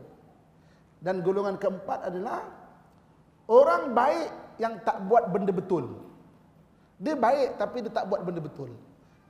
Dan 1.01 1.25
golongan 1.25 1.57
keempat 1.57 2.13
adalah 2.13 2.45
orang 3.49 3.97
baik 3.97 4.29
yang 4.61 4.77
tak 4.85 5.01
buat 5.09 5.33
benda 5.33 5.51
betul. 5.51 5.89
Dia 7.01 7.17
baik 7.17 7.57
tapi 7.57 7.81
dia 7.81 7.91
tak 7.91 8.13
buat 8.13 8.21
benda 8.21 8.45
betul. 8.45 8.77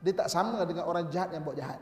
Dia 0.02 0.10
tak 0.10 0.26
sama 0.26 0.66
dengan 0.66 0.90
orang 0.90 1.06
jahat 1.14 1.30
yang 1.30 1.46
buat 1.46 1.54
jahat. 1.54 1.78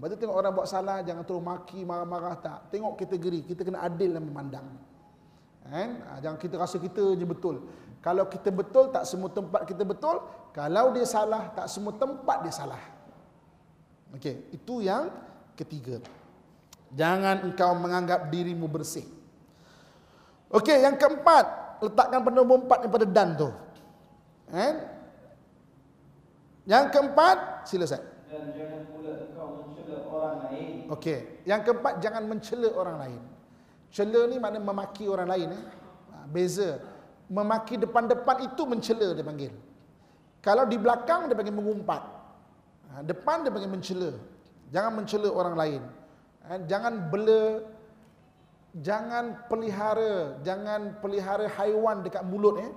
Lepas 0.00 0.16
tengok 0.16 0.32
orang 0.32 0.52
buat 0.56 0.64
salah, 0.64 1.04
jangan 1.04 1.28
terus 1.28 1.44
maki, 1.44 1.84
marah-marah 1.84 2.40
tak. 2.40 2.72
Tengok 2.72 2.96
kategori, 2.96 3.44
kita 3.52 3.68
kena 3.68 3.84
adil 3.84 4.16
dan 4.16 4.24
memandang. 4.24 4.64
Kan? 5.60 6.00
Ha, 6.08 6.24
jangan 6.24 6.40
kita 6.40 6.56
rasa 6.56 6.80
kita 6.80 7.20
je 7.20 7.28
betul. 7.28 7.68
Kalau 8.00 8.24
kita 8.24 8.48
betul, 8.48 8.88
tak 8.88 9.04
semua 9.04 9.28
tempat 9.28 9.68
kita 9.68 9.84
betul. 9.84 10.24
Kalau 10.56 10.96
dia 10.96 11.04
salah, 11.04 11.52
tak 11.52 11.68
semua 11.68 11.92
tempat 11.92 12.48
dia 12.48 12.48
salah. 12.48 12.80
Okey, 14.16 14.56
itu 14.56 14.80
yang 14.80 15.12
ketiga. 15.52 16.00
Jangan 16.90 17.46
engkau 17.46 17.70
menganggap 17.78 18.30
dirimu 18.34 18.66
bersih. 18.66 19.06
Okey, 20.50 20.82
yang 20.82 20.98
keempat, 20.98 21.78
letakkan 21.78 22.26
nombor 22.26 22.66
empat 22.66 22.82
pada 22.90 23.06
dan 23.06 23.38
tu. 23.38 23.50
Kan? 24.50 24.74
Yang 26.66 26.84
keempat, 26.90 27.66
sila 27.70 27.86
saya. 27.86 28.02
Dan 28.26 28.50
jangan 28.54 28.82
pula 28.90 29.12
engkau 29.30 29.46
mencela 29.62 29.96
orang 30.10 30.36
lain. 30.50 30.74
Okey, 30.90 31.18
yang 31.46 31.62
keempat 31.62 32.02
jangan 32.02 32.22
mencela 32.26 32.68
orang 32.74 32.96
lain. 32.98 33.20
Cela 33.90 34.30
ni 34.30 34.38
makna 34.38 34.62
memaki 34.62 35.10
orang 35.10 35.26
lain 35.30 35.48
eh. 35.50 35.64
Ha, 36.14 36.26
beza. 36.30 36.78
Memaki 37.30 37.78
depan-depan 37.78 38.42
itu 38.46 38.62
mencela 38.66 39.14
dia 39.14 39.22
panggil. 39.22 39.54
Kalau 40.42 40.66
di 40.66 40.78
belakang 40.78 41.30
dia 41.30 41.34
panggil 41.38 41.54
mengumpat. 41.54 42.02
Ha, 42.90 43.06
depan 43.06 43.46
dia 43.46 43.50
panggil 43.54 43.70
mencela. 43.70 44.10
Jangan 44.70 44.92
mencela 44.94 45.30
orang 45.30 45.54
lain. 45.58 45.82
Ha, 46.48 46.60
jangan 46.64 47.12
bela 47.12 47.60
jangan 48.78 49.44
pelihara, 49.50 50.38
jangan 50.46 50.94
pelihara 51.02 51.50
haiwan 51.58 52.06
dekat 52.06 52.22
mulut 52.22 52.62
eh. 52.62 52.72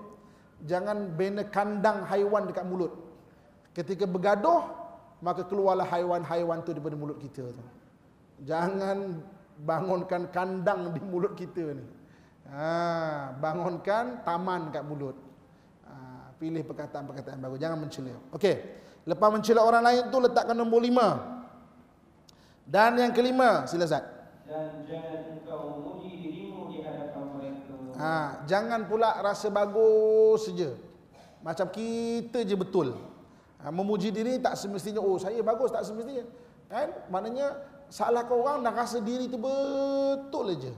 Jangan 0.64 1.20
bina 1.20 1.43
kandang 1.51 2.07
haiwan 2.07 2.47
dekat 2.47 2.64
mulut. 2.64 2.95
Ketika 3.76 4.07
bergaduh, 4.07 4.64
maka 5.20 5.43
keluarlah 5.43 5.84
haiwan-haiwan 5.84 6.64
tu 6.64 6.72
daripada 6.72 6.95
mulut 6.95 7.20
kita 7.20 7.43
tu. 7.51 7.64
Jangan 8.47 9.20
bangunkan 9.59 10.32
kandang 10.32 10.95
di 10.95 11.01
mulut 11.03 11.36
kita 11.36 11.76
ni. 11.76 11.86
Ha, 12.47 13.34
bangunkan 13.39 14.24
taman 14.24 14.72
kat 14.72 14.84
mulut. 14.88 15.16
Ha, 15.88 16.32
pilih 16.39 16.64
perkataan-perkataan 16.64 17.39
bagus. 17.43 17.59
Jangan 17.59 17.78
mencela. 17.84 18.16
Okey. 18.36 18.55
Lepas 19.03 19.30
mencela 19.36 19.68
orang 19.68 19.84
lain 19.84 20.01
tu 20.07 20.18
letakkan 20.24 20.55
nombor 20.55 20.80
lima. 20.80 21.33
Dan 22.64 22.95
yang 22.95 23.11
kelima, 23.11 23.68
sila 23.68 23.84
Zat. 23.84 24.03
Dan 24.47 24.88
jangan 24.88 25.36
engkau 25.36 25.80
memuji 25.80 26.09
dirimu 26.20 26.72
di 26.72 26.80
hadapan 26.84 27.24
mereka. 27.36 27.74
Ha, 27.99 28.43
jangan 28.47 28.88
pula 28.88 29.20
rasa 29.20 29.51
bagus 29.51 30.47
saja. 30.47 30.72
Macam 31.43 31.68
kita 31.68 32.47
je 32.47 32.55
betul. 32.55 32.95
Ha, 33.59 33.72
memuji 33.72 34.11
diri 34.16 34.39
tak 34.39 34.55
semestinya, 34.55 35.03
oh 35.03 35.20
saya 35.20 35.43
bagus, 35.43 35.76
tak 35.76 35.84
semestinya. 35.84 36.24
Kan? 36.72 36.89
Maknanya 37.11 37.59
salahkan 37.91 38.36
orang 38.36 38.57
dan 38.64 38.74
rasa 38.74 39.03
diri 39.03 39.28
tu 39.28 39.38
betul 39.38 40.55
aja. 40.55 40.72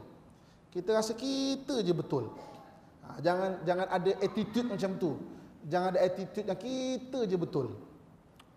Kita 0.73 0.91
rasa 0.91 1.15
kita 1.15 1.79
je 1.85 1.93
betul. 1.95 2.33
Ha, 3.05 3.21
jangan 3.21 3.61
jangan 3.63 3.87
ada 3.87 4.11
attitude 4.19 4.67
macam 4.67 4.91
tu. 4.97 5.11
Jangan 5.65 5.95
ada 5.95 6.01
attitude 6.01 6.45
yang 6.49 6.59
kita 6.59 7.19
je 7.29 7.37
betul. 7.37 7.67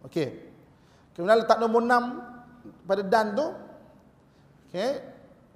Okey. 0.04 0.28
Kemudian 1.14 1.42
letak 1.42 1.58
nombor 1.58 1.82
6 1.82 2.37
pada 2.86 3.02
dan 3.04 3.36
tu. 3.36 3.46
Okey. 4.68 4.92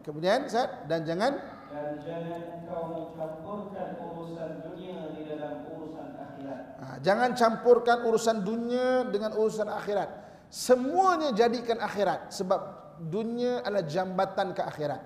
Kemudian 0.02 0.50
Ustaz 0.50 0.82
dan 0.90 1.06
jangan 1.06 1.32
dan 1.72 1.96
jangan 2.04 2.40
engkau 2.52 2.82
mencampurkan 2.92 3.96
urusan 3.96 4.50
dunia 4.60 5.08
di 5.16 5.22
dalam 5.24 5.64
urusan 5.72 6.08
akhirat. 6.20 6.60
ha, 6.84 6.86
jangan 7.00 7.30
campurkan 7.32 7.98
urusan 8.04 8.36
dunia 8.44 9.08
dengan 9.08 9.32
urusan 9.32 9.72
akhirat. 9.72 10.10
Semuanya 10.52 11.32
jadikan 11.32 11.80
akhirat 11.80 12.28
sebab 12.28 12.60
dunia 13.08 13.64
adalah 13.64 13.88
jambatan 13.88 14.52
ke 14.52 14.60
akhirat. 14.60 15.00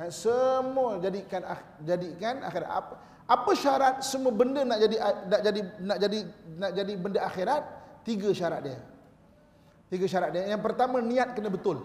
Ha, 0.00 0.08
semua 0.08 0.96
jadikan 0.96 1.44
jadikan 1.84 2.40
akhirat. 2.40 2.68
Apa, 2.72 2.94
apa 3.26 3.50
syarat 3.52 3.94
semua 4.00 4.32
benda 4.32 4.64
nak 4.64 4.80
jadi 4.80 4.96
nak 5.28 5.40
jadi 5.44 5.60
nak 5.82 5.98
jadi 5.98 6.18
nak 6.56 6.70
jadi 6.72 6.92
benda 6.96 7.20
akhirat? 7.20 7.62
Tiga 8.00 8.32
syarat 8.32 8.64
dia. 8.64 8.80
Tiga 9.86 10.06
syarat 10.10 10.34
dia. 10.34 10.50
Yang 10.50 10.62
pertama 10.66 10.98
niat 10.98 11.38
kena 11.38 11.46
betul. 11.46 11.78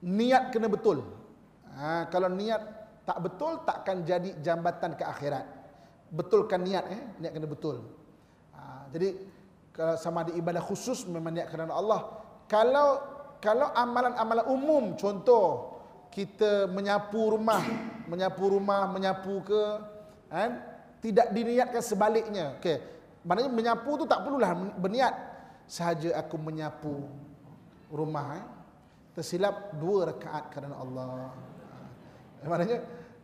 Niat 0.00 0.48
kena 0.48 0.68
betul. 0.68 1.04
Ha, 1.76 2.08
kalau 2.08 2.32
niat 2.32 2.62
tak 3.04 3.18
betul 3.20 3.60
takkan 3.68 4.00
jadi 4.00 4.40
jambatan 4.40 4.96
ke 4.96 5.04
akhirat. 5.04 5.44
Betulkan 6.08 6.64
niat 6.64 6.84
eh, 6.88 7.02
niat 7.20 7.32
kena 7.36 7.44
betul. 7.44 7.84
Ha, 8.56 8.88
jadi 8.88 9.12
kalau 9.76 9.94
sama 10.00 10.24
ada 10.24 10.32
ibadah 10.32 10.64
khusus 10.64 11.04
memang 11.04 11.36
niat 11.36 11.52
kerana 11.52 11.76
Allah. 11.76 12.16
Kalau 12.48 13.00
kalau 13.40 13.68
amalan-amalan 13.76 14.46
umum 14.48 14.84
contoh 14.96 15.76
kita 16.10 16.66
menyapu 16.68 17.36
rumah, 17.36 17.62
menyapu 18.08 18.44
rumah, 18.50 18.88
menyapu 18.88 19.44
ke 19.44 19.62
kan 20.32 20.64
tidak 21.04 21.28
diniatkan 21.32 21.84
sebaliknya. 21.84 22.56
Okey. 22.56 22.80
Maknanya 23.20 23.52
menyapu 23.52 24.00
tu 24.00 24.08
tak 24.08 24.24
perlulah 24.24 24.56
berniat 24.80 25.29
sahaja 25.70 26.18
aku 26.18 26.34
menyapu 26.34 27.06
rumah 27.94 28.42
eh. 28.42 28.46
Tersilap 29.14 29.78
dua 29.78 30.10
rakaat 30.10 30.50
kerana 30.50 30.74
Allah. 30.74 31.30
Ha. 32.42 32.46
Maknanya 32.50 32.78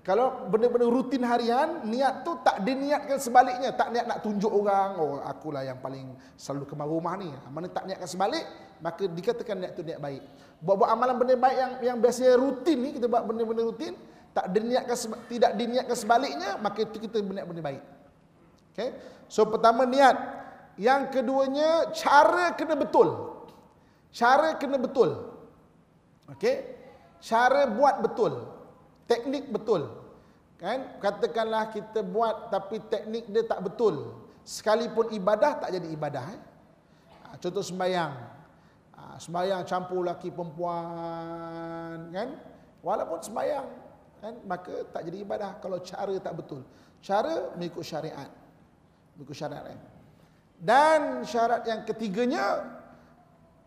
kalau 0.06 0.46
benda-benda 0.46 0.86
rutin 0.86 1.26
harian, 1.26 1.82
niat 1.82 2.22
tu 2.22 2.38
tak 2.46 2.62
diniatkan 2.62 3.18
sebaliknya, 3.18 3.74
tak 3.74 3.90
niat 3.90 4.06
nak 4.06 4.22
tunjuk 4.22 4.50
orang, 4.50 5.02
oh 5.02 5.18
akulah 5.18 5.66
yang 5.66 5.82
paling 5.82 6.14
selalu 6.38 6.70
kemas 6.70 6.86
rumah 6.86 7.14
ni. 7.18 7.26
Ha, 7.34 7.50
mana 7.50 7.66
tak 7.66 7.90
niatkan 7.90 8.06
sebalik, 8.06 8.46
maka 8.78 9.02
dikatakan 9.10 9.58
niat 9.58 9.72
tu 9.74 9.82
niat 9.82 9.98
baik. 9.98 10.22
Buat-buat 10.62 10.90
amalan 10.94 11.14
benda 11.18 11.34
baik 11.34 11.56
yang 11.58 11.72
yang 11.82 11.96
biasanya 11.98 12.38
rutin 12.38 12.78
ni, 12.78 12.90
kita 12.94 13.10
buat 13.10 13.26
benda-benda 13.26 13.62
rutin, 13.66 13.98
tak 14.30 14.46
diniatkan 14.54 14.96
tidak 15.26 15.50
diniatkan 15.58 15.96
sebaliknya, 15.98 16.54
maka 16.62 16.86
itu 16.86 16.98
kita 17.02 17.18
berniat 17.26 17.46
benda 17.46 17.62
baik. 17.66 17.82
Okay? 18.74 18.94
So 19.26 19.42
pertama 19.46 19.82
niat. 19.86 20.45
Yang 20.76 21.02
keduanya 21.20 21.88
cara 21.96 22.52
kena 22.52 22.76
betul. 22.76 23.32
Cara 24.12 24.56
kena 24.60 24.76
betul. 24.76 25.36
Okey? 26.36 26.56
Cara 27.20 27.64
buat 27.68 28.04
betul. 28.04 28.44
Teknik 29.08 29.48
betul. 29.48 29.88
Kan? 30.60 31.00
Katakanlah 31.00 31.72
kita 31.72 32.00
buat 32.04 32.52
tapi 32.52 32.80
teknik 32.92 33.28
dia 33.32 33.44
tak 33.44 33.64
betul. 33.64 34.16
Sekalipun 34.44 35.12
ibadah 35.16 35.58
tak 35.58 35.74
jadi 35.74 35.88
ibadah 35.90 36.24
eh. 36.32 36.40
Ha, 37.24 37.34
contoh 37.40 37.64
sembahyang. 37.64 38.12
Ha, 38.96 39.16
sembahyang 39.20 39.64
campur 39.64 40.04
laki 40.04 40.28
perempuan 40.32 42.12
kan? 42.12 42.28
Walaupun 42.84 43.18
sembahyang 43.24 43.68
kan 44.16 44.34
maka 44.48 44.84
tak 44.92 45.08
jadi 45.08 45.24
ibadah 45.24 45.60
kalau 45.60 45.80
cara 45.80 46.12
tak 46.20 46.36
betul. 46.36 46.64
Cara 47.00 47.52
mengikut 47.56 47.84
syariat. 47.84 48.28
Mengikut 49.16 49.36
syariat 49.36 49.64
eh. 49.72 49.95
Dan 50.56 51.22
syarat 51.28 51.68
yang 51.68 51.84
ketiganya 51.84 52.64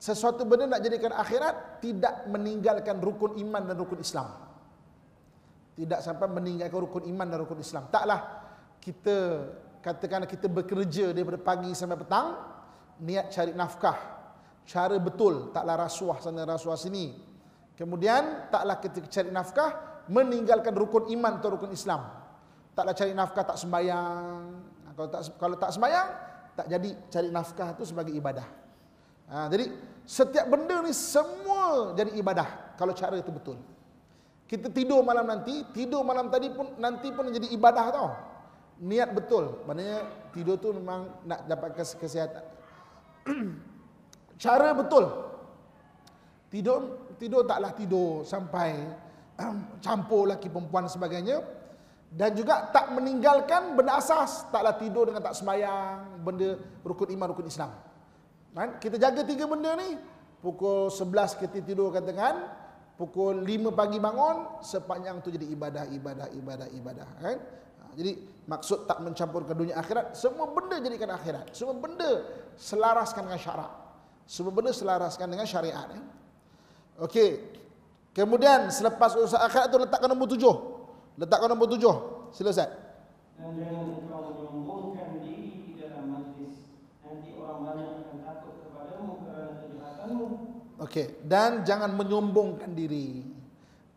sesuatu 0.02 0.48
benda 0.48 0.66
nak 0.66 0.82
jadikan 0.82 1.14
akhirat 1.14 1.84
tidak 1.84 2.26
meninggalkan 2.26 2.98
rukun 2.98 3.38
iman 3.38 3.62
dan 3.68 3.76
rukun 3.78 4.02
Islam 4.02 4.50
tidak 5.80 6.04
sampai 6.04 6.28
meninggalkan 6.28 6.76
rukun 6.76 7.08
iman 7.08 7.24
dan 7.24 7.40
rukun 7.40 7.64
Islam. 7.64 7.88
Taklah 7.88 8.20
kita 8.84 9.48
katakan 9.80 10.28
kita 10.28 10.52
bekerja 10.52 11.16
daripada 11.16 11.40
pagi 11.40 11.72
sampai 11.72 11.96
petang, 11.96 12.36
niat 13.00 13.32
cari 13.32 13.56
nafkah. 13.56 13.96
Cara 14.68 15.00
betul, 15.00 15.56
taklah 15.56 15.80
rasuah 15.80 16.20
sana 16.20 16.44
rasuah 16.44 16.76
sini. 16.76 17.16
Kemudian 17.80 18.52
taklah 18.52 18.76
kita 18.84 19.08
cari 19.08 19.32
nafkah 19.32 20.04
meninggalkan 20.12 20.76
rukun 20.76 21.08
iman 21.16 21.40
atau 21.40 21.56
rukun 21.56 21.72
Islam. 21.72 22.12
Taklah 22.76 22.92
cari 22.92 23.16
nafkah 23.16 23.44
tak 23.48 23.56
sembahyang. 23.56 24.44
Kalau 25.00 25.08
tak 25.08 25.22
kalau 25.40 25.56
tak 25.56 25.72
sembahyang, 25.72 26.08
tak 26.60 26.68
jadi 26.68 26.90
cari 27.08 27.32
nafkah 27.32 27.72
itu 27.72 27.88
sebagai 27.88 28.12
ibadah. 28.12 28.44
Ha, 29.32 29.48
jadi 29.48 29.72
setiap 30.04 30.52
benda 30.52 30.84
ni 30.84 30.92
semua 30.92 31.96
jadi 31.96 32.12
ibadah 32.20 32.76
kalau 32.76 32.92
cara 32.92 33.16
itu 33.16 33.32
betul. 33.32 33.56
Kita 34.44 34.68
tidur 34.68 35.00
malam 35.06 35.24
nanti, 35.24 35.64
tidur 35.72 36.04
malam 36.04 36.28
tadi 36.28 36.52
pun 36.52 36.76
nanti 36.76 37.16
pun 37.16 37.32
jadi 37.32 37.48
ibadah 37.56 37.86
tau. 37.96 38.10
Niat 38.84 39.16
betul. 39.16 39.64
Maknanya 39.64 40.04
tidur 40.36 40.60
tu 40.60 40.76
memang 40.76 41.08
nak 41.24 41.48
dapatkan 41.48 41.86
kesihatan. 41.96 42.44
Cara 44.44 44.74
betul. 44.74 45.06
Tidur 46.50 47.12
tidur 47.22 47.46
taklah 47.46 47.72
tidur 47.78 48.26
sampai 48.26 48.74
campur 49.86 50.28
laki 50.28 50.50
perempuan 50.50 50.90
sebagainya 50.90 51.59
dan 52.10 52.34
juga 52.34 52.74
tak 52.74 52.90
meninggalkan 52.98 53.78
benda 53.78 54.02
asas, 54.02 54.50
taklah 54.50 54.74
tidur 54.74 55.10
dengan 55.10 55.22
tak 55.22 55.38
sembahyang, 55.38 56.26
benda 56.26 56.58
rukun 56.82 57.14
iman 57.14 57.28
rukun 57.30 57.46
Islam. 57.46 57.70
Kan? 58.58 58.82
Kita 58.82 58.98
jaga 58.98 59.22
tiga 59.22 59.46
benda 59.46 59.78
ni. 59.78 59.94
Pukul 60.40 60.88
11 60.88 61.36
kita 61.36 61.60
tidur 61.62 61.92
katakan, 61.92 62.48
pukul 63.00 63.48
5 63.48 63.72
pagi 63.72 63.96
bangun 63.96 64.60
sepanjang 64.60 65.24
tu 65.24 65.32
jadi 65.32 65.48
ibadah 65.56 65.88
ibadah 65.88 66.28
ibadah 66.36 66.68
ibadah 66.68 67.08
kan 67.24 67.40
ha, 67.80 67.84
jadi 67.96 68.12
maksud 68.44 68.84
tak 68.84 69.00
mencampurkan 69.00 69.56
dunia 69.56 69.80
akhirat 69.80 70.20
semua 70.20 70.52
benda 70.52 70.84
jadikan 70.84 71.16
akhirat 71.16 71.56
semua 71.56 71.80
benda 71.80 72.28
selaraskan 72.60 73.24
dengan 73.32 73.40
syarak 73.40 73.72
semua 74.28 74.52
benda 74.52 74.76
selaraskan 74.76 75.32
dengan 75.32 75.48
syariat 75.48 75.88
eh? 75.96 76.04
okey 77.08 77.30
kemudian 78.12 78.68
selepas 78.68 79.16
urusan 79.16 79.48
akhirat 79.48 79.72
tu 79.72 79.80
letakkan 79.80 80.12
nombor 80.12 80.28
tujuh 80.36 80.79
letakkan 81.20 81.52
nombor 81.52 81.68
tujuh 81.76 81.96
sila 82.32 82.56
Ustaz 82.56 82.72
Dan 83.36 83.56
jangan 83.60 83.86
engkau 84.00 84.20
menyombongkan 84.36 85.08
diri 85.24 85.52
di 85.68 85.72
dalam 85.80 86.12
majlis. 86.12 86.56
Nanti 87.04 87.36
orang 87.40 87.60
banyak 87.64 87.88
akan 88.04 88.18
takut 88.24 88.56
kepadamu 88.68 89.12
kerana 89.24 89.52
kejahatanmu. 89.64 90.26
Okey, 90.80 91.06
dan 91.24 91.64
jangan 91.64 91.92
menyombongkan 91.96 92.72
diri. 92.72 93.24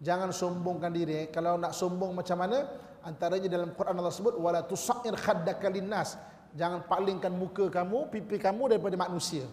Jangan 0.02 0.34
sombongkan 0.34 0.90
diri. 0.90 1.30
Kalau 1.30 1.54
nak 1.54 1.74
sombong 1.78 2.10
macam 2.10 2.38
mana? 2.42 2.66
Antaranya 3.06 3.46
dalam 3.46 3.70
Quran 3.74 3.98
Allah 3.98 4.14
sebut 4.14 4.34
wala 4.34 4.66
tusair 4.66 5.14
khaddaka 5.14 5.66
linnas. 5.70 6.18
Jangan 6.58 6.86
palingkan 6.86 7.30
muka 7.30 7.70
kamu, 7.70 8.10
pipi 8.10 8.38
kamu 8.38 8.76
daripada 8.76 8.98
manusia. 8.98 9.46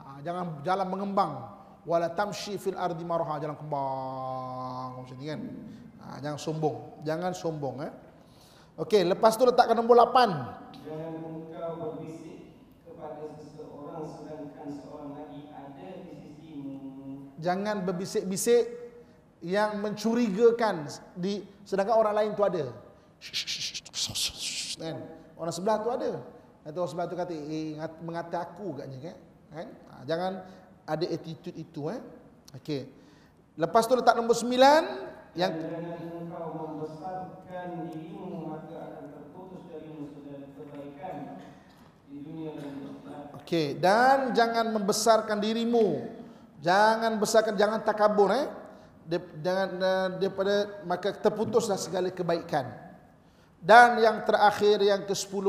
Ha, 0.00 0.20
jangan 0.24 0.64
jalan 0.64 0.88
mengembang. 0.88 1.32
Wala 1.84 2.08
tamshi 2.08 2.56
fil 2.56 2.76
ardi 2.76 3.04
maraha, 3.04 3.36
jalan 3.40 3.56
kembang 3.56 5.04
macam 5.04 5.16
ni 5.20 5.26
kan. 5.28 5.40
Ha, 6.02 6.18
jangan 6.18 6.38
sombong. 6.38 6.76
Jangan 7.06 7.32
sombong 7.32 7.76
eh. 7.86 7.92
Okey, 8.76 9.04
lepas 9.04 9.36
tu 9.36 9.44
letakkan 9.44 9.76
nombor 9.76 10.00
8. 10.00 10.82
Jangan 10.82 11.12
engkau 11.22 11.70
berbisik 11.78 12.56
kepada 12.82 13.24
seseorang 13.36 14.04
sedangkan 14.08 14.68
seorang 14.80 15.10
lagi 15.14 15.40
ada 15.52 15.88
di 16.02 16.12
sisimu. 16.18 16.76
Jangan 17.38 17.76
berbisik-bisik 17.84 18.64
yang 19.42 19.78
mencurigakan 19.82 20.86
di 21.14 21.42
sedangkan 21.62 21.96
orang 21.98 22.14
lain 22.14 22.30
tu 22.34 22.42
ada. 22.46 22.64
Kan? 24.78 24.96
Orang 25.38 25.54
sebelah 25.54 25.76
tu 25.82 25.90
ada. 25.90 26.10
Nanti 26.62 26.76
orang 26.78 26.90
sebelah 26.90 27.06
tu 27.10 27.16
kata 27.18 27.34
eh 27.34 27.74
ngat- 27.76 28.00
mengata 28.02 28.38
aku 28.40 28.78
katnya 28.78 28.98
kan. 29.12 29.16
Kan? 29.52 29.68
Ha, 29.68 29.94
jangan 30.08 30.32
ada 30.86 31.04
attitude 31.06 31.54
itu 31.54 31.90
eh. 31.90 32.00
Okey. 32.56 32.88
Lepas 33.52 33.84
tu 33.84 33.92
letak 33.92 34.16
nombor 34.16 34.32
9 34.32 35.11
yang 35.32 35.52
Dan 35.56 35.64
jangan 35.68 35.98
engkau 36.22 36.46
membesarkan 36.52 37.68
dirimu 37.88 38.52
maka 38.52 38.76
akan 38.76 39.04
terputus 39.16 39.62
darimu 39.72 40.04
segala 40.12 40.46
kebaikan 40.52 41.16
di 42.12 42.16
dunia 42.20 42.50
dan 42.52 42.68
di 42.76 42.84
akhirat. 42.84 43.26
Okey, 43.40 43.66
dan 43.80 44.18
jangan 44.36 44.66
membesarkan 44.76 45.38
dirimu. 45.40 46.04
Jangan 46.62 47.18
besarkan 47.18 47.56
jangan 47.58 47.80
takabur 47.82 48.30
eh. 48.30 48.46
Jangan 49.42 49.70
eh, 49.82 50.08
daripada 50.22 50.54
maka 50.86 51.10
terputuslah 51.10 51.80
segala 51.80 52.12
kebaikan. 52.12 52.70
Dan 53.62 54.02
yang 54.02 54.26
terakhir 54.26 54.82
yang 54.82 55.06
ke-10 55.06 55.46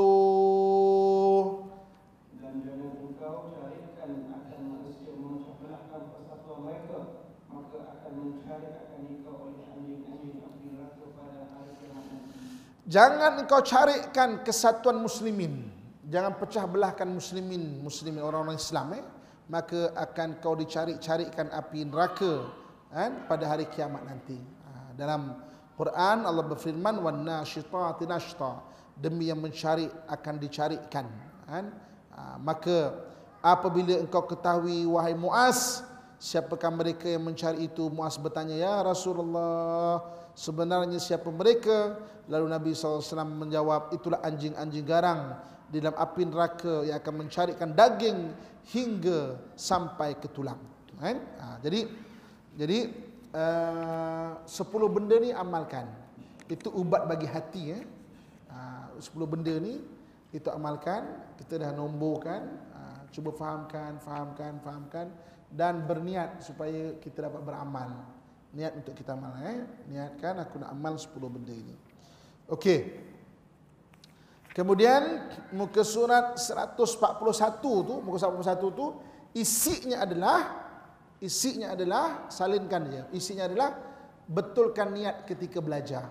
Dan 2.37 2.61
jangan 2.61 2.93
engkau 3.09 3.49
carikan 3.57 4.11
akan 4.37 4.59
manusia 4.69 5.17
memecah 5.17 5.57
belahkan 5.57 6.01
persatuan 6.13 6.59
mereka 6.61 7.25
maka 7.49 7.77
akan 7.97 8.13
mencari 8.13 8.69
akan 8.69 8.99
engkau 9.09 9.33
oleh 9.49 9.65
anjing-anjing 9.65 10.45
api 10.45 10.65
neraka 10.77 11.05
pada 11.17 11.41
hari 11.57 11.73
kiamat 11.81 12.05
nanti. 12.05 12.37
Jangan 12.83 13.39
engkau 13.39 13.63
carikan 13.63 14.43
kesatuan 14.43 14.99
muslimin. 14.99 15.71
jangan 16.03 16.35
pecah 16.35 16.67
belahkan 16.67 17.07
muslimin 17.07 17.79
muslimin 17.79 18.19
orang-orang 18.19 18.59
Islam 18.59 18.99
eh. 18.99 19.05
Maka 19.47 19.95
akan 19.95 20.39
kau 20.43 20.55
dicari-carikan 20.55 21.47
api 21.51 21.87
neraka 21.87 22.47
kan 22.91 23.23
pada 23.27 23.47
hari 23.47 23.71
kiamat 23.71 24.03
nanti. 24.03 24.35
Ha, 24.35 24.95
dalam 24.99 25.35
Quran 25.79 26.27
Allah 26.27 26.43
berfirman 26.43 26.99
wan 26.99 27.23
nasyitati 27.23 28.03
nashta. 28.03 28.59
Demi 28.99 29.31
yang 29.31 29.39
mencari 29.39 29.87
akan 30.05 30.35
dicarikan 30.37 31.07
kan 31.47 31.65
ha, 32.13 32.37
maka 32.37 32.93
apabila 33.41 33.97
engkau 33.97 34.21
ketahui 34.27 34.85
wahai 34.85 35.17
Muaz 35.17 35.81
siapakah 36.21 36.69
mereka 36.69 37.07
yang 37.09 37.25
mencari 37.25 37.67
itu? 37.67 37.89
Muaz 37.89 38.15
bertanya 38.21 38.55
ya 38.55 38.85
Rasulullah 38.85 40.03
sebenarnya 40.33 40.97
siapa 40.97 41.29
mereka 41.29 41.97
lalu 42.27 42.45
Nabi 42.49 42.69
SAW 42.73 43.01
menjawab 43.25 43.93
itulah 43.93 44.19
anjing-anjing 44.23 44.85
garang 44.85 45.37
di 45.73 45.81
dalam 45.81 45.97
api 45.97 46.21
neraka 46.29 46.85
yang 46.85 47.01
akan 47.01 47.13
mencarikan 47.25 47.69
daging 47.73 48.29
hingga 48.69 49.41
sampai 49.57 50.15
ke 50.21 50.29
tulang. 50.29 50.61
Kan? 51.01 51.17
Ha, 51.19 51.59
jadi 51.59 51.89
jadi 52.53 52.79
uh, 53.33 54.39
sepuluh 54.45 54.87
benda 54.87 55.17
ni 55.17 55.33
amalkan. 55.33 55.89
Itu 56.45 56.69
ubat 56.71 57.09
bagi 57.09 57.25
hati. 57.25 57.63
Eh. 57.73 57.83
Ha, 58.53 58.93
sepuluh 59.01 59.25
benda 59.25 59.51
ni 59.57 59.81
itu 60.29 60.47
amalkan. 60.53 61.33
Kita 61.41 61.59
dah 61.59 61.71
nomborkan. 61.73 62.45
Ha, 62.77 62.79
cuba 63.09 63.33
fahamkan, 63.33 63.97
fahamkan, 63.99 64.61
fahamkan. 64.61 65.07
Dan 65.49 65.89
berniat 65.89 66.45
supaya 66.45 66.95
kita 67.01 67.27
dapat 67.27 67.41
beramal. 67.41 67.89
Niat 68.53 68.77
untuk 68.77 68.93
kita 68.93 69.17
amal. 69.17 69.33
Eh. 69.41 69.65
Niatkan 69.89 70.37
aku 70.41 70.61
nak 70.61 70.69
amal 70.69 70.93
sepuluh 71.01 71.29
benda 71.29 71.53
ini. 71.53 71.73
Okey. 72.49 72.79
Kemudian 74.53 75.33
muka 75.57 75.81
surat 75.81 76.37
141 76.37 77.57
tu, 77.61 77.95
muka 78.05 78.21
surat 78.21 78.37
141 78.53 78.77
tu 78.77 78.87
isinya 79.33 80.05
adalah 80.05 80.39
isinya 81.17 81.73
adalah 81.73 82.29
salinkan 82.29 82.85
dia. 82.85 83.03
Isinya 83.09 83.49
adalah 83.49 83.73
betulkan 84.29 84.93
niat 84.93 85.25
ketika 85.25 85.57
belajar. 85.57 86.05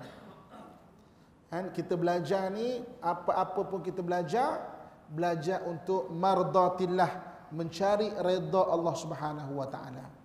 Kan 1.53 1.71
kita 1.71 1.95
belajar 1.95 2.49
ni 2.51 2.83
apa-apa 2.99 3.63
pun 3.69 3.85
kita 3.85 4.03
belajar, 4.03 4.59
belajar 5.07 5.63
untuk 5.69 6.09
mardatillah, 6.11 7.13
mencari 7.53 8.09
redha 8.19 8.63
Allah 8.73 8.95
Subhanahu 8.97 9.61
wa 9.61 9.69
taala. 9.69 10.22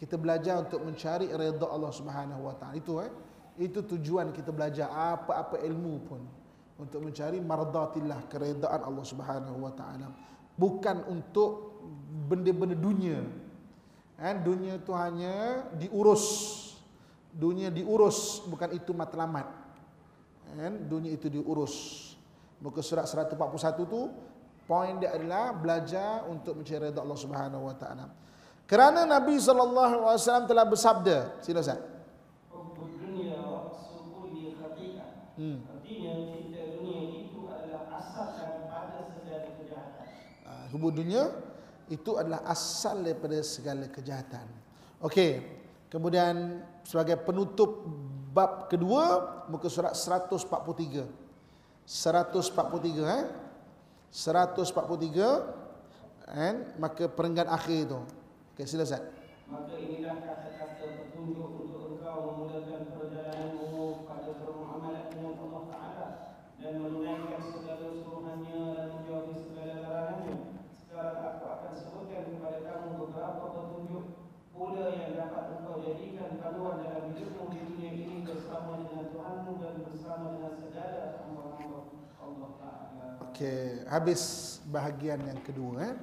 Kita 0.00 0.16
belajar 0.16 0.64
untuk 0.64 0.80
mencari 0.80 1.28
redha 1.28 1.68
Allah 1.68 1.92
Subhanahu 1.92 2.48
wa 2.48 2.56
taala. 2.56 2.80
Itu 2.80 3.04
eh. 3.04 3.12
Itu 3.60 3.84
tujuan 3.84 4.32
kita 4.32 4.48
belajar. 4.48 4.88
Apa-apa 4.88 5.60
ilmu 5.60 5.94
pun 6.08 6.24
untuk 6.80 7.04
mencari 7.04 7.36
mardatillah 7.36 8.24
keredaan 8.32 8.80
Allah 8.80 9.04
Subhanahu 9.04 9.60
wa 9.60 9.72
taala. 9.76 10.08
Bukan 10.56 11.04
untuk 11.04 11.84
benda-benda 12.32 12.72
dunia. 12.72 13.20
Kan 14.16 14.40
dunia 14.40 14.80
itu 14.80 14.92
hanya 14.96 15.68
diurus. 15.76 16.24
Dunia 17.36 17.68
diurus 17.68 18.40
bukan 18.48 18.72
itu 18.72 18.96
matlamat. 18.96 19.52
Kan 20.56 20.88
dunia 20.88 21.12
itu 21.12 21.28
diurus. 21.28 22.08
Muka 22.64 22.80
surat 22.80 23.04
141 23.04 23.36
tu 23.84 24.08
poin 24.64 24.96
dia 24.96 25.12
adalah 25.12 25.52
belajar 25.52 26.24
untuk 26.24 26.56
mencari 26.56 26.88
redha 26.88 27.04
Allah 27.04 27.20
Subhanahu 27.20 27.68
wa 27.68 27.76
taala 27.76 28.08
kerana 28.70 29.02
Nabi 29.02 29.42
wasallam 29.42 30.46
telah 30.46 30.62
bersabda 30.62 31.42
sila 31.42 31.58
Ustaz 31.58 31.90
Hmm. 35.40 35.64
hubung 40.70 40.94
dunia 40.94 41.34
itu 41.90 42.14
adalah 42.14 42.46
asal 42.46 43.02
daripada 43.02 43.42
segala 43.42 43.90
kejahatan. 43.90 44.46
Okey. 45.02 45.42
Kemudian 45.90 46.62
sebagai 46.86 47.18
penutup 47.18 47.82
bab 48.30 48.70
kedua 48.70 49.26
muka 49.50 49.66
surat 49.66 49.98
143. 49.98 51.10
143 51.82 53.18
eh. 53.18 53.26
143 54.14 56.30
kan 56.30 56.54
maka 56.78 57.10
perenggan 57.10 57.50
akhir 57.50 57.90
itu. 57.90 57.98
Okey 58.60 58.76
sila 58.76 58.84
Ustaz. 58.84 59.08
Maka 59.48 59.72
inilah 59.72 60.20
kata-kata 60.20 60.84
petunjuk 60.84 61.64
untuk 61.64 61.96
engkau 61.96 62.28
memulakan 62.28 62.92
perjalananmu 62.92 64.04
pada 64.04 64.36
bermuamalah 64.36 65.08
dengan 65.08 65.32
Allah 65.40 65.62
Taala 65.72 66.08
dan 66.60 66.74
menunaikan 66.76 67.40
segala 67.40 67.88
suruhannya 67.88 68.60
dan 68.76 68.86
menjauhi 69.00 69.32
segala 69.32 69.74
larangannya 69.80 70.36
sekarang 70.76 71.18
aku 71.24 71.44
akan 71.48 71.72
sebutkan 71.72 72.24
kepada 72.36 72.58
kamu 72.60 72.88
beberapa 73.00 73.44
petunjuk 73.48 74.04
pula 74.52 74.86
yang 74.92 75.12
dapat 75.16 75.44
engkau 75.56 75.80
jadikan 75.80 76.30
panduan 76.36 76.84
dalam 76.84 77.16
hidupmu 77.16 77.44
di 77.48 77.58
dunia 77.64 77.90
ini 77.96 78.16
bersama 78.28 78.84
dengan 78.84 79.08
Tuhanmu 79.08 79.52
dan 79.56 79.74
bersama 79.88 80.36
dengan 80.36 80.52
segala 80.60 81.16
hamba-hamba 81.16 81.80
Allah 82.20 82.50
Ta'ala. 82.60 83.06
Okey, 83.24 83.88
habis 83.88 84.20
bahagian 84.68 85.24
yang 85.24 85.40
kedua. 85.40 85.88
Eh? 85.88 85.94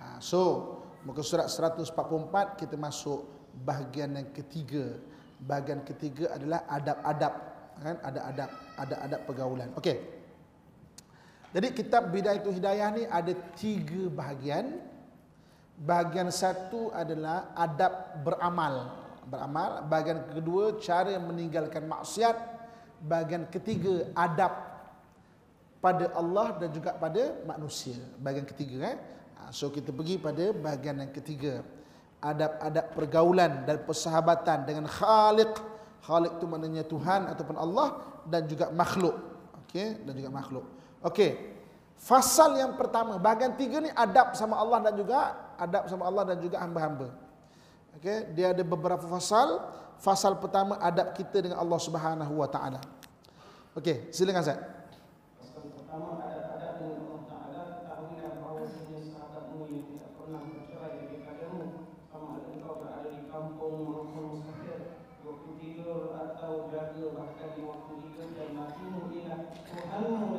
Ha, 0.00 0.24
so, 0.24 0.77
muka 1.06 1.22
surat 1.22 1.46
144 1.50 2.58
kita 2.58 2.74
masuk 2.74 3.26
bahagian 3.62 4.14
yang 4.18 4.28
ketiga. 4.34 4.98
Bahagian 5.38 5.86
ketiga 5.86 6.34
adalah 6.34 6.66
adab-adab. 6.66 7.34
Kan? 7.78 7.96
Ada 8.02 8.20
adab, 8.26 8.50
ada 8.74 8.94
adab 9.06 9.20
pergaulan. 9.22 9.70
Okey. 9.78 10.18
Jadi 11.54 11.66
kitab 11.72 12.12
Bidayatul 12.12 12.58
Hidayah 12.58 12.88
ni 12.92 13.02
ada 13.08 13.32
tiga 13.56 14.10
bahagian. 14.12 14.82
Bahagian 15.78 16.28
satu 16.34 16.90
adalah 16.90 17.54
adab 17.54 18.18
beramal. 18.26 18.98
Beramal. 19.30 19.86
Bahagian 19.86 20.26
kedua 20.34 20.76
cara 20.82 21.14
meninggalkan 21.22 21.86
maksiat. 21.86 22.36
Bahagian 22.98 23.46
ketiga 23.46 24.10
adab 24.18 24.50
pada 25.78 26.10
Allah 26.18 26.58
dan 26.58 26.74
juga 26.74 26.98
pada 26.98 27.38
manusia. 27.46 27.94
Bahagian 28.18 28.44
ketiga. 28.44 28.92
Eh? 28.92 28.96
Ha, 29.48 29.56
so 29.56 29.72
kita 29.72 29.96
pergi 29.96 30.20
pada 30.20 30.52
bahagian 30.52 31.00
yang 31.00 31.08
ketiga. 31.08 31.64
Adab-adab 32.20 32.92
pergaulan 32.92 33.64
dan 33.64 33.80
persahabatan 33.88 34.68
dengan 34.68 34.84
Khaliq. 34.84 35.56
Khaliq 36.04 36.36
itu 36.36 36.44
maknanya 36.44 36.84
Tuhan 36.84 37.32
ataupun 37.32 37.56
Allah 37.56 37.96
dan 38.28 38.44
juga 38.44 38.68
makhluk. 38.68 39.16
Okay? 39.64 39.96
Dan 40.04 40.12
juga 40.12 40.28
makhluk. 40.28 40.68
Okey. 41.00 41.56
Fasal 41.98 42.54
yang 42.54 42.78
pertama, 42.78 43.18
bahagian 43.18 43.58
tiga 43.58 43.82
ni 43.82 43.90
adab 43.90 44.30
sama 44.38 44.54
Allah 44.54 44.78
dan 44.86 44.94
juga 44.94 45.34
adab 45.58 45.90
sama 45.90 46.06
Allah 46.06 46.22
dan 46.30 46.38
juga 46.38 46.62
hamba-hamba. 46.62 47.10
Okey, 47.98 48.38
dia 48.38 48.54
ada 48.54 48.62
beberapa 48.62 49.02
fasal. 49.10 49.66
Fasal 49.98 50.38
pertama 50.38 50.78
adab 50.78 51.10
kita 51.18 51.42
dengan 51.42 51.58
Allah 51.58 51.80
Subhanahu 51.82 52.38
wa 52.38 52.46
taala. 52.46 52.78
Okey, 53.74 54.14
silakan 54.14 54.46
Ustaz. 54.46 54.62
Fasal 55.42 55.74
pertama 55.74 56.22
adab-adab 56.22 56.72
dengan 56.78 57.02
Allah 57.02 57.22
Taala, 57.26 57.60
ketahuilah 57.82 58.32
bahawa 58.38 58.62
sebenarnya 58.70 59.06
sahabatmu 59.18 59.58
yang 59.66 59.84
tidak 59.90 60.10
pernah 60.14 60.40
bercerai 60.46 60.92
daripadamu 61.02 61.62
sama 62.06 62.26
ada 62.38 62.46
engkau 62.46 62.74
berada 62.78 63.10
di 63.10 63.22
kampung 63.26 63.74
maupun 63.90 64.24
musafir, 64.38 65.02
waktu 65.26 65.50
tidur 65.58 66.14
bahkan 67.14 67.54
di 67.54 67.62
waktu 67.62 67.92
tidur 68.02 68.28
dan 68.34 68.50
nabimu 68.58 69.14
ialah 69.14 69.40
Tuhanmu 69.54 70.34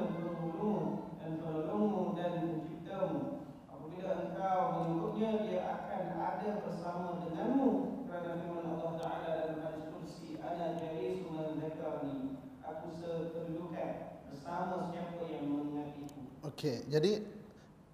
dan 1.20 1.32
penolongmu 1.40 2.04
dan 2.20 2.32
penciptamu. 2.44 3.48
Apabila 3.72 4.12
engkau 4.28 4.60
mengikutnya, 4.76 5.30
dia 5.48 5.60
akan 5.64 6.04
ada 6.20 6.50
bersama 6.68 7.08
denganmu. 7.24 7.70
Kerana 8.10 8.32
firman 8.44 8.66
Allah 8.76 8.94
Ta'ala 9.00 9.30
dalam 9.40 9.58
hadis 9.64 9.86
kursi, 9.94 10.36
Ana 10.44 10.76
jari 10.76 11.24
sungai 11.24 11.56
zakarni. 11.64 12.36
Aku 12.66 12.88
sekedudukan 12.92 13.92
bersama 14.28 14.92
siapa 14.92 15.24
yang 15.32 15.46
mengingatiku. 15.48 16.20
Okey, 16.44 16.84
jadi 16.92 17.24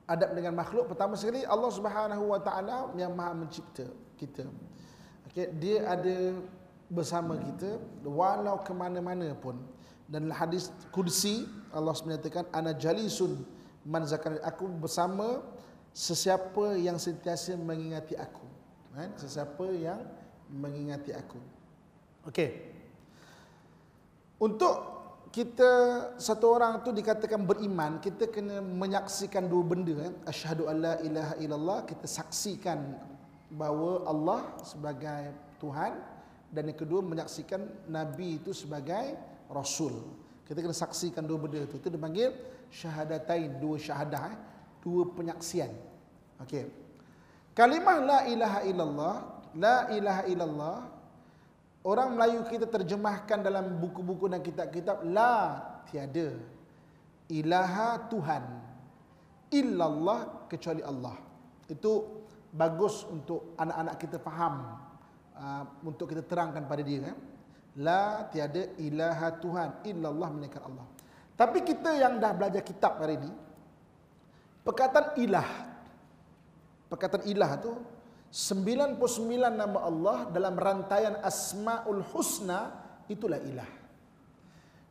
adab 0.09 0.33
dengan 0.33 0.53
makhluk 0.57 0.89
pertama 0.89 1.13
sekali 1.13 1.45
Allah 1.45 1.69
Subhanahu 1.69 2.23
Wa 2.33 2.41
Taala 2.41 2.77
yang 2.97 3.13
Maha 3.13 3.35
mencipta 3.35 3.85
kita. 4.17 4.47
Okey, 5.29 5.51
dia 5.59 5.83
ada 5.85 6.39
bersama 6.89 7.37
kita 7.39 7.81
walau 8.05 8.61
ke 8.61 8.71
mana-mana 8.73 9.33
pun. 9.37 9.57
Dan 10.05 10.29
hadis 10.29 10.69
kursi 10.93 11.49
Allah 11.73 11.97
menyatakan 12.05 12.45
ana 12.53 12.77
jalisun 12.77 13.41
man 13.85 14.05
zakar 14.05 14.37
aku 14.45 14.69
bersama 14.69 15.41
sesiapa 15.95 16.77
yang 16.77 17.01
sentiasa 17.01 17.57
mengingati 17.57 18.13
aku. 18.13 18.45
Kan? 18.93 19.09
Sesiapa 19.17 19.65
yang 19.73 20.01
mengingati 20.49 21.09
aku. 21.15 21.41
Okey. 22.29 22.49
Untuk 24.37 24.95
kita 25.35 25.71
satu 26.15 26.55
orang 26.55 26.79
tu 26.79 26.95
dikatakan 26.95 27.43
beriman 27.43 27.99
kita 27.99 28.31
kena 28.31 28.63
menyaksikan 28.63 29.43
dua 29.51 29.67
benda 29.67 29.91
kan 29.91 30.13
asyhadu 30.31 30.71
alla 30.71 30.95
ilaha 31.03 31.35
illallah 31.43 31.79
kita 31.83 32.07
saksikan 32.07 32.95
bahawa 33.51 34.07
Allah 34.07 34.55
sebagai 34.63 35.35
Tuhan 35.59 35.91
dan 36.55 36.71
yang 36.71 36.79
kedua 36.79 37.03
menyaksikan 37.03 37.91
nabi 37.91 38.39
itu 38.39 38.55
sebagai 38.55 39.19
rasul. 39.51 39.91
Kita 40.47 40.63
kena 40.63 40.71
saksikan 40.71 41.27
dua 41.27 41.35
benda 41.35 41.67
tu. 41.67 41.75
Itu 41.75 41.91
dipanggil 41.91 42.31
syahadatain, 42.71 43.59
dua 43.59 43.75
syahadah, 43.75 44.23
eh? 44.31 44.37
dua 44.79 45.11
penyaksian. 45.11 45.73
Okey. 46.39 46.71
Kalimah 47.51 47.97
la 47.99 48.19
ilaha 48.31 48.59
illallah, 48.63 49.15
la 49.59 49.77
ilaha 49.91 50.23
illallah 50.31 50.77
orang 51.83 52.15
Melayu 52.15 52.47
kita 52.47 52.71
terjemahkan 52.71 53.43
dalam 53.43 53.75
buku-buku 53.83 54.31
dan 54.31 54.39
kitab-kitab 54.39 55.03
la 55.07 55.59
tiada 55.91 56.35
ilaha 57.31 58.05
Tuhan 58.07 58.43
illallah 59.51 60.47
kecuali 60.47 60.83
Allah. 60.85 61.15
Itu 61.67 62.23
bagus 62.55 63.03
untuk 63.07 63.57
anak-anak 63.57 63.95
kita 63.99 64.17
faham 64.21 64.84
uh, 65.35 65.63
untuk 65.85 66.11
kita 66.11 66.23
terangkan 66.25 66.63
pada 66.65 66.81
dia 66.81 67.11
kan. 67.11 67.17
La 67.75 68.23
tiada 68.31 68.71
ilaha 68.79 69.35
Tuhan 69.39 69.69
illallah 69.83 70.29
melainkan 70.31 70.63
Allah. 70.63 70.87
Tapi 71.35 71.59
kita 71.67 71.91
yang 71.99 72.15
dah 72.15 72.31
belajar 72.31 72.63
kitab 72.63 72.95
hari 73.03 73.19
ini 73.19 73.31
perkataan 74.63 75.19
ilah 75.19 75.49
perkataan 76.87 77.27
ilah 77.27 77.51
tu 77.59 77.75
99 78.31 78.99
nama 79.51 79.79
Allah 79.83 80.17
dalam 80.31 80.55
rantaian 80.55 81.19
Asmaul 81.23 82.03
Husna 82.11 82.71
itulah 83.07 83.39
ilah. 83.39 83.67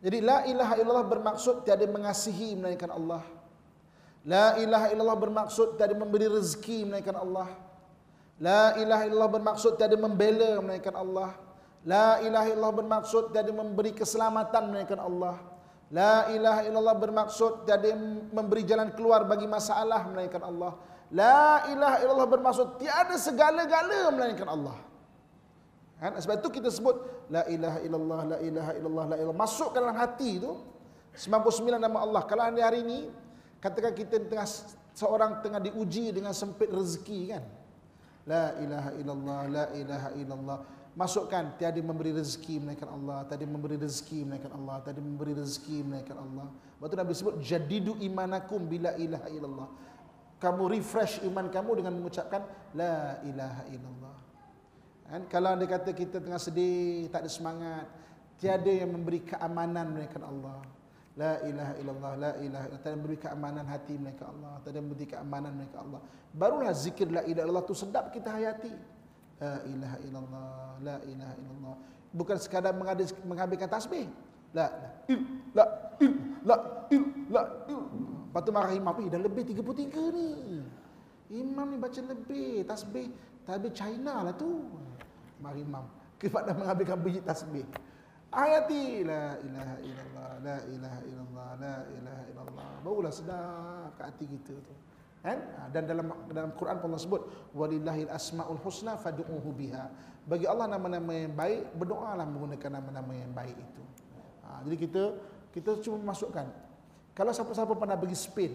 Jadi 0.01 0.21
la 0.21 0.45
ilaha 0.49 0.75
illallah 0.81 1.09
bermaksud 1.09 1.65
tiada 1.65 1.85
mengasihi 1.89 2.57
melainkan 2.57 2.93
Allah. 2.93 3.25
La 4.25 4.57
ilaha 4.57 4.89
illallah 4.93 5.21
bermaksud 5.21 5.77
tiada 5.77 5.93
memberi 5.93 6.29
rezeki 6.29 6.89
melainkan 6.89 7.17
Allah. 7.21 7.53
La 8.43 8.75
ilaha 8.75 9.07
illallah 9.07 9.31
bermaksud 9.31 9.79
tiada 9.79 9.95
membela 9.95 10.59
melainkan 10.59 10.95
Allah. 10.95 11.39
La 11.87 12.19
ilaha 12.25 12.47
illallah 12.51 12.75
bermaksud 12.75 13.31
tiada 13.31 13.53
memberi 13.55 13.95
keselamatan 13.95 14.75
melainkan 14.75 14.99
Allah. 14.99 15.39
La 15.95 16.27
ilaha 16.35 16.67
illallah 16.67 16.97
bermaksud 16.99 17.69
tiada 17.69 17.95
memberi 18.35 18.67
jalan 18.67 18.91
keluar 18.97 19.23
bagi 19.23 19.47
masalah 19.47 20.03
melainkan 20.11 20.43
Allah. 20.43 20.75
La 21.15 21.63
ilaha 21.71 21.97
illallah 22.03 22.27
bermaksud 22.27 22.83
tiada 22.83 23.15
segala-gala 23.15 24.11
melainkan 24.11 24.51
Allah. 24.51 24.75
Kan? 26.03 26.19
Sebab 26.19 26.43
itu 26.43 26.59
kita 26.59 26.75
sebut 26.75 26.99
la 27.31 27.47
ilaha 27.47 27.79
illallah, 27.87 28.21
la 28.35 28.39
ilaha 28.43 28.73
illallah, 28.75 29.05
la 29.15 29.17
ilaha. 29.23 29.37
Masuk 29.39 29.71
ke 29.71 29.79
dalam 29.79 29.95
hati 29.95 30.43
itu 30.43 30.59
99 31.15 31.79
nama 31.79 32.03
Allah. 32.03 32.23
Kalau 32.27 32.43
hari 32.43 32.59
hari 32.59 32.79
ini 32.83 32.99
katakan 33.63 33.95
kita 33.95 34.19
tengah 34.27 34.49
seorang 34.99 35.39
tengah 35.39 35.63
diuji 35.63 36.11
dengan 36.11 36.35
sempit 36.35 36.67
rezeki 36.67 37.39
kan. 37.39 37.45
La 38.25 38.57
ilaha 38.57 38.91
illallah, 38.97 39.41
la 39.53 39.65
ilaha 39.77 40.09
illallah. 40.17 40.59
Masukkan 40.95 41.59
tiada 41.59 41.77
memberi 41.83 42.15
rezeki 42.15 42.63
melainkan 42.63 42.87
Allah, 42.87 43.27
tiada 43.27 43.45
memberi 43.45 43.77
rezeki 43.77 44.25
melainkan 44.25 44.53
Allah, 44.55 44.79
tiada 44.81 45.03
memberi 45.03 45.35
rezeki 45.35 45.83
melainkan 45.83 46.17
Allah. 46.17 46.47
Waktu 46.79 46.95
Nabi 46.95 47.13
sebut 47.13 47.35
jadidu 47.43 47.99
imanakum 47.99 48.63
bila 48.65 48.95
ilaha 48.95 49.29
illallah. 49.29 49.69
Kamu 50.39 50.71
refresh 50.71 51.25
iman 51.27 51.51
kamu 51.51 51.83
dengan 51.83 51.93
mengucapkan 51.99 52.47
la 52.79 53.19
ilaha 53.27 53.63
illallah. 53.75 54.17
Kan? 55.11 55.23
Kalau 55.29 55.49
anda 55.53 55.67
kata 55.67 55.91
kita 55.93 56.23
tengah 56.23 56.41
sedih, 56.41 57.11
tak 57.11 57.27
ada 57.27 57.31
semangat, 57.31 57.87
tiada 58.39 58.71
yang 58.71 58.95
memberi 58.95 59.21
keamanan 59.27 59.99
melainkan 59.99 60.23
Allah. 60.25 60.63
La 61.15 61.39
ilaha 61.47 61.73
illallah, 61.79 62.13
la 62.19 62.33
ilaha 62.43 62.65
illallah. 62.67 62.83
Tiada 62.83 62.97
memberi 62.99 63.19
keamanan 63.23 63.65
hati 63.71 63.95
melainkan 63.95 64.27
Allah. 64.35 64.53
Tiada 64.67 64.81
memberi 64.83 65.07
keamanan 65.07 65.51
melainkan 65.55 65.81
Allah. 65.87 66.01
Barulah 66.35 66.75
zikir 66.75 67.07
la 67.07 67.23
ilaha 67.23 67.45
illallah 67.47 67.67
tu 67.67 67.75
sedap 67.79 68.11
kita 68.11 68.35
hayati. 68.35 68.73
La 69.39 69.55
ilaha 69.63 69.97
illallah, 70.03 70.53
la 70.83 70.97
ilaha 71.07 71.35
illallah. 71.39 71.75
Bukan 72.15 72.37
sekadar 72.39 72.75
menghabiskan 73.23 73.71
tasbih. 73.71 74.11
La, 74.55 74.71
il, 75.11 75.19
la, 75.51 75.65
il, 75.99 76.15
la, 76.47 76.57
il, 76.91 77.03
la, 77.27 77.43
il. 77.67 77.83
Lepas 78.31 78.43
tu 78.43 78.51
marah 78.55 78.75
imam, 78.75 78.95
dah 79.11 79.19
lebih 79.19 79.43
33 79.51 80.15
ni. 80.15 80.31
Imam 81.35 81.67
ni 81.71 81.79
baca 81.79 81.99
lebih, 81.99 82.63
tasbih, 82.63 83.11
tasbih 83.47 83.71
China 83.75 84.23
lah 84.23 84.35
tu 84.35 84.67
mari 85.43 85.61
imam 85.61 85.85
kepada 86.17 86.57
mengambilkan 86.57 86.97
bunyi 86.97 87.21
tasbih 87.21 87.67
ayati 88.35 89.07
la 89.07 89.39
ilaha 89.41 89.77
illallah 89.81 90.31
la 90.43 90.57
ilaha 90.67 91.01
illallah 91.07 91.49
la 91.63 91.77
ilaha 91.89 92.23
illallah. 92.31 92.71
Barulah 92.83 93.13
sedar 93.15 93.95
ke 93.95 94.03
hati 94.03 94.25
kita 94.27 94.55
tu. 94.59 94.75
Kan? 95.25 95.39
Dan 95.73 95.89
dalam 95.89 96.07
dalam 96.29 96.53
Quran 96.53 96.77
pun 96.83 96.93
Allah 96.93 97.01
sebut 97.01 97.23
walillahil 97.57 98.13
asmaul 98.13 98.61
husna 98.61 99.01
fad'uhu 99.01 99.51
biha. 99.57 99.89
Bagi 100.29 100.45
Allah 100.45 100.69
nama-nama 100.69 101.13
yang 101.17 101.33
baik 101.33 101.73
berdoalah 101.79 102.27
menggunakan 102.29 102.71
nama-nama 102.81 103.13
yang 103.15 103.33
baik 103.33 103.57
itu. 103.57 103.83
Ha, 104.45 104.61
jadi 104.69 104.77
kita 104.77 105.03
kita 105.55 105.71
cuma 105.81 106.13
masukkan. 106.13 106.45
Kalau 107.17 107.33
siapa-siapa 107.33 107.73
pernah 107.79 107.97
pergi 107.97 108.19
Spain 108.19 108.53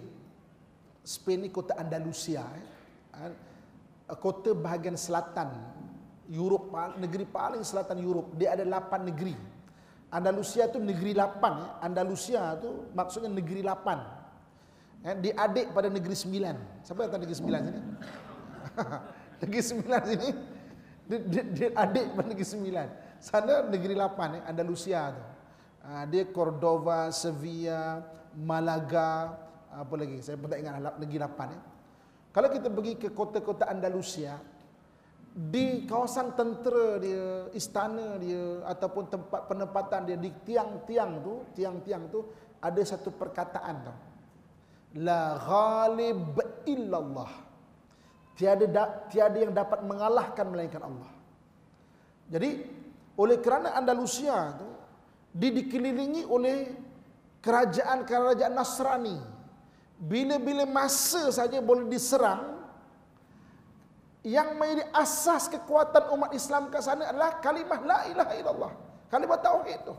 Spain 1.10 1.48
ni 1.48 1.50
kota 1.50 1.74
Andalusia 1.74 2.44
eh, 3.18 3.34
ha, 4.06 4.14
kota 4.20 4.52
bahagian 4.54 5.00
selatan 5.00 5.50
Europe 6.30 6.70
negeri 7.02 7.26
paling 7.26 7.66
selatan 7.66 7.98
Europe 8.04 8.30
dia 8.38 8.54
ada 8.54 8.62
8 8.62 9.10
negeri 9.10 9.34
Andalusia 10.10 10.66
tu 10.66 10.82
negeri 10.82 11.14
8 11.14 11.38
ya. 11.38 11.68
Andalusia 11.86 12.42
tu 12.58 12.90
maksudnya 12.98 13.30
negeri 13.30 13.62
8 13.62 15.06
ya, 15.06 15.12
dia 15.22 15.34
adik 15.38 15.70
pada 15.70 15.88
negeri 15.88 16.18
9 16.18 16.82
siapa 16.82 17.00
yang 17.06 17.12
tahu 17.14 17.22
negeri 17.22 17.38
9 17.38 17.68
sini? 17.70 17.82
Negeri 19.40 19.62
9 19.64 20.10
sini? 20.10 20.30
Dia, 21.10 21.18
dia, 21.26 21.44
dia 21.48 21.70
adik 21.78 22.06
pada 22.18 22.28
negeri 22.28 22.48
9 22.48 23.22
sana 23.22 23.54
negeri 23.70 23.94
8 23.94 24.36
ya, 24.36 24.42
Andalusia 24.50 25.00
tu. 25.14 25.24
Uh, 25.80 26.04
dia 26.12 26.24
Cordova 26.28 27.08
Sevilla 27.14 28.04
Malaga 28.36 29.38
apa 29.70 29.94
lagi? 29.96 30.20
Saya 30.26 30.36
pun 30.42 30.50
tak 30.50 30.60
ingat 30.60 30.98
negeri 30.98 31.22
8 31.22 31.54
ya. 31.54 31.60
kalau 32.34 32.50
kita 32.50 32.68
pergi 32.68 32.94
ke 32.98 33.08
kota-kota 33.14 33.70
Andalusia 33.70 34.42
di 35.30 35.86
kawasan 35.86 36.34
tentera 36.34 36.98
dia, 36.98 37.54
istana 37.54 38.18
dia 38.18 38.66
ataupun 38.66 39.08
tempat 39.08 39.46
penempatan 39.46 40.10
dia 40.10 40.18
di 40.18 40.34
tiang-tiang 40.44 41.22
tu, 41.22 41.34
tiang-tiang 41.54 42.10
tu 42.10 42.26
ada 42.60 42.82
satu 42.82 43.14
perkataan 43.14 43.76
tu. 43.86 43.94
La 45.00 45.38
ghalib 45.38 46.36
illallah. 46.66 47.32
Tiada 48.34 48.66
da, 48.66 48.84
tiada 49.12 49.38
yang 49.38 49.54
dapat 49.54 49.84
mengalahkan 49.84 50.48
melainkan 50.48 50.82
Allah. 50.82 51.12
Jadi 52.32 52.50
oleh 53.20 53.38
kerana 53.44 53.76
Andalusia 53.76 54.56
tu 54.56 54.70
di 55.30 55.52
dikelilingi 55.54 56.24
oleh 56.26 56.58
kerajaan-kerajaan 57.44 58.54
Nasrani. 58.56 59.18
Bila-bila 60.00 60.64
masa 60.64 61.28
saja 61.28 61.60
boleh 61.60 61.92
diserang, 61.92 62.59
yang 64.24 64.60
menjadi 64.60 64.92
asas 64.92 65.48
kekuatan 65.48 66.12
umat 66.12 66.36
Islam 66.36 66.68
ke 66.68 66.84
sana 66.84 67.08
adalah 67.08 67.40
kalimah 67.40 67.80
la 67.88 68.00
ilaha 68.12 68.34
illallah. 68.36 68.72
Kalimah 69.08 69.40
tauhid 69.40 69.80
tu. 69.88 69.96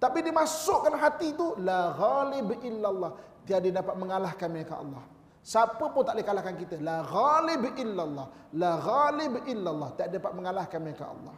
Tapi 0.00 0.24
dimasukkan 0.24 0.96
hati 0.96 1.36
itu 1.36 1.58
la 1.60 1.92
ghalib 1.92 2.56
illallah. 2.62 3.12
Tiada 3.44 3.68
dapat 3.68 3.94
mengalahkan 3.98 4.48
mereka 4.48 4.80
Allah. 4.80 5.04
Siapa 5.44 5.92
pun 5.92 6.04
tak 6.06 6.16
boleh 6.16 6.24
kalahkan 6.24 6.54
kita. 6.56 6.80
La 6.80 7.04
ghalib 7.04 7.74
illallah. 7.76 8.26
La 8.56 8.80
ghalib 8.80 9.44
illallah. 9.44 9.92
Tak 9.98 10.08
dapat 10.08 10.32
mengalahkan 10.32 10.80
mereka 10.80 11.10
Allah. 11.10 11.36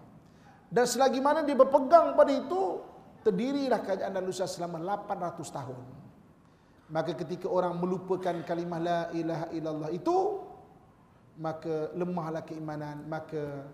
Dan 0.73 0.85
selagi 0.87 1.19
mana 1.19 1.43
dia 1.43 1.59
berpegang 1.59 2.15
pada 2.17 2.33
itu, 2.33 2.81
terdirilah 3.27 3.83
kerajaan 3.83 4.15
Andalusia 4.15 4.47
selama 4.47 4.81
800 4.81 5.43
tahun. 5.49 5.81
Maka 6.93 7.13
ketika 7.19 7.49
orang 7.49 7.77
melupakan 7.81 8.37
kalimah 8.45 8.81
la 8.81 9.01
ilaha 9.17 9.47
illallah 9.53 9.91
itu, 9.91 10.17
maka 11.41 11.89
lemahlah 11.97 12.45
keimanan 12.45 13.09
maka 13.09 13.65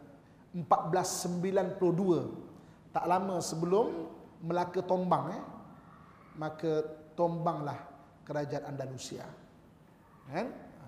1492 0.55 2.95
tak 2.95 3.07
lama 3.07 3.43
sebelum 3.43 4.15
Melaka 4.39 4.79
tombang 4.87 5.35
eh 5.35 5.43
maka 6.39 6.87
tombanglah 7.19 7.75
kerajaan 8.23 8.71
Andalusia 8.71 9.27
kan 10.31 10.55
ha. 10.55 10.87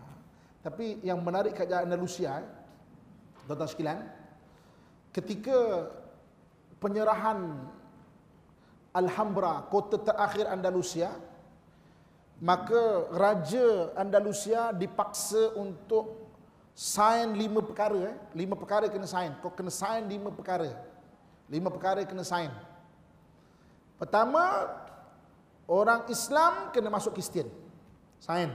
tapi 0.62 1.02
yang 1.02 1.18
menarik 1.18 1.58
kerajaan 1.58 1.90
Andalusia 1.90 2.38
eh, 2.38 2.46
tuan-tuan 3.50 3.66
sekalian 3.66 4.06
ketika 5.10 5.90
penyerahan 6.78 7.66
Alhambra 8.94 9.66
kota 9.66 9.98
terakhir 9.98 10.46
Andalusia 10.46 11.10
maka 12.38 13.10
raja 13.12 13.92
Andalusia 13.98 14.70
dipaksa 14.70 15.58
untuk 15.58 16.30
sign 16.74 17.36
lima 17.36 17.60
perkara 17.60 17.98
eh. 18.10 18.16
lima 18.34 18.54
perkara 18.56 18.86
kena 18.88 19.06
sign. 19.06 19.34
Kau 19.44 19.52
kena 19.52 19.72
sign 19.72 20.06
lima 20.06 20.30
perkara. 20.32 20.70
Lima 21.50 21.68
perkara 21.68 22.02
kena 22.06 22.22
sign. 22.22 22.50
Pertama 24.00 24.70
orang 25.68 26.08
Islam 26.08 26.72
kena 26.72 26.88
masuk 26.88 27.12
Kristian. 27.12 27.50
Sign. 28.22 28.48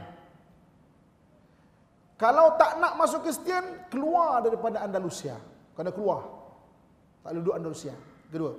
Kalau 2.16 2.56
tak 2.56 2.80
nak 2.80 2.96
masuk 2.96 3.28
Kristian 3.28 3.86
keluar 3.92 4.40
daripada 4.40 4.82
Andalusia. 4.82 5.36
Kena 5.76 5.92
keluar. 5.92 6.24
Tak 7.22 7.36
duduk 7.36 7.54
Andalusia. 7.54 7.94
Kedua. 8.32 8.56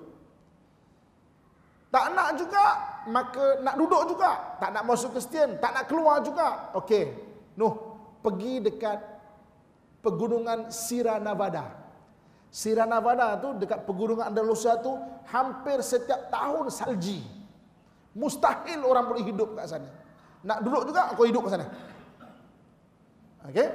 Tak 1.88 2.12
nak 2.12 2.28
juga, 2.36 2.64
maka 3.08 3.64
nak 3.64 3.74
duduk 3.80 4.02
juga. 4.12 4.60
Tak 4.60 4.70
nak 4.76 4.84
masuk 4.84 5.16
Kristian, 5.16 5.56
tak 5.56 5.72
nak 5.72 5.88
keluar 5.88 6.20
juga. 6.20 6.70
Okey. 6.76 7.16
Nuh, 7.56 7.72
pergi 8.20 8.60
dekat 8.60 9.15
pegunungan 10.06 10.70
Sierra 10.70 11.18
Nevada. 11.18 11.74
Sierra 12.54 12.86
Nevada 12.86 13.34
tu 13.42 13.58
dekat 13.58 13.82
pegunungan 13.82 14.30
Andalusia 14.30 14.78
tu 14.78 14.94
hampir 15.26 15.82
setiap 15.82 16.30
tahun 16.30 16.70
salji. 16.70 17.26
Mustahil 18.14 18.80
orang 18.86 19.10
boleh 19.10 19.26
hidup 19.26 19.58
kat 19.58 19.66
sana. 19.66 19.90
Nak 20.46 20.62
duduk 20.62 20.94
juga 20.94 21.10
kau 21.18 21.26
hidup 21.26 21.50
kat 21.50 21.58
sana. 21.58 21.66
Okey? 23.50 23.68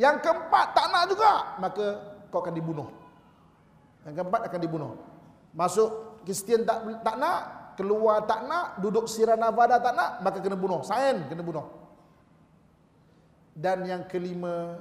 Yang 0.00 0.16
keempat 0.24 0.66
tak 0.76 0.86
nak 0.92 1.04
juga, 1.08 1.32
maka 1.60 1.86
kau 2.32 2.40
akan 2.40 2.54
dibunuh. 2.56 2.88
Yang 4.08 4.24
keempat 4.24 4.40
akan 4.48 4.60
dibunuh. 4.60 4.92
Masuk 5.56 6.20
Kristian 6.26 6.66
tak 6.66 6.84
tak 7.06 7.16
nak, 7.16 7.38
keluar 7.78 8.24
tak 8.26 8.44
nak, 8.50 8.82
duduk 8.82 9.06
Sierra 9.06 9.38
Nevada 9.38 9.78
tak 9.78 9.94
nak, 9.94 10.10
maka 10.26 10.42
kena 10.42 10.58
bunuh. 10.58 10.82
Sain 10.82 11.22
kena 11.30 11.40
bunuh. 11.44 11.64
Dan 13.56 13.88
yang 13.88 14.04
kelima, 14.04 14.76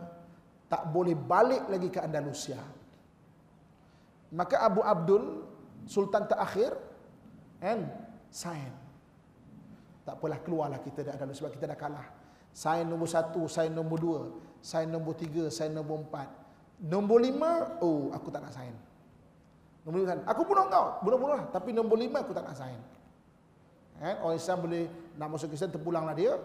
tak 0.65 0.89
boleh 0.89 1.13
balik 1.13 1.69
lagi 1.69 1.89
ke 1.93 2.01
Andalusia. 2.01 2.57
Maka 4.33 4.59
Abu 4.65 4.81
Abdul, 4.81 5.45
Sultan 5.85 6.25
terakhir, 6.25 6.73
kan, 7.61 7.85
sain. 8.33 8.73
Tak 10.05 10.21
apalah 10.21 10.41
keluarlah 10.41 10.79
kita 10.81 11.05
dari 11.05 11.15
Andalusia 11.17 11.45
sebab 11.45 11.53
kita 11.53 11.65
dah 11.69 11.77
kalah. 11.77 12.07
Sain 12.55 12.85
nombor 12.87 13.09
satu, 13.09 13.45
sain 13.51 13.69
nombor 13.69 13.97
dua, 13.99 14.21
sain 14.61 14.87
nombor 14.89 15.17
tiga, 15.17 15.49
sain 15.49 15.73
nombor 15.73 16.05
empat. 16.05 16.29
Nombor 16.81 17.23
lima, 17.23 17.79
oh 17.79 18.11
aku 18.11 18.29
tak 18.33 18.43
nak 18.43 18.53
sain. 18.53 18.73
Nombor 19.85 20.05
lima, 20.05 20.23
aku 20.25 20.41
bunuh 20.43 20.65
kau, 20.67 20.87
bunuh-bunuh. 21.05 21.41
Tapi 21.53 21.69
nombor 21.71 21.97
lima 21.99 22.25
aku 22.25 22.33
tak 22.33 22.45
nak 22.47 22.57
sain. 22.57 22.79
Kan? 24.01 24.15
Orang 24.25 24.37
Islam 24.37 24.57
boleh 24.59 24.83
nak 25.15 25.27
masuk 25.31 25.53
Islam, 25.55 25.71
terpulanglah 25.71 26.15
dia. 26.17 26.35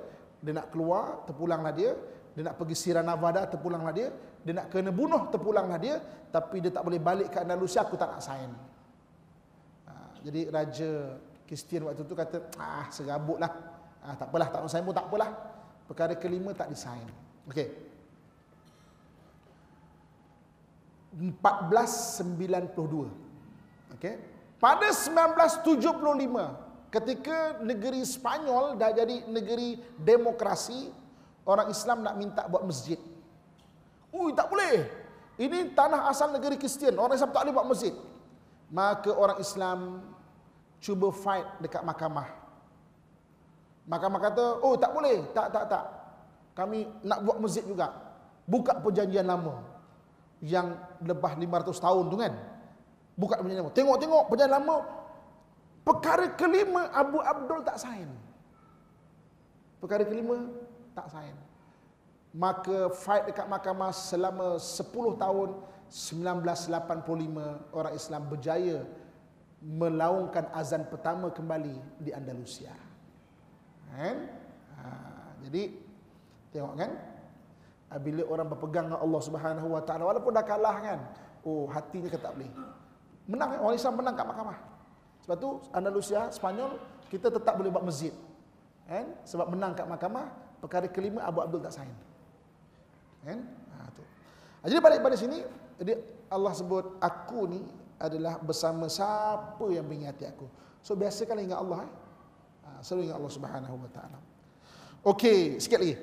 Dia 0.40 0.52
nak 0.56 0.72
keluar, 0.72 1.24
terpulanglah 1.26 1.72
dia. 1.74 1.92
Dia 2.35 2.43
nak 2.47 2.55
pergi 2.57 2.74
Sierra 2.78 3.03
Nevada, 3.03 3.47
terpulanglah 3.51 3.95
dia. 3.95 4.09
Dia 4.47 4.55
nak 4.57 4.70
kena 4.70 4.95
bunuh, 4.95 5.28
terpulanglah 5.28 5.78
dia. 5.83 6.01
Tapi 6.31 6.62
dia 6.62 6.70
tak 6.70 6.85
boleh 6.87 7.03
balik 7.03 7.35
ke 7.35 7.43
Andalusia, 7.43 7.83
aku 7.83 7.99
tak 7.99 8.14
nak 8.14 8.22
sain. 8.22 8.55
Ha, 9.91 9.93
jadi 10.22 10.47
Raja 10.49 11.18
Kristian 11.51 11.91
waktu 11.91 12.07
tu 12.07 12.14
kata, 12.14 12.47
ah 12.62 12.87
serabut 12.95 13.43
lah. 13.43 13.51
Ah, 14.01 14.16
tak 14.16 14.31
apalah, 14.31 14.49
tak 14.49 14.62
nak 14.62 14.70
sain 14.70 14.87
pun 14.87 14.95
tak 14.95 15.11
apalah. 15.11 15.35
Perkara 15.91 16.14
kelima 16.14 16.55
tak 16.55 16.70
disain. 16.70 17.03
Okey. 17.51 17.66
1492. 21.18 23.11
Okey. 23.99 24.14
Pada 24.62 24.95
1975, 24.95 26.95
ketika 26.95 27.59
negeri 27.64 28.05
Spanyol 28.07 28.78
dah 28.78 28.95
jadi 28.95 29.26
negeri 29.26 29.83
demokrasi, 29.99 30.95
orang 31.47 31.68
Islam 31.72 32.05
nak 32.05 32.14
minta 32.16 32.43
buat 32.49 32.64
masjid. 32.64 32.99
Ui, 34.11 34.34
tak 34.34 34.51
boleh. 34.51 34.88
Ini 35.41 35.72
tanah 35.72 36.11
asal 36.11 36.34
negeri 36.34 36.61
Kristian. 36.61 36.99
Orang 37.01 37.16
Islam 37.16 37.32
tak 37.32 37.47
boleh 37.47 37.55
buat 37.55 37.68
masjid. 37.70 37.95
Maka 38.70 39.11
orang 39.14 39.38
Islam 39.41 40.05
cuba 40.82 41.09
fight 41.14 41.47
dekat 41.64 41.80
mahkamah. 41.80 42.28
Mahkamah 43.88 44.20
kata, 44.20 44.45
oh 44.61 44.76
tak 44.76 44.93
boleh. 44.93 45.24
Tak, 45.32 45.49
tak, 45.51 45.64
tak. 45.70 45.84
Kami 46.53 46.84
nak 47.07 47.24
buat 47.24 47.41
masjid 47.41 47.64
juga. 47.64 47.88
Buka 48.45 48.76
perjanjian 48.82 49.24
lama. 49.24 49.64
Yang 50.45 50.76
lebah 51.01 51.32
500 51.38 51.84
tahun 51.86 52.05
tu 52.11 52.16
kan. 52.20 52.32
Buka 53.16 53.41
perjanjian 53.41 53.64
lama. 53.64 53.72
Tengok-tengok 53.72 54.22
perjanjian 54.28 54.57
lama. 54.61 54.76
Perkara 55.80 56.26
kelima 56.36 56.93
Abu 56.93 57.16
Abdul 57.16 57.64
tak 57.64 57.80
sign. 57.80 58.12
Perkara 59.80 60.05
kelima 60.05 60.36
tak 60.95 61.07
sign. 61.11 61.36
Maka 62.30 62.95
fight 62.95 63.26
dekat 63.26 63.51
mahkamah 63.51 63.91
selama 63.91 64.55
10 64.55 65.18
tahun 65.18 65.49
1985 65.91 67.74
orang 67.74 67.95
Islam 67.99 68.22
berjaya 68.30 68.86
melaungkan 69.61 70.47
azan 70.55 70.86
pertama 70.86 71.34
kembali 71.34 71.74
di 71.99 72.14
Andalusia. 72.14 72.70
Kan? 73.91 74.30
Ha, 74.78 74.86
jadi 75.43 75.74
tengok 76.55 76.74
kan? 76.78 76.91
Bila 77.99 78.22
orang 78.30 78.47
berpegang 78.47 78.86
dengan 78.86 79.03
Allah 79.03 79.20
Subhanahu 79.26 79.68
Wa 79.74 79.82
Taala 79.82 80.07
walaupun 80.07 80.30
dah 80.30 80.47
kalah 80.47 80.76
kan, 80.78 80.99
oh 81.43 81.66
hatinya 81.66 82.07
kata 82.07 82.30
tak 82.30 82.32
boleh. 82.38 82.51
Menang 83.26 83.59
orang 83.59 83.74
Islam 83.74 83.99
menang 83.99 84.14
kat 84.14 84.26
mahkamah. 84.30 84.59
Sebab 85.26 85.36
tu 85.36 85.49
Andalusia, 85.74 86.30
Spanyol 86.30 86.78
kita 87.11 87.34
tetap 87.34 87.59
boleh 87.59 87.74
buat 87.74 87.82
masjid. 87.82 88.14
Kan? 88.86 89.18
Sebab 89.26 89.51
menang 89.51 89.74
kat 89.74 89.91
mahkamah, 89.91 90.30
perkara 90.61 90.86
kelima 90.86 91.24
Abu 91.24 91.40
Abdul 91.40 91.64
tak 91.64 91.74
sign. 91.74 91.92
Kan? 93.24 93.40
Ha, 93.76 93.88
tu. 93.92 94.02
Ha, 94.61 94.64
jadi 94.68 94.80
balik 94.80 95.00
pada 95.04 95.16
sini, 95.16 95.40
jadi 95.80 95.96
Allah 96.30 96.52
sebut 96.54 97.00
aku 97.00 97.40
ni 97.48 97.61
adalah 98.00 98.40
bersama 98.40 98.88
siapa 98.88 99.61
yang 99.68 99.84
mengingati 99.84 100.24
aku. 100.24 100.48
So 100.80 100.96
biasakan 100.96 101.44
ingat 101.44 101.61
Allah 101.61 101.84
eh. 101.84 101.92
Ha, 102.64 102.68
selalu 102.80 103.11
ingat 103.11 103.16
Allah 103.20 103.32
Subhanahu 103.32 103.76
wa 103.76 103.90
taala. 103.92 104.18
Okey, 105.04 105.61
sikit 105.61 105.80
lagi. 105.80 105.96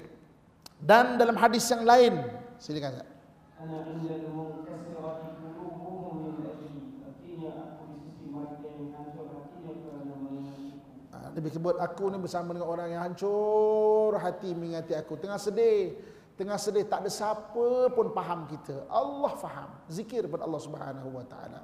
Dan 0.78 1.18
dalam 1.18 1.38
hadis 1.38 1.66
yang 1.74 1.86
lain, 1.86 2.22
silakan 2.62 3.02
Ustaz. 3.02 3.10
Ana 3.58 3.78
indal 3.90 4.30
munkasirati 4.30 5.34
qulubuhum 5.42 6.14
min 6.30 6.46
ajli. 6.46 7.02
Artinya 7.02 7.50
aku 7.74 7.82
di 7.90 7.98
sisi 8.06 8.26
mereka 8.30 8.68
yang 8.70 8.94
hancur 8.94 9.26
hatinya 9.34 9.74
kerana 9.82 10.14
mengingatiku. 10.22 10.90
Ha, 11.18 11.27
Nabi 11.38 11.54
sebut 11.54 11.78
aku 11.78 12.10
ni 12.10 12.18
bersama 12.18 12.50
dengan 12.58 12.66
orang 12.66 12.90
yang 12.90 13.06
hancur 13.06 14.18
hati 14.18 14.58
mengingati 14.58 14.98
aku. 14.98 15.22
Tengah 15.22 15.38
sedih, 15.38 15.94
tengah 16.34 16.58
sedih 16.58 16.90
tak 16.90 17.06
ada 17.06 17.14
siapa 17.14 17.94
pun 17.94 18.10
faham 18.10 18.50
kita. 18.50 18.90
Allah 18.90 19.38
faham. 19.38 19.70
Zikir 19.86 20.26
kepada 20.26 20.50
Allah 20.50 20.58
Subhanahu 20.58 21.14
wa 21.14 21.22
taala. 21.30 21.62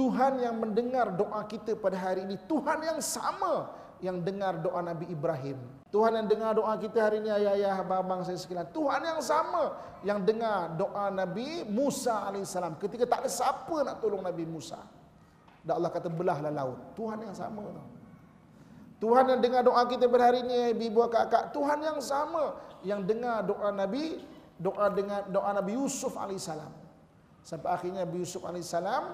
Tuhan 0.00 0.40
yang 0.40 0.56
mendengar 0.56 1.12
doa 1.12 1.44
kita 1.44 1.76
pada 1.76 1.96
hari 2.00 2.24
ini, 2.24 2.40
Tuhan 2.48 2.80
yang 2.84 3.00
sama 3.04 3.68
yang 4.00 4.20
dengar 4.20 4.60
doa 4.64 4.80
Nabi 4.80 5.12
Ibrahim. 5.12 5.60
Tuhan 5.92 6.16
yang 6.16 6.28
dengar 6.28 6.52
doa 6.56 6.72
kita 6.80 7.00
hari 7.00 7.20
ini 7.20 7.32
ayah-ayah 7.32 7.80
abang 7.80 8.24
saya 8.24 8.40
sekalian. 8.40 8.68
Tuhan 8.72 9.00
yang 9.04 9.20
sama 9.20 9.76
yang 10.04 10.24
dengar 10.24 10.72
doa 10.76 11.12
Nabi 11.12 11.64
Musa 11.68 12.28
alaihissalam 12.28 12.80
ketika 12.80 13.04
tak 13.04 13.24
ada 13.24 13.30
siapa 13.32 13.76
nak 13.84 14.00
tolong 14.00 14.24
Nabi 14.24 14.44
Musa. 14.44 14.80
Dan 15.64 15.80
Allah 15.80 15.92
kata 15.92 16.12
belahlah 16.12 16.52
laut. 16.52 16.96
Tuhan 16.96 17.24
yang 17.24 17.36
sama 17.36 17.64
tau. 17.72 17.95
Tuhan 18.96 19.28
yang 19.28 19.40
dengar 19.44 19.60
doa 19.60 19.84
kita 19.84 20.08
pada 20.08 20.32
hari 20.32 20.40
ini 20.40 20.72
ibu 20.88 21.04
kakak 21.04 21.52
Tuhan 21.52 21.84
yang 21.84 22.00
sama 22.00 22.56
yang 22.80 23.04
dengar 23.04 23.44
doa 23.44 23.68
Nabi 23.68 24.24
doa 24.56 24.88
dengan 24.88 25.20
doa 25.28 25.52
Nabi 25.52 25.76
Yusuf 25.76 26.16
alaihissalam. 26.16 26.72
Sampai 27.44 27.70
akhirnya 27.76 28.08
Nabi 28.08 28.24
Yusuf 28.24 28.40
alaihissalam 28.42 29.12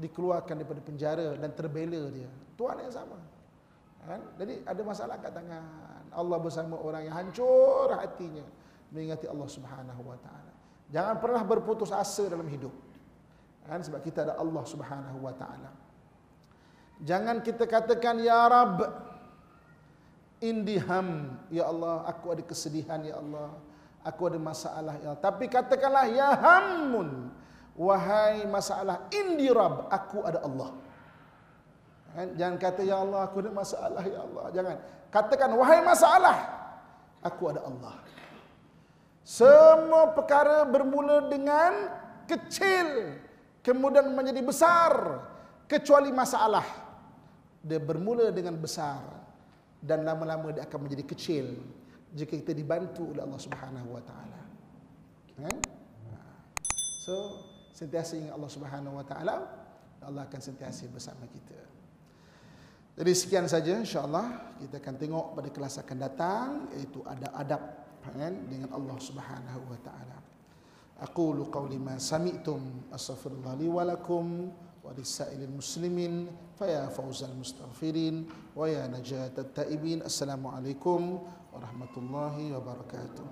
dikeluarkan 0.00 0.54
daripada 0.56 0.80
penjara 0.80 1.36
dan 1.36 1.52
terbela 1.52 2.08
dia. 2.08 2.32
Tuhan 2.56 2.80
yang 2.80 2.92
sama. 2.92 3.20
Kan? 4.08 4.20
Jadi 4.40 4.64
ada 4.64 4.80
masalah 4.80 5.20
kat 5.20 5.36
tangan. 5.36 6.08
Allah 6.10 6.38
bersama 6.40 6.80
orang 6.80 7.06
yang 7.06 7.14
hancur 7.14 7.92
hatinya 7.92 8.42
mengingati 8.90 9.28
Allah 9.28 9.48
Subhanahu 9.52 10.02
wa 10.02 10.16
taala. 10.18 10.52
Jangan 10.90 11.22
pernah 11.22 11.42
berputus 11.44 11.92
asa 11.92 12.26
dalam 12.26 12.48
hidup. 12.48 12.72
Kan? 13.68 13.84
Sebab 13.84 14.00
kita 14.00 14.24
ada 14.24 14.34
Allah 14.40 14.64
Subhanahu 14.64 15.20
wa 15.20 15.34
taala. 15.36 15.70
Jangan 17.04 17.44
kita 17.44 17.64
katakan 17.68 18.20
ya 18.20 18.48
Rabb 18.48 19.09
indiham 20.40 21.36
ya 21.52 21.68
Allah 21.68 22.08
aku 22.08 22.32
ada 22.32 22.42
kesedihan 22.42 23.00
ya 23.04 23.20
Allah 23.20 23.52
aku 24.04 24.32
ada 24.32 24.40
masalah 24.40 24.96
ya 24.98 25.12
Allah. 25.12 25.20
Tapi 25.20 25.44
katakanlah 25.46 26.06
ya 26.08 26.32
hammun 26.32 27.28
wahai 27.76 28.48
masalah 28.48 29.06
indi 29.12 29.52
Rabb 29.52 29.92
aku 29.92 30.24
ada 30.24 30.40
Allah. 30.40 30.70
Kan? 32.16 32.28
Jangan 32.34 32.56
kata 32.58 32.82
ya 32.82 32.96
Allah 33.04 33.20
aku 33.28 33.36
ada 33.44 33.50
masalah 33.52 34.02
ya 34.02 34.20
Allah. 34.24 34.44
Jangan. 34.50 34.76
Katakan 35.12 35.50
wahai 35.54 35.80
masalah 35.84 36.36
aku 37.20 37.42
ada 37.52 37.60
Allah. 37.68 37.94
Semua 39.20 40.10
perkara 40.16 40.64
bermula 40.64 41.28
dengan 41.28 41.92
kecil 42.24 43.20
kemudian 43.60 44.08
menjadi 44.16 44.40
besar 44.40 45.20
kecuali 45.68 46.08
masalah. 46.10 46.64
Dia 47.60 47.76
bermula 47.76 48.32
dengan 48.32 48.56
besar 48.56 49.19
dan 49.80 50.04
lama-lama 50.04 50.52
dia 50.52 50.68
akan 50.68 50.86
menjadi 50.86 51.04
kecil 51.08 51.46
jika 52.12 52.36
kita 52.36 52.52
dibantu 52.52 53.16
oleh 53.16 53.24
Allah 53.24 53.40
Subhanahu 53.40 53.88
wa 53.96 54.02
taala. 54.04 54.42
Kan? 55.40 55.56
So, 57.00 57.40
sentiasa 57.72 58.20
ingat 58.20 58.36
Allah 58.36 58.50
Subhanahu 58.52 58.94
wa 59.00 59.04
taala, 59.08 59.36
Allah 60.04 60.28
akan 60.28 60.40
sentiasa 60.40 60.84
bersama 60.92 61.24
kita. 61.32 61.56
Jadi 63.00 63.12
sekian 63.16 63.48
saja 63.48 63.80
insya-Allah 63.80 64.58
kita 64.60 64.76
akan 64.76 64.94
tengok 65.00 65.26
pada 65.32 65.48
kelas 65.48 65.74
akan 65.80 65.96
datang 65.96 66.48
iaitu 66.76 67.00
ada 67.08 67.32
adab 67.32 67.62
kan 68.04 68.32
dengan 68.48 68.68
Allah 68.76 68.96
Subhanahu 69.00 69.62
wa 69.64 69.78
taala. 69.80 70.18
Aqulu 71.00 71.48
qawli 71.48 71.80
ma 71.80 71.96
sami'tum 71.96 72.92
astaghfirullah 72.92 73.56
li 73.56 73.68
wa 73.72 73.88
lakum 73.88 74.52
ولسائر 74.90 75.38
المسلمين 75.46 76.26
فيا 76.58 76.90
فوز 76.90 77.22
المستغفرين 77.24 78.26
ويا 78.58 78.86
نجاة 78.90 79.38
التائبين. 79.38 80.02
السلام 80.02 80.42
عليكم 80.46 81.00
ورحمة 81.54 81.94
الله 81.96 82.36
وبركاته. 82.58 83.26